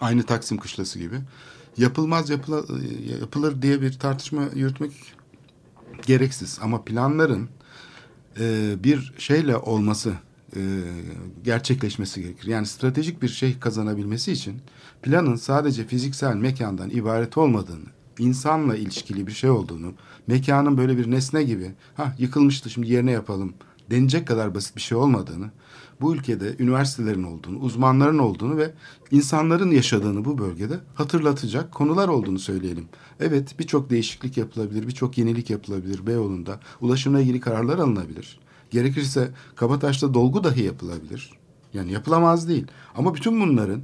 Aynı 0.00 0.22
Taksim 0.22 0.58
Kışlası 0.58 0.98
gibi. 0.98 1.16
Yapılmaz 1.76 2.30
yapıla, 2.30 2.62
yapılır 3.20 3.62
diye 3.62 3.82
bir 3.82 3.92
tartışma 3.92 4.42
yürütmek 4.54 4.92
gereksiz. 6.06 6.58
Ama 6.62 6.84
planların 6.84 7.48
e, 8.40 8.74
bir 8.84 9.14
şeyle 9.18 9.56
olması 9.56 10.12
e, 10.56 10.60
gerçekleşmesi 11.44 12.22
gerekir. 12.22 12.48
Yani 12.48 12.66
stratejik 12.66 13.22
bir 13.22 13.28
şey 13.28 13.58
kazanabilmesi 13.58 14.32
için 14.32 14.60
planın 15.02 15.36
sadece 15.36 15.86
fiziksel 15.86 16.36
mekandan 16.36 16.90
ibaret 16.90 17.38
olmadığını, 17.38 17.86
insanla 18.18 18.76
ilişkili 18.76 19.26
bir 19.26 19.32
şey 19.32 19.50
olduğunu, 19.50 19.92
mekanın 20.26 20.78
böyle 20.78 20.98
bir 20.98 21.10
nesne 21.10 21.42
gibi, 21.42 21.72
ha 21.94 22.14
yıkılmıştı 22.18 22.70
şimdi 22.70 22.92
yerine 22.92 23.10
yapalım 23.10 23.54
denecek 23.90 24.28
kadar 24.28 24.54
basit 24.54 24.76
bir 24.76 24.80
şey 24.80 24.98
olmadığını, 24.98 25.50
bu 26.00 26.14
ülkede 26.14 26.56
üniversitelerin 26.58 27.22
olduğunu, 27.22 27.58
uzmanların 27.58 28.18
olduğunu 28.18 28.56
ve 28.56 28.70
insanların 29.10 29.70
yaşadığını 29.70 30.24
bu 30.24 30.38
bölgede 30.38 30.80
hatırlatacak 30.94 31.72
konular 31.72 32.08
olduğunu 32.08 32.38
söyleyelim. 32.38 32.88
Evet 33.20 33.54
birçok 33.58 33.90
değişiklik 33.90 34.36
yapılabilir, 34.36 34.86
birçok 34.86 35.18
yenilik 35.18 35.50
yapılabilir 35.50 36.06
Beyoğlu'nda. 36.06 36.60
Ulaşımla 36.80 37.20
ilgili 37.20 37.40
kararlar 37.40 37.78
alınabilir. 37.78 38.40
Gerekirse 38.70 39.30
Kabataş'ta 39.56 40.14
dolgu 40.14 40.44
dahi 40.44 40.62
yapılabilir. 40.62 41.32
Yani 41.74 41.92
yapılamaz 41.92 42.48
değil. 42.48 42.66
Ama 42.94 43.14
bütün 43.14 43.40
bunların 43.40 43.82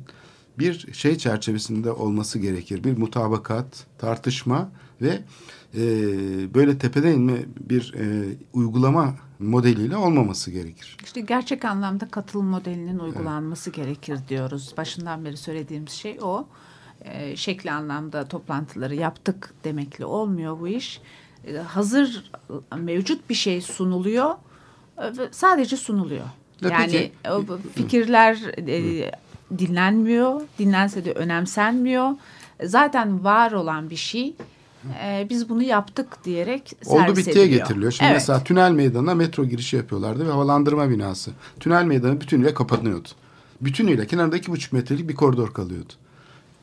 bir 0.58 0.92
şey 0.92 1.18
çerçevesinde 1.18 1.90
olması 1.90 2.38
gerekir. 2.38 2.84
Bir 2.84 2.98
mutabakat, 2.98 3.86
tartışma 3.98 4.70
ve 5.02 5.22
e, 5.74 5.84
böyle 6.54 6.78
tepeden 6.78 7.12
inme 7.12 7.44
bir 7.60 7.94
e, 7.98 8.36
uygulama 8.52 9.14
modeliyle 9.38 9.96
olmaması 9.96 10.50
gerekir. 10.50 10.96
İşte 11.04 11.20
gerçek 11.20 11.64
anlamda 11.64 12.08
katılım 12.08 12.46
modelinin 12.46 12.98
uygulanması 12.98 13.70
evet. 13.70 13.76
gerekir 13.76 14.18
diyoruz. 14.28 14.74
Başından 14.76 15.24
beri 15.24 15.36
söylediğimiz 15.36 15.92
şey 15.92 16.18
o. 16.22 16.46
E, 17.00 17.36
şekli 17.36 17.70
anlamda 17.72 18.28
toplantıları 18.28 18.94
yaptık 18.94 19.54
demekle 19.64 20.04
olmuyor 20.04 20.60
bu 20.60 20.68
iş. 20.68 21.00
E, 21.46 21.56
hazır 21.56 22.30
mevcut 22.76 23.30
bir 23.30 23.34
şey 23.34 23.60
sunuluyor 23.60 24.34
sadece 25.30 25.76
sunuluyor. 25.76 26.24
E 26.64 26.68
yani 26.68 27.10
peki. 27.22 27.72
fikirler 27.74 28.38
e, 28.68 29.10
dinlenmiyor, 29.58 30.40
dinlense 30.58 31.04
de 31.04 31.12
önemsenmiyor. 31.12 32.10
Zaten 32.64 33.24
var 33.24 33.52
olan 33.52 33.90
bir 33.90 33.96
şey 33.96 34.34
e, 35.04 35.26
biz 35.30 35.48
bunu 35.48 35.62
yaptık 35.62 36.24
diyerek 36.24 36.72
Oldu 36.86 37.16
bittiye 37.16 37.44
ediliyor. 37.44 37.60
getiriliyor. 37.60 37.92
Şimdi 37.92 38.04
Evet. 38.04 38.16
mesela 38.16 38.44
tünel 38.44 38.70
meydanına 38.70 39.14
metro 39.14 39.44
girişi 39.44 39.76
yapıyorlardı 39.76 40.26
ve 40.26 40.30
havalandırma 40.30 40.90
binası. 40.90 41.30
Tünel 41.60 41.84
meydanı 41.84 42.20
bütünüyle 42.20 42.54
kapanıyordu. 42.54 43.08
Bütünüyle 43.60 44.06
kenarında 44.06 44.36
iki 44.36 44.50
buçuk 44.52 44.72
metrelik 44.72 45.08
bir 45.08 45.14
koridor 45.14 45.52
kalıyordu. 45.52 45.92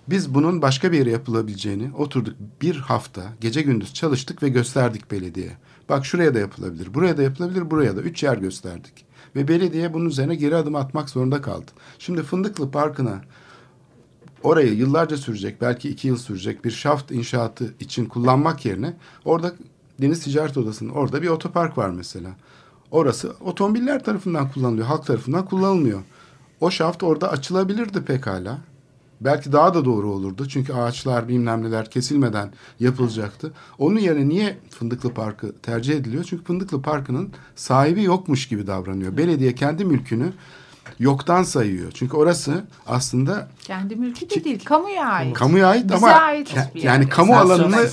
Biz 0.07 0.34
bunun 0.34 0.61
başka 0.61 0.91
bir 0.91 0.97
yere 0.97 1.09
yapılabileceğini 1.11 1.91
oturduk 1.97 2.36
bir 2.61 2.75
hafta 2.75 3.21
gece 3.41 3.61
gündüz 3.61 3.93
çalıştık 3.93 4.43
ve 4.43 4.49
gösterdik 4.49 5.11
belediyeye. 5.11 5.57
Bak 5.91 6.05
şuraya 6.05 6.33
da 6.33 6.39
yapılabilir, 6.39 6.93
buraya 6.93 7.17
da 7.17 7.21
yapılabilir, 7.21 7.71
buraya 7.71 7.95
da. 7.95 8.01
Üç 8.01 8.23
yer 8.23 8.37
gösterdik. 8.37 9.05
Ve 9.35 9.47
belediye 9.47 9.93
bunun 9.93 10.05
üzerine 10.05 10.35
geri 10.35 10.55
adım 10.55 10.75
atmak 10.75 11.09
zorunda 11.09 11.41
kaldı. 11.41 11.71
Şimdi 11.99 12.23
Fındıklı 12.23 12.71
Parkı'na 12.71 13.21
orayı 14.43 14.73
yıllarca 14.73 15.17
sürecek, 15.17 15.61
belki 15.61 15.89
iki 15.89 16.07
yıl 16.07 16.17
sürecek 16.17 16.65
bir 16.65 16.71
şaft 16.71 17.11
inşaatı 17.11 17.73
için 17.79 18.05
kullanmak 18.05 18.65
yerine 18.65 18.93
orada 19.25 19.53
Deniz 20.01 20.23
Ticaret 20.23 20.57
Odası'nın 20.57 20.89
orada 20.89 21.21
bir 21.21 21.27
otopark 21.27 21.77
var 21.77 21.89
mesela. 21.89 22.29
Orası 22.91 23.35
otomobiller 23.39 24.03
tarafından 24.03 24.51
kullanılıyor, 24.51 24.87
halk 24.87 25.05
tarafından 25.05 25.45
kullanılmıyor. 25.45 26.01
O 26.59 26.71
şaft 26.71 27.03
orada 27.03 27.31
açılabilirdi 27.31 28.01
pekala. 28.01 28.57
Belki 29.22 29.51
daha 29.51 29.74
da 29.74 29.86
doğru 29.86 30.09
olurdu. 30.11 30.47
Çünkü 30.47 30.74
ağaçlar 30.74 31.28
bilmem 31.28 31.63
neler 31.63 31.89
kesilmeden 31.91 32.51
yapılacaktı. 32.80 33.51
Onun 33.78 33.99
yerine 33.99 34.30
niye 34.30 34.57
Fındıklı 34.69 35.13
Parkı 35.13 35.55
tercih 35.61 35.95
ediliyor? 35.95 36.24
Çünkü 36.24 36.43
Fındıklı 36.43 36.82
Parkı'nın 36.82 37.30
sahibi 37.55 38.03
yokmuş 38.03 38.47
gibi 38.47 38.67
davranıyor. 38.67 39.17
Belediye 39.17 39.55
kendi 39.55 39.86
mülkünü 39.86 40.34
yoktan 40.99 41.43
sayıyor. 41.43 41.91
Çünkü 41.91 42.17
orası 42.17 42.63
aslında 42.88 43.47
Kendi 43.63 43.95
mülkü 43.95 44.30
de 44.30 44.43
değil, 44.43 44.65
kamuya 44.65 45.05
ait. 45.07 45.34
kamuya 45.34 45.67
ait 45.67 45.84
Bize 45.86 45.95
ama 45.95 46.07
ait 46.07 46.55
yani 46.76 47.03
yer. 47.03 47.09
kamu 47.09 47.36
alanını 47.36 47.89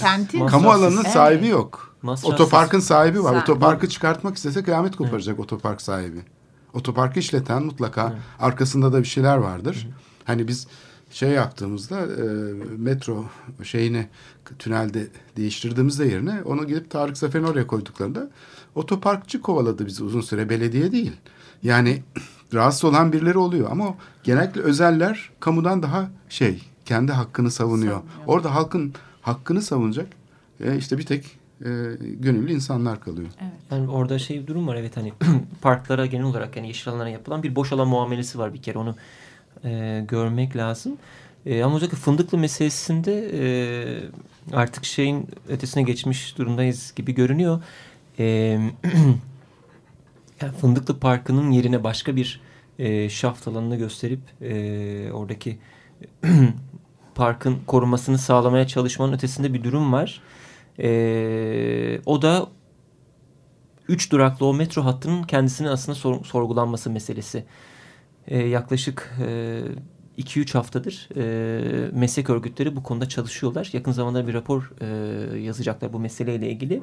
kamu 0.51 0.71
alanının 0.71 1.03
Evet. 1.05 1.13
sahibi 1.13 1.47
yok. 1.47 1.95
Masrafsız. 2.03 2.35
Otoparkın 2.35 2.81
sahibi 2.81 3.25
var. 3.25 3.35
Sa- 3.35 3.43
Otoparkı 3.43 3.89
çıkartmak 3.89 4.37
istese 4.37 4.63
kıyamet 4.63 4.97
koparacak 4.97 5.41
otopark 5.41 5.83
sahibi. 5.83 6.19
Otoparkı 6.75 7.19
işleten 7.21 7.63
mutlaka 7.63 8.15
arkasında 8.41 8.93
da 8.93 8.99
bir 8.99 9.09
şeyler 9.09 9.37
vardır. 9.37 9.89
Hani 10.25 10.49
biz 10.49 10.67
şey 11.11 11.31
yaptığımızda 11.31 12.01
e, 12.01 12.25
metro 12.77 13.25
şeyini 13.63 14.07
tünelde 14.59 15.07
değiştirdiğimizde 15.37 16.07
yerine 16.07 16.43
onu 16.45 16.67
gidip 16.67 16.91
Tarık 16.91 17.19
Zafer'in 17.19 17.45
oraya 17.45 17.67
koyduklarında 17.67 18.31
otoparkçı 18.75 19.43
kovaladı 19.43 19.87
bizi 19.87 20.05
uzun 20.05 20.21
süre 20.21 20.49
belediye 20.49 20.93
değil. 20.93 21.13
Yani 21.63 22.03
rahatsız 22.55 22.85
olan 22.85 23.13
birileri 23.13 23.39
oluyor 23.39 23.71
ama 23.71 23.95
genellikle 24.23 24.61
özeller 24.61 25.31
kamudan 25.41 25.83
daha 25.83 26.11
şey 26.29 26.63
kendi 26.85 27.13
hakkını 27.13 27.51
savunuyor. 27.51 27.93
Savunuyor. 27.93 28.27
Orada 28.27 28.55
halkın 28.55 28.95
hakkını 29.23 29.63
savunacak 29.63 30.07
e, 30.61 30.77
işte 30.77 30.99
bir 30.99 31.07
tek 31.07 31.39
e, 31.61 31.69
gönüllü 32.01 32.53
insanlar 32.53 33.01
kalıyor. 33.01 33.29
Yani 33.71 33.91
orada 33.91 34.19
şey 34.19 34.41
bir 34.43 34.47
durum 34.47 34.67
var 34.67 34.77
evet 34.77 34.97
hani 34.97 35.13
parklara 35.63 36.07
genel 36.07 36.25
olarak 36.25 36.57
yani 36.57 36.67
yeşil 36.67 36.89
alanlara 36.89 37.09
yapılan 37.09 37.43
bir 37.43 37.57
boş 37.57 37.73
alan 37.73 37.89
muamelesi 37.89 38.39
var 38.39 38.55
bir 38.55 38.63
kere 38.63 38.79
onu 38.79 38.95
e, 39.65 40.05
görmek 40.09 40.57
lazım. 40.57 40.97
E, 41.47 41.63
ama 41.63 41.77
özellikle 41.77 41.97
fındıklı 41.97 42.39
meselesinde 42.39 43.31
e, 43.33 43.43
artık 44.53 44.85
şeyin 44.85 45.29
ötesine 45.49 45.83
geçmiş 45.83 46.39
durumdayız 46.39 46.93
gibi 46.97 47.15
görünüyor. 47.15 47.63
E, 48.19 48.25
yani 50.41 50.53
Fındıklı 50.61 50.99
Parkı'nın 50.99 51.51
yerine 51.51 51.85
başka 51.85 52.17
bir 52.17 52.41
e, 52.79 53.09
şaft 53.09 53.49
alanını 53.49 53.77
gösterip 53.77 54.21
e, 54.43 55.13
oradaki 55.13 55.59
parkın 57.15 57.59
korunmasını 57.67 58.19
sağlamaya 58.19 58.67
çalışmanın 58.67 59.13
ötesinde 59.13 59.55
bir 59.55 59.65
durum 59.65 59.93
var. 59.93 60.23
E, 60.79 62.01
o 62.07 62.23
da 62.23 62.49
üç 63.89 64.13
duraklı 64.13 64.47
o 64.47 64.55
metro 64.55 64.85
hattının 64.85 65.23
kendisinin 65.23 65.69
aslında 65.69 65.99
sor- 65.99 66.25
sorgulanması 66.25 66.91
meselesi. 66.91 67.45
E, 68.29 68.39
yaklaşık 68.39 69.13
2-3 70.19 70.53
haftadır 70.53 71.09
e, 71.17 71.91
meslek 71.93 72.31
örgütleri 72.31 72.77
bu 72.77 72.83
konuda 72.83 73.09
çalışıyorlar. 73.09 73.71
Yakın 73.73 73.93
zamanda 73.93 74.27
bir 74.27 74.35
rapor 74.35 74.73
e, 74.81 75.39
yazacaklar 75.39 75.93
bu 75.93 75.99
meseleyle 75.99 76.51
ilgili. 76.51 76.83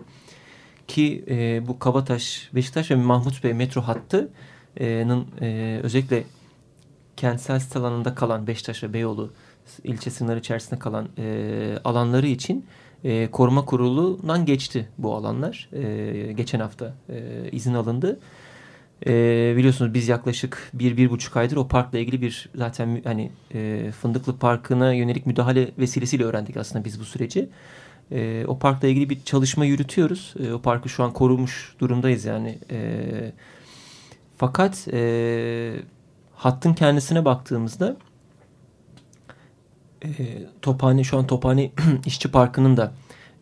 Ki 0.87 1.25
e, 1.29 1.67
bu 1.67 1.79
Kabataş, 1.79 2.49
Beşiktaş 2.55 2.91
ve 2.91 2.95
Mahmut 2.95 3.43
Bey 3.43 3.53
metro 3.53 3.81
hattının 3.81 5.27
e, 5.41 5.79
özellikle 5.83 6.23
kentsel 7.17 7.59
sit 7.59 7.75
alanında 7.75 8.15
kalan 8.15 8.47
Beşiktaş 8.47 8.83
ve 8.83 8.93
Beyoğlu 8.93 9.33
ilçe 9.83 10.11
sınırları 10.11 10.39
içerisinde 10.39 10.79
kalan 10.79 11.09
e, 11.17 11.77
alanları 11.83 12.27
için 12.27 12.65
e, 13.03 13.31
koruma 13.31 13.65
kurulundan 13.65 14.45
geçti 14.45 14.89
bu 14.97 15.15
alanlar. 15.15 15.69
E, 15.73 16.31
geçen 16.33 16.59
hafta 16.59 16.93
e, 17.09 17.49
izin 17.51 17.73
alındı. 17.73 18.19
E, 19.07 19.53
biliyorsunuz 19.57 19.93
biz 19.93 20.07
yaklaşık 20.07 20.71
bir, 20.73 20.97
bir 20.97 21.09
buçuk 21.09 21.37
aydır 21.37 21.55
o 21.55 21.67
parkla 21.67 21.99
ilgili 21.99 22.21
bir 22.21 22.49
zaten 22.55 23.01
hani 23.03 23.31
e, 23.53 23.91
Fındıklı 24.01 24.37
Parkı'na 24.37 24.93
yönelik 24.93 25.25
müdahale 25.25 25.71
vesilesiyle 25.77 26.23
öğrendik 26.23 26.57
aslında 26.57 26.85
biz 26.85 26.99
bu 26.99 27.03
süreci. 27.03 27.49
E, 28.11 28.45
o 28.47 28.59
parkla 28.59 28.87
ilgili 28.87 29.09
bir 29.09 29.23
çalışma 29.23 29.65
yürütüyoruz. 29.65 30.33
E, 30.39 30.53
o 30.53 30.61
parkı 30.61 30.89
şu 30.89 31.03
an 31.03 31.13
korumuş 31.13 31.75
durumdayız 31.79 32.25
yani. 32.25 32.59
E, 32.71 33.01
fakat 34.37 34.87
e, 34.93 35.73
hattın 36.35 36.73
kendisine 36.73 37.25
baktığımızda 37.25 37.97
e, 40.03 40.09
Tophane 40.61 41.03
şu 41.03 41.17
an 41.17 41.27
Tophane 41.27 41.71
İşçi 42.05 42.31
Parkı'nın 42.31 42.77
da 42.77 42.91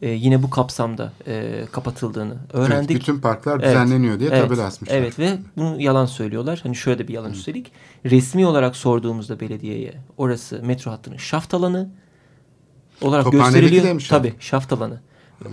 e, 0.04 0.10
yine 0.10 0.43
bu 0.43 0.49
kapsamda 0.49 1.14
e, 1.28 1.66
kapatıldığını 1.72 2.38
öğrendik. 2.54 2.91
Evet, 2.91 3.01
bütün 3.01 3.20
parklar 3.20 3.60
Evet. 3.60 3.66
düzenleniyor 3.66 4.20
diye 4.20 4.30
Evet, 4.30 4.41
tabela 4.41 4.66
asmışlar. 4.66 4.95
Evet 4.97 5.20
ve 5.20 5.38
bunu 5.58 5.82
yalan 5.82 6.06
söylüyorlar. 6.06 6.60
Hani 6.64 6.76
şöyle 6.76 6.99
de 6.99 7.08
bir 7.08 7.14
yalan 7.14 7.32
üstelik. 7.32 7.72
Resmi 8.06 8.45
olarak 8.45 8.76
sorduğumuzda 8.76 9.39
belediyeye 9.39 9.93
orası 10.18 10.62
metro 10.64 10.91
hattının 10.91 11.18
şaft 11.18 11.54
alanı 11.54 11.89
olarak 13.01 13.32
gösteriliyor. 13.32 14.06
Tabii 14.10 14.34
şaft 14.39 14.74
alanı. 14.74 15.01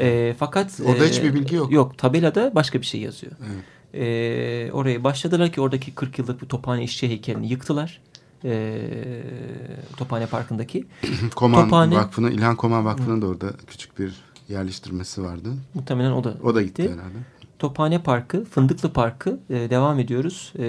E, 0.01 0.35
fakat 0.39 0.81
Orada 0.85 1.05
e, 1.05 1.09
hiçbir 1.09 1.35
bilgi 1.35 1.55
yok. 1.55 1.73
Yok 1.73 1.99
tabelada 1.99 2.55
başka 2.55 2.81
bir 2.81 2.87
şey 2.87 3.01
yazıyor. 3.01 3.33
Evet. 3.41 3.65
E, 3.95 4.73
oraya 4.73 5.05
başladılar 5.05 5.53
ki 5.53 5.61
oradaki 5.61 5.95
40 5.95 6.19
yıllık 6.19 6.43
bir 6.43 6.47
Tophane 6.47 6.85
işçi 6.85 7.09
heykelini 7.09 7.49
yıktılar. 7.49 8.01
E, 8.45 8.81
Tophane 9.97 10.27
Parkı'ndaki. 10.27 10.87
Koman 11.37 11.69
Tophane- 11.69 11.95
Vakfı'nın, 11.97 12.31
İlhan 12.31 12.57
Koman 12.57 12.85
Vakfı'nın 12.85 13.23
da 13.23 13.27
orada 13.27 13.53
küçük 13.67 13.99
bir 13.99 14.30
yerleştirmesi 14.51 15.23
vardı. 15.23 15.49
Muhtemelen 15.75 16.11
o 16.11 16.25
da 16.25 16.35
O 16.45 16.55
da 16.55 16.63
gitti 16.63 16.83
herhalde. 16.83 17.19
Tophane 17.59 18.03
Parkı, 18.03 18.45
Fındıklı 18.45 18.93
Parkı 18.93 19.41
e, 19.51 19.71
devam 19.71 19.99
ediyoruz. 19.99 20.53
E, 20.59 20.65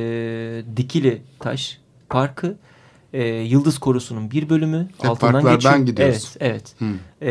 Dikili 0.78 1.22
Taş 1.40 1.78
Parkı, 2.10 2.56
e, 3.14 3.24
Yıldız 3.28 3.78
Korusu'nun 3.78 4.32
bir 4.32 4.50
bölümü 4.50 4.90
Hep 4.98 5.10
altından 5.10 5.56
geçiyor. 5.56 5.76
gidiyoruz. 5.76 6.36
Evet, 6.40 6.76
evet. 6.80 6.92
E, 7.22 7.28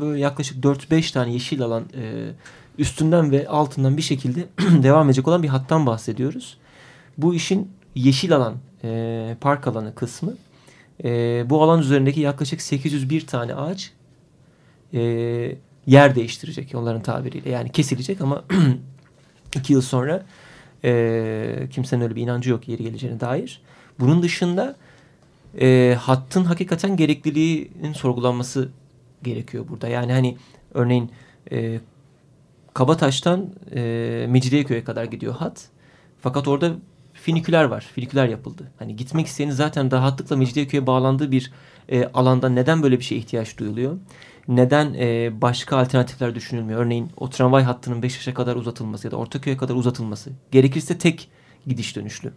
böyle 0.00 0.20
yaklaşık 0.20 0.64
4-5 0.64 1.12
tane 1.12 1.32
yeşil 1.32 1.62
alan 1.62 1.84
e, 1.94 2.30
üstünden 2.78 3.30
ve 3.32 3.48
altından 3.48 3.96
bir 3.96 4.02
şekilde 4.02 4.44
devam 4.82 5.06
edecek 5.06 5.28
olan 5.28 5.42
bir 5.42 5.48
hattan 5.48 5.86
bahsediyoruz. 5.86 6.56
Bu 7.18 7.34
işin 7.34 7.70
yeşil 7.94 8.36
alan, 8.36 8.54
e, 8.84 9.36
park 9.40 9.66
alanı 9.66 9.94
kısmı. 9.94 10.34
E, 11.04 11.10
bu 11.50 11.62
alan 11.62 11.80
üzerindeki 11.80 12.20
yaklaşık 12.20 12.62
801 12.62 13.26
tane 13.26 13.54
ağaç 13.54 13.92
e, 14.94 15.00
yer 15.86 16.14
değiştirecek 16.14 16.74
onların 16.74 17.02
tabiriyle. 17.02 17.50
Yani 17.50 17.72
kesilecek 17.72 18.20
ama 18.20 18.44
iki 19.56 19.72
yıl 19.72 19.82
sonra 19.82 20.26
e, 20.84 21.68
kimsenin 21.70 22.02
öyle 22.02 22.16
bir 22.16 22.22
inancı 22.22 22.50
yok 22.50 22.68
yeri 22.68 22.82
geleceğine 22.82 23.20
dair. 23.20 23.60
Bunun 24.00 24.22
dışında 24.22 24.76
e, 25.60 25.96
hattın 26.00 26.44
hakikaten 26.44 26.96
gerekliliğinin 26.96 27.92
sorgulanması 27.92 28.68
gerekiyor 29.22 29.68
burada. 29.68 29.88
Yani 29.88 30.12
hani 30.12 30.36
örneğin 30.74 31.10
e, 31.52 31.80
Kabataş'tan 32.74 33.50
e, 33.74 34.26
Mecidiyeköy'e 34.28 34.84
kadar 34.84 35.04
gidiyor 35.04 35.34
hat. 35.34 35.68
Fakat 36.20 36.48
orada 36.48 36.72
finiküler 37.12 37.64
var. 37.64 37.80
Finiküler 37.94 38.28
yapıldı. 38.28 38.70
Hani 38.78 38.96
gitmek 38.96 39.26
isteyenin 39.26 39.52
zaten 39.52 39.92
rahatlıkla 39.92 40.36
Mecidiyeköy'e 40.36 40.86
bağlandığı 40.86 41.32
bir 41.32 41.52
e, 41.88 42.04
alanda 42.04 42.48
neden 42.48 42.82
böyle 42.82 42.98
bir 42.98 43.04
şeye 43.04 43.16
ihtiyaç 43.16 43.58
duyuluyor? 43.58 43.96
Neden 44.48 44.94
e, 44.94 45.30
başka 45.40 45.76
alternatifler 45.76 46.34
düşünülmüyor? 46.34 46.80
Örneğin 46.80 47.10
o 47.16 47.30
tramvay 47.30 47.62
hattının 47.62 48.02
Beşiktaş'a 48.02 48.34
kadar 48.34 48.56
uzatılması 48.56 49.06
ya 49.06 49.10
da 49.10 49.16
Ortaköy'e 49.16 49.56
kadar 49.56 49.74
uzatılması. 49.74 50.30
Gerekirse 50.50 50.98
tek 50.98 51.30
gidiş 51.66 51.96
dönüşlü 51.96 52.32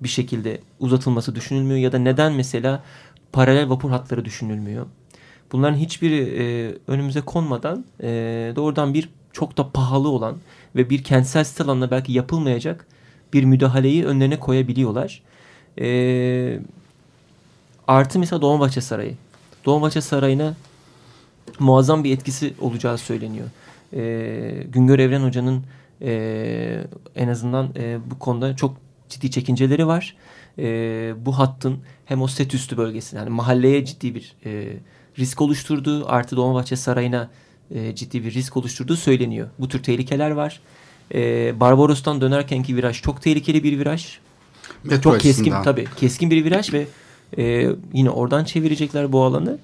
bir 0.00 0.08
şekilde 0.08 0.60
uzatılması 0.80 1.34
düşünülmüyor 1.34 1.80
ya 1.80 1.92
da 1.92 1.98
neden 1.98 2.32
mesela 2.32 2.82
paralel 3.32 3.68
vapur 3.68 3.90
hatları 3.90 4.24
düşünülmüyor? 4.24 4.86
Bunların 5.52 5.76
hiçbiri 5.76 6.20
e, 6.38 6.74
önümüze 6.92 7.20
konmadan 7.20 7.84
e, 8.00 8.08
doğrudan 8.56 8.94
bir 8.94 9.08
çok 9.32 9.56
da 9.56 9.70
pahalı 9.70 10.08
olan 10.08 10.36
ve 10.76 10.90
bir 10.90 11.04
kentsel 11.04 11.44
sit 11.44 11.60
alanına 11.60 11.90
belki 11.90 12.12
yapılmayacak 12.12 12.86
bir 13.32 13.44
müdahaleyi 13.44 14.06
önlerine 14.06 14.40
koyabiliyorlar. 14.40 15.22
E, 15.78 16.58
artı 17.88 18.18
mesela 18.18 18.42
Dolmabahçe 18.42 18.80
Sarayı. 18.80 19.14
Dolmabahçe 19.64 20.00
Sarayı'na 20.00 20.54
muazzam 21.58 22.04
bir 22.04 22.14
etkisi 22.14 22.54
olacağı 22.60 22.98
söyleniyor. 22.98 23.46
E, 23.92 24.64
Güngör 24.68 24.98
Evren 24.98 25.22
Hoca'nın 25.22 25.62
e, 26.02 26.84
en 27.16 27.28
azından 27.28 27.70
e, 27.76 27.98
bu 28.10 28.18
konuda 28.18 28.56
çok 28.56 28.76
ciddi 29.08 29.30
çekinceleri 29.30 29.86
var. 29.86 30.16
E, 30.58 30.64
bu 31.26 31.38
hattın 31.38 31.78
hem 32.04 32.22
o 32.22 32.26
set 32.26 32.54
üstü 32.54 32.76
bölgesine 32.76 33.20
yani 33.20 33.30
mahalleye 33.30 33.84
ciddi 33.84 34.14
bir 34.14 34.34
e, 34.46 34.76
risk 35.18 35.40
oluşturduğu 35.40 36.08
artı 36.08 36.36
Dolmabahçe 36.36 36.76
Sarayı'na 36.76 37.30
e, 37.74 37.94
ciddi 37.94 38.24
bir 38.24 38.34
risk 38.34 38.56
oluşturduğu 38.56 38.96
söyleniyor. 38.96 39.48
Bu 39.58 39.68
tür 39.68 39.82
tehlikeler 39.82 40.30
var. 40.30 40.60
E, 41.14 41.60
Barbaros'tan 41.60 42.20
dönerkenki 42.20 42.76
viraj 42.76 43.02
çok 43.02 43.22
tehlikeli 43.22 43.64
bir 43.64 43.78
viraj. 43.78 44.18
Metro 44.84 45.12
çok 45.12 45.20
keskin 45.20 45.54
tabii 45.64 45.86
keskin 45.96 46.30
bir 46.30 46.44
viraj 46.44 46.72
ve 46.72 46.86
e, 47.38 47.68
yine 47.92 48.10
oradan 48.10 48.44
çevirecekler 48.44 49.12
bu 49.12 49.22
alanı. 49.22 49.58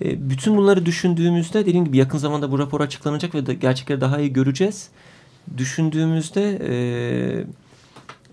E, 0.00 0.30
bütün 0.30 0.56
bunları 0.56 0.86
düşündüğümüzde 0.86 1.66
dediğim 1.66 1.84
gibi 1.84 1.96
yakın 1.96 2.18
zamanda 2.18 2.52
bu 2.52 2.58
rapor 2.58 2.80
açıklanacak 2.80 3.34
ve 3.34 3.54
gerçekleri 3.54 4.00
daha 4.00 4.20
iyi 4.20 4.32
göreceğiz. 4.32 4.88
Düşündüğümüzde 5.56 6.58
e, 6.68 6.72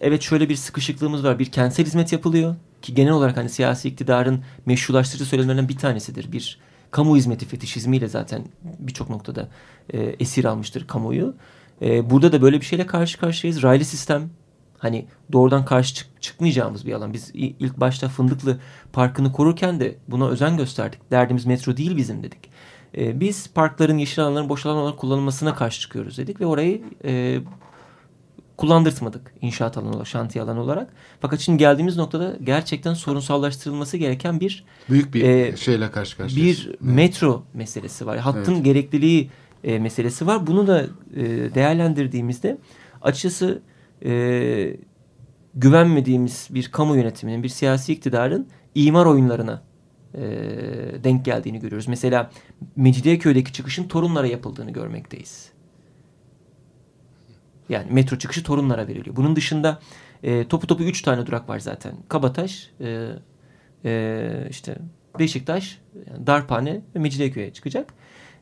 evet 0.02 0.22
şöyle 0.22 0.50
bir 0.50 0.56
sıkışıklığımız 0.56 1.24
var. 1.24 1.40
Bir 1.40 1.46
kentsel 1.46 1.86
hizmet 1.86 2.14
yapılıyor 2.14 2.56
ki 2.82 2.94
genel 2.94 3.14
olarak 3.14 3.38
hani 3.38 3.50
siyasi 3.50 3.88
iktidarın 3.88 4.44
meşrulaştırıcı 4.66 5.26
söylemlerinden 5.26 5.70
bir 5.70 5.78
tanesidir. 5.78 6.32
Bir 6.32 6.60
kamu 6.92 7.18
hizmeti 7.18 7.46
fetişizmiyle 7.46 8.08
zaten 8.08 8.44
birçok 8.80 9.10
noktada 9.10 9.50
e, 9.94 10.00
esir 10.00 10.46
almıştır 10.46 10.88
kamuoyu. 10.88 11.36
Burada 11.82 12.32
da 12.32 12.42
böyle 12.42 12.62
bir 12.62 12.66
şeyle 12.66 12.86
karşı 12.86 13.18
karşıyayız. 13.18 13.64
Raylı 13.64 13.86
sistem 13.86 14.30
hani 14.78 15.06
doğrudan 15.32 15.66
karşı 15.66 15.96
çık- 15.96 16.22
çıkmayacağımız 16.22 16.86
bir 16.86 16.94
alan. 16.94 17.14
Biz 17.14 17.32
ilk 17.34 17.78
başta 17.80 18.08
Fındıklı 18.10 18.60
Parkı'nı 18.94 19.32
korurken 19.32 19.80
de 19.80 19.96
buna 20.08 20.28
özen 20.28 20.58
gösterdik. 20.58 21.00
Derdimiz 21.12 21.46
metro 21.46 21.78
değil 21.78 21.98
bizim 21.98 22.24
dedik. 22.24 22.50
E, 22.98 23.20
biz 23.20 23.48
parkların, 23.54 23.98
yeşil 23.98 24.24
alanların 24.24 24.50
boş 24.50 24.66
alan 24.66 24.78
olarak 24.78 24.98
kullanılmasına 25.00 25.56
karşı 25.56 25.82
çıkıyoruz 25.82 26.18
dedik 26.18 26.42
ve 26.42 26.46
orayı 26.46 26.82
e, 27.06 27.40
kullandırtmadık 28.58 29.34
inşaat 29.42 29.78
alanı 29.78 29.90
olarak, 29.90 30.08
şantiye 30.08 30.44
alanı 30.44 30.62
olarak. 30.62 30.90
Fakat 31.22 31.40
şimdi 31.40 31.58
geldiğimiz 31.58 31.98
noktada 31.98 32.38
gerçekten 32.44 32.94
sorunsallaştırılması 32.94 33.98
gereken 33.98 34.40
bir 34.40 34.66
Büyük 34.90 35.14
bir 35.14 35.24
e, 35.24 35.58
şeyle 35.58 35.92
karşı 35.92 36.18
karşıyayız. 36.18 36.58
bir 36.60 36.68
Evet. 36.70 36.82
metro 36.82 37.44
meselesi 37.54 38.06
var. 38.06 38.18
Hattın 38.18 38.54
Evet. 38.56 38.66
gerekliliği 38.66 39.30
e, 39.64 39.80
meselesi 39.80 40.28
var. 40.28 40.48
Bunu 40.48 40.68
da 40.68 40.82
e, 41.16 41.26
değerlendirdiğimizde 41.56 42.58
açıkçası 43.02 43.62
e, 44.06 44.78
güvenmediğimiz 45.56 46.48
bir 46.52 46.72
kamu 46.72 46.96
yönetiminin, 46.96 47.44
bir 47.44 47.50
siyasi 47.50 47.94
iktidarın 47.94 48.48
imar 48.76 49.06
oyunlarına 49.06 49.64
e, 50.14 50.22
denk 51.04 51.26
geldiğini 51.26 51.60
görüyoruz. 51.60 51.88
Mesela 51.88 52.32
Mecidiyeköy'deki 52.76 53.54
çıkışın 53.54 53.88
Torunlara 53.88 54.28
yapıldığını 54.28 54.72
görmekteyiz. 54.72 55.52
Yani 57.70 57.92
metro 57.92 58.18
çıkışı 58.18 58.44
Torunlara 58.44 58.88
veriliyor. 58.88 59.16
Bunun 59.16 59.36
dışında 59.36 59.80
e, 60.24 60.48
topu 60.48 60.68
topu 60.68 60.84
üç 60.84 61.02
tane 61.02 61.26
durak 61.26 61.50
var 61.50 61.60
zaten. 61.60 61.94
Kabataş, 62.08 62.72
e, 62.82 63.10
e, 63.86 64.48
işte 64.50 64.78
Beşiktaş, 65.20 65.82
yani 66.10 66.28
Darphane 66.28 66.82
ve 66.96 67.00
Mecidiyeköy'e 67.00 67.54
çıkacak. 67.54 67.94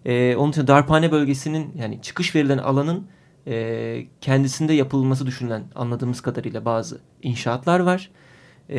E, 0.06 0.36
onun 0.36 0.52
için 0.52 0.68
Darphane 0.68 1.12
bölgesinin 1.12 1.72
yani 1.76 2.02
çıkış 2.02 2.36
verilen 2.36 2.58
alanın 2.58 3.08
e, 3.48 4.06
kendisinde 4.22 4.74
yapılması 4.74 5.26
düşünülen 5.26 5.64
anladığımız 5.76 6.22
kadarıyla 6.22 6.66
bazı 6.66 7.00
inşaatlar 7.22 7.80
var. 7.80 8.12
E, 8.70 8.78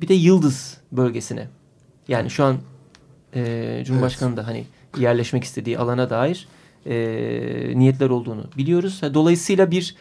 bir 0.00 0.08
de 0.08 0.14
Yıldız 0.14 0.80
bölgesine 0.92 1.48
yani 2.08 2.30
şu 2.30 2.44
an 2.44 2.56
e, 3.34 3.82
Cumhurbaşkanı 3.86 4.36
da 4.36 4.46
hani 4.46 4.64
yerleşmek 4.98 5.44
istediği 5.44 5.78
alana 5.78 6.10
dair 6.10 6.48
e, 6.86 6.94
niyetler 7.78 8.10
olduğunu 8.10 8.44
biliyoruz. 8.56 9.00
Dolayısıyla 9.14 9.70
bir 9.70 9.96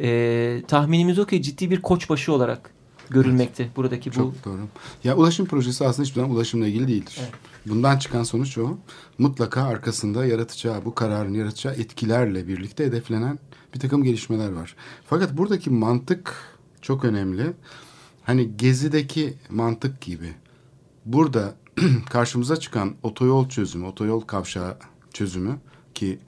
e, 0.00 0.62
tahminimiz 0.68 1.18
o 1.18 1.26
ki 1.26 1.42
ciddi 1.42 1.70
bir 1.70 1.82
koçbaşı 1.82 2.32
olarak 2.32 2.70
görülmekte 3.10 3.68
buradaki 3.76 4.10
bu 4.10 4.14
Çok 4.14 4.44
doğru. 4.44 4.60
Ya 5.04 5.16
ulaşım 5.16 5.46
projesi 5.46 5.86
aslında 5.86 6.06
hiçbir 6.06 6.20
zaman 6.20 6.36
ulaşımla 6.36 6.66
ilgili 6.66 6.88
değildir. 6.88 7.16
Evet. 7.20 7.30
Bundan 7.66 7.98
çıkan 7.98 8.22
sonuç 8.22 8.58
o. 8.58 8.78
Mutlaka 9.18 9.62
arkasında 9.62 10.26
yaratacağı, 10.26 10.84
bu 10.84 10.94
kararın 10.94 11.34
yaratacağı 11.34 11.74
etkilerle 11.74 12.48
birlikte 12.48 12.84
hedeflenen 12.84 13.38
bir 13.74 13.80
takım 13.80 14.04
gelişmeler 14.04 14.52
var. 14.52 14.76
Fakat 15.06 15.36
buradaki 15.36 15.70
mantık 15.70 16.34
çok 16.82 17.04
önemli. 17.04 17.52
Hani 18.24 18.56
Gezi'deki 18.56 19.34
mantık 19.50 20.00
gibi. 20.00 20.34
Burada 21.04 21.54
karşımıza 22.10 22.56
çıkan 22.56 22.94
otoyol 23.02 23.48
çözümü, 23.48 23.86
otoyol 23.86 24.20
kavşağı 24.20 24.76
çözümü 25.12 25.56
ki 25.94 26.18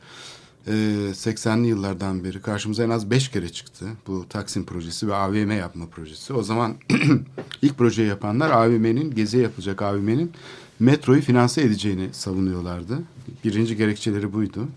e, 0.66 0.72
80'li 1.12 1.66
yıllardan 1.66 2.24
beri 2.24 2.42
karşımıza 2.42 2.84
en 2.84 2.90
az 2.90 3.10
beş 3.10 3.28
kere 3.28 3.48
çıktı. 3.48 3.86
Bu 4.06 4.26
Taksim 4.28 4.64
projesi 4.64 5.08
ve 5.08 5.14
AVM 5.14 5.50
yapma 5.50 5.86
projesi. 5.86 6.32
O 6.32 6.42
zaman 6.42 6.74
ilk 7.62 7.78
projeyi 7.78 8.08
yapanlar 8.08 8.50
AVM'nin, 8.50 9.10
Gezi'ye 9.10 9.42
yapılacak 9.42 9.82
AVM'nin 9.82 10.32
metroyu 10.80 11.22
finanse 11.22 11.62
edeceğini 11.62 12.08
savunuyorlardı. 12.12 12.98
Birinci 13.44 13.76
gerekçeleri 13.76 14.32
buydu. 14.32 14.68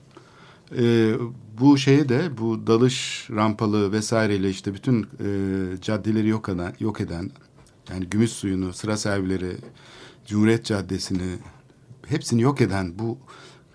E, 0.77 1.13
bu 1.59 1.77
şeyi 1.77 2.09
de 2.09 2.37
bu 2.37 2.67
dalış 2.67 3.27
rampalı 3.31 3.91
vesaireyle 3.91 4.49
işte 4.49 4.73
bütün 4.73 5.03
e, 5.03 5.27
caddeleri 5.81 6.27
yok 6.27 6.49
eden, 6.49 6.73
yok 6.79 7.01
eden 7.01 7.31
yani 7.89 8.05
gümüş 8.05 8.31
suyunu, 8.31 8.73
sıra 8.73 8.97
sergileri, 8.97 9.57
Cumhuriyet 10.25 10.65
Caddesi'ni 10.65 11.37
hepsini 12.07 12.41
yok 12.41 12.61
eden 12.61 12.99
bu 12.99 13.17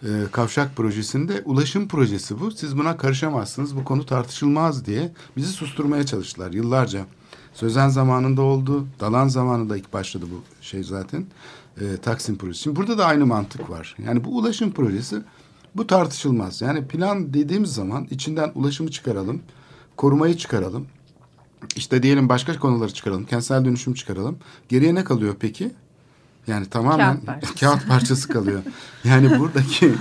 e, 0.02 0.08
kavşak 0.32 0.76
projesinde 0.76 1.42
ulaşım 1.44 1.88
projesi 1.88 2.40
bu. 2.40 2.50
Siz 2.50 2.78
buna 2.78 2.96
karışamazsınız. 2.96 3.76
Bu 3.76 3.84
konu 3.84 4.06
tartışılmaz 4.06 4.86
diye 4.86 5.12
bizi 5.36 5.52
susturmaya 5.52 6.06
çalıştılar 6.06 6.52
yıllarca. 6.52 7.06
Sözen 7.54 7.88
zamanında 7.88 8.42
oldu. 8.42 8.86
Dalan 9.00 9.28
zamanında 9.28 9.76
ilk 9.76 9.92
başladı 9.92 10.24
bu 10.32 10.64
şey 10.64 10.82
zaten. 10.82 11.26
E, 11.80 11.96
Taksim 11.96 12.38
projesi. 12.38 12.62
Şimdi 12.62 12.76
burada 12.76 12.98
da 12.98 13.06
aynı 13.06 13.26
mantık 13.26 13.70
var. 13.70 13.96
Yani 14.06 14.24
bu 14.24 14.38
ulaşım 14.38 14.72
projesi 14.72 15.22
bu 15.74 15.86
tartışılmaz. 15.86 16.60
Yani 16.60 16.86
plan 16.86 17.34
dediğimiz 17.34 17.74
zaman 17.74 18.06
içinden 18.10 18.52
ulaşımı 18.54 18.90
çıkaralım, 18.90 19.42
korumayı 19.96 20.36
çıkaralım. 20.36 20.86
İşte 21.76 22.02
diyelim 22.02 22.28
başka 22.28 22.58
konuları 22.58 22.94
çıkaralım, 22.94 23.24
kentsel 23.24 23.64
dönüşüm 23.64 23.94
çıkaralım. 23.94 24.38
Geriye 24.68 24.94
ne 24.94 25.04
kalıyor 25.04 25.36
peki? 25.40 25.70
Yani 26.46 26.66
tamamen 26.66 27.14
Kağıt 27.14 27.26
parçası. 27.26 27.54
kağıt 27.60 27.88
parçası 27.88 28.28
kalıyor. 28.28 28.62
Yani 29.04 29.38
buradaki 29.38 29.94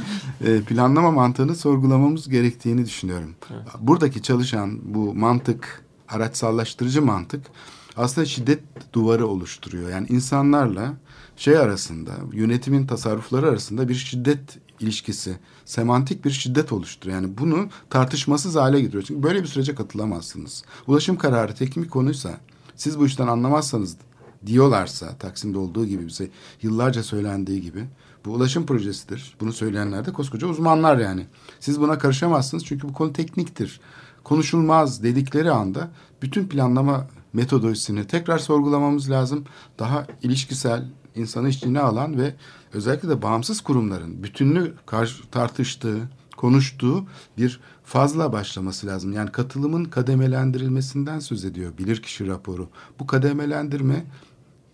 e, 0.45 0.61
planlama 0.61 1.11
mantığını 1.11 1.55
sorgulamamız 1.55 2.29
gerektiğini 2.29 2.85
düşünüyorum. 2.85 3.35
Buradaki 3.79 4.21
çalışan 4.21 4.79
bu 4.83 5.15
mantık, 5.15 5.83
araçsallaştırıcı 6.07 7.01
mantık 7.01 7.41
aslında 7.97 8.25
şiddet 8.25 8.59
duvarı 8.93 9.27
oluşturuyor. 9.27 9.89
Yani 9.89 10.07
insanlarla 10.09 10.93
şey 11.37 11.57
arasında, 11.57 12.11
yönetimin 12.33 12.87
tasarrufları 12.87 13.49
arasında 13.49 13.89
bir 13.89 13.95
şiddet 13.95 14.57
ilişkisi, 14.79 15.37
semantik 15.65 16.25
bir 16.25 16.31
şiddet 16.31 16.71
oluşturuyor. 16.71 17.21
Yani 17.21 17.37
bunu 17.37 17.69
tartışmasız 17.89 18.55
hale 18.55 18.81
getiriyor. 18.81 19.03
Çünkü 19.03 19.23
böyle 19.23 19.41
bir 19.41 19.47
sürece 19.47 19.75
katılamazsınız. 19.75 20.63
Ulaşım 20.87 21.17
kararı 21.17 21.55
teknik 21.55 21.91
konuysa, 21.91 22.37
siz 22.75 22.99
bu 22.99 23.05
işten 23.05 23.27
anlamazsanız 23.27 23.97
diyorlarsa 24.45 25.17
Taksim'de 25.17 25.57
olduğu 25.57 25.85
gibi 25.85 26.07
bize 26.07 26.29
yıllarca 26.61 27.03
söylendiği 27.03 27.61
gibi 27.61 27.85
bu 28.25 28.31
ulaşım 28.31 28.65
projesidir. 28.65 29.35
Bunu 29.39 29.53
söyleyenler 29.53 30.05
de 30.05 30.13
koskoca 30.13 30.47
uzmanlar 30.47 30.97
yani. 30.97 31.25
Siz 31.59 31.81
buna 31.81 31.97
karışamazsınız 31.97 32.65
çünkü 32.65 32.87
bu 32.87 32.93
konu 32.93 33.13
tekniktir. 33.13 33.79
Konuşulmaz 34.23 35.03
dedikleri 35.03 35.51
anda 35.51 35.91
bütün 36.21 36.47
planlama 36.47 37.07
metodolojisini 37.33 38.07
tekrar 38.07 38.37
sorgulamamız 38.37 39.11
lazım. 39.11 39.45
Daha 39.79 40.07
ilişkisel, 40.21 40.85
insanı 41.17 41.49
içine 41.49 41.79
alan 41.79 42.17
ve 42.17 42.35
özellikle 42.73 43.09
de 43.09 43.21
bağımsız 43.21 43.61
kurumların 43.61 44.23
bütünlüğü 44.23 44.73
karşı 44.85 45.29
tartıştığı, 45.31 46.09
konuştuğu 46.37 47.05
bir 47.37 47.59
fazla 47.83 48.33
başlaması 48.33 48.87
lazım. 48.87 49.13
Yani 49.13 49.31
katılımın 49.31 49.85
kademelendirilmesinden 49.85 51.19
söz 51.19 51.45
ediyor 51.45 51.77
bilirkişi 51.77 52.27
raporu. 52.27 52.69
Bu 52.99 53.07
kademelendirme 53.07 54.05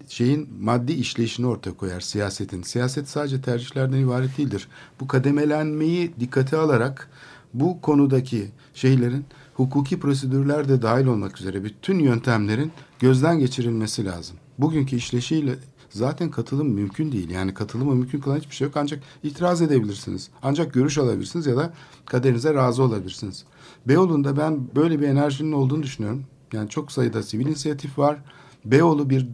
şeyin 0.07 0.49
maddi 0.61 0.91
işleyişini 0.91 1.47
ortaya 1.47 1.71
koyar 1.71 1.99
siyasetin. 1.99 2.61
Siyaset 2.61 3.09
sadece 3.09 3.41
tercihlerden 3.41 3.97
ibaret 3.97 4.37
değildir. 4.37 4.67
Bu 4.99 5.07
kademelenmeyi 5.07 6.13
dikkate 6.19 6.57
alarak 6.57 7.09
bu 7.53 7.81
konudaki 7.81 8.51
şeylerin 8.73 9.25
hukuki 9.53 9.99
prosedürler 9.99 10.69
de 10.69 10.81
dahil 10.81 11.05
olmak 11.05 11.39
üzere 11.39 11.63
bütün 11.63 11.99
yöntemlerin 11.99 12.71
gözden 12.99 13.39
geçirilmesi 13.39 14.05
lazım. 14.05 14.35
Bugünkü 14.57 14.95
işleşiyle 14.95 15.55
zaten 15.93 16.31
katılım 16.31 16.69
mümkün 16.69 17.11
değil. 17.11 17.29
Yani 17.29 17.53
katılımı 17.53 17.95
mümkün 17.95 18.19
kılan 18.19 18.37
hiçbir 18.37 18.55
şey 18.55 18.67
yok. 18.67 18.77
Ancak 18.77 19.03
itiraz 19.23 19.61
edebilirsiniz. 19.61 20.29
Ancak 20.41 20.73
görüş 20.73 20.97
alabilirsiniz 20.97 21.45
ya 21.45 21.57
da 21.57 21.73
kaderinize 22.05 22.53
razı 22.53 22.83
olabilirsiniz. 22.83 23.45
Beyoğlu'nda 23.87 24.37
ben 24.37 24.75
böyle 24.75 25.01
bir 25.01 25.07
enerjinin 25.07 25.51
olduğunu 25.51 25.83
düşünüyorum. 25.83 26.23
Yani 26.53 26.69
çok 26.69 26.91
sayıda 26.91 27.23
sivil 27.23 27.45
inisiyatif 27.45 27.97
var. 27.99 28.17
Beyoğlu 28.65 29.09
bir 29.09 29.27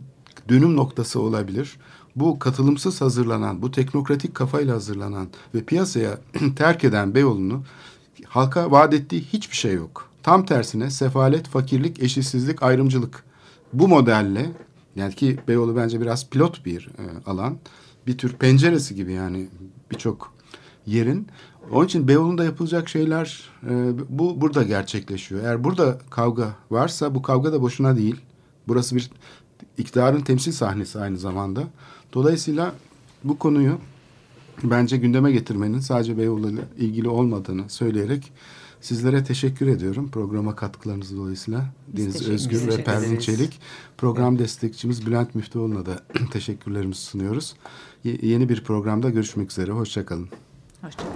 dönüm 0.49 0.75
noktası 0.75 1.21
olabilir. 1.21 1.77
bu 2.15 2.39
katılımsız 2.39 3.01
hazırlanan, 3.01 3.61
bu 3.61 3.71
teknokratik 3.71 4.35
kafayla 4.35 4.75
hazırlanan 4.75 5.27
ve 5.55 5.63
piyasaya 5.63 6.17
terk 6.55 6.83
eden 6.83 7.15
Beyoğlu'nu 7.15 7.63
halka 8.25 8.71
vaat 8.71 8.93
ettiği 8.93 9.21
hiçbir 9.21 9.55
şey 9.55 9.73
yok. 9.73 10.09
Tam 10.23 10.45
tersine 10.45 10.89
sefalet, 10.89 11.47
fakirlik, 11.47 12.03
eşitsizlik, 12.03 12.63
ayrımcılık. 12.63 13.23
Bu 13.73 13.87
modelle 13.87 14.51
yani 14.95 15.15
ki 15.15 15.37
Beyoğlu 15.47 15.75
bence 15.75 16.01
biraz 16.01 16.29
pilot 16.29 16.65
bir 16.65 16.89
e, 16.97 17.29
alan. 17.29 17.57
Bir 18.07 18.17
tür 18.17 18.33
penceresi 18.33 18.95
gibi 18.95 19.13
yani 19.13 19.47
birçok 19.91 20.33
yerin. 20.85 21.27
Onun 21.71 21.85
için 21.85 22.07
Beyoğlu'nda 22.07 22.43
yapılacak 22.43 22.89
şeyler 22.89 23.49
e, 23.69 23.93
bu 24.09 24.41
burada 24.41 24.63
gerçekleşiyor. 24.63 25.43
Eğer 25.43 25.63
burada 25.63 25.97
kavga 26.09 26.55
varsa 26.71 27.15
bu 27.15 27.21
kavga 27.21 27.53
da 27.53 27.61
boşuna 27.61 27.97
değil. 27.97 28.15
Burası 28.67 28.95
bir 28.95 29.11
iktidarın 29.77 30.21
temsil 30.21 30.51
sahnesi 30.51 30.99
aynı 30.99 31.17
zamanda. 31.17 31.63
Dolayısıyla 32.13 32.73
bu 33.23 33.39
konuyu 33.39 33.77
bence 34.63 34.97
gündeme 34.97 35.31
getirmenin 35.31 35.79
sadece 35.79 36.17
Beyoğlu 36.17 36.49
ile 36.49 36.61
ilgili 36.77 37.09
olmadığını 37.09 37.69
söyleyerek 37.69 38.31
sizlere 38.81 39.23
teşekkür 39.23 39.67
ediyorum. 39.67 40.09
Programa 40.11 40.55
katkılarınız 40.55 41.17
dolayısıyla 41.17 41.65
Deniz 41.87 42.29
Özgür 42.29 42.67
ve. 42.67 42.83
Pervin 42.83 43.17
Çelik. 43.19 43.59
Program 43.97 44.39
destekçimiz 44.39 45.05
Bülent 45.05 45.35
Müftüoğlu'na 45.35 45.85
da 45.85 46.03
teşekkürlerimizi 46.31 47.01
sunuyoruz. 47.01 47.55
Ye- 48.03 48.17
yeni 48.21 48.49
bir 48.49 48.63
programda 48.63 49.09
görüşmek 49.09 49.51
üzere. 49.51 49.71
Hoşçakalın. 49.71 50.29
Hoşçakalın. 50.81 51.09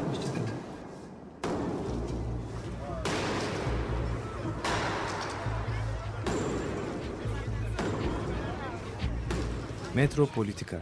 Metropolitika 9.95 10.81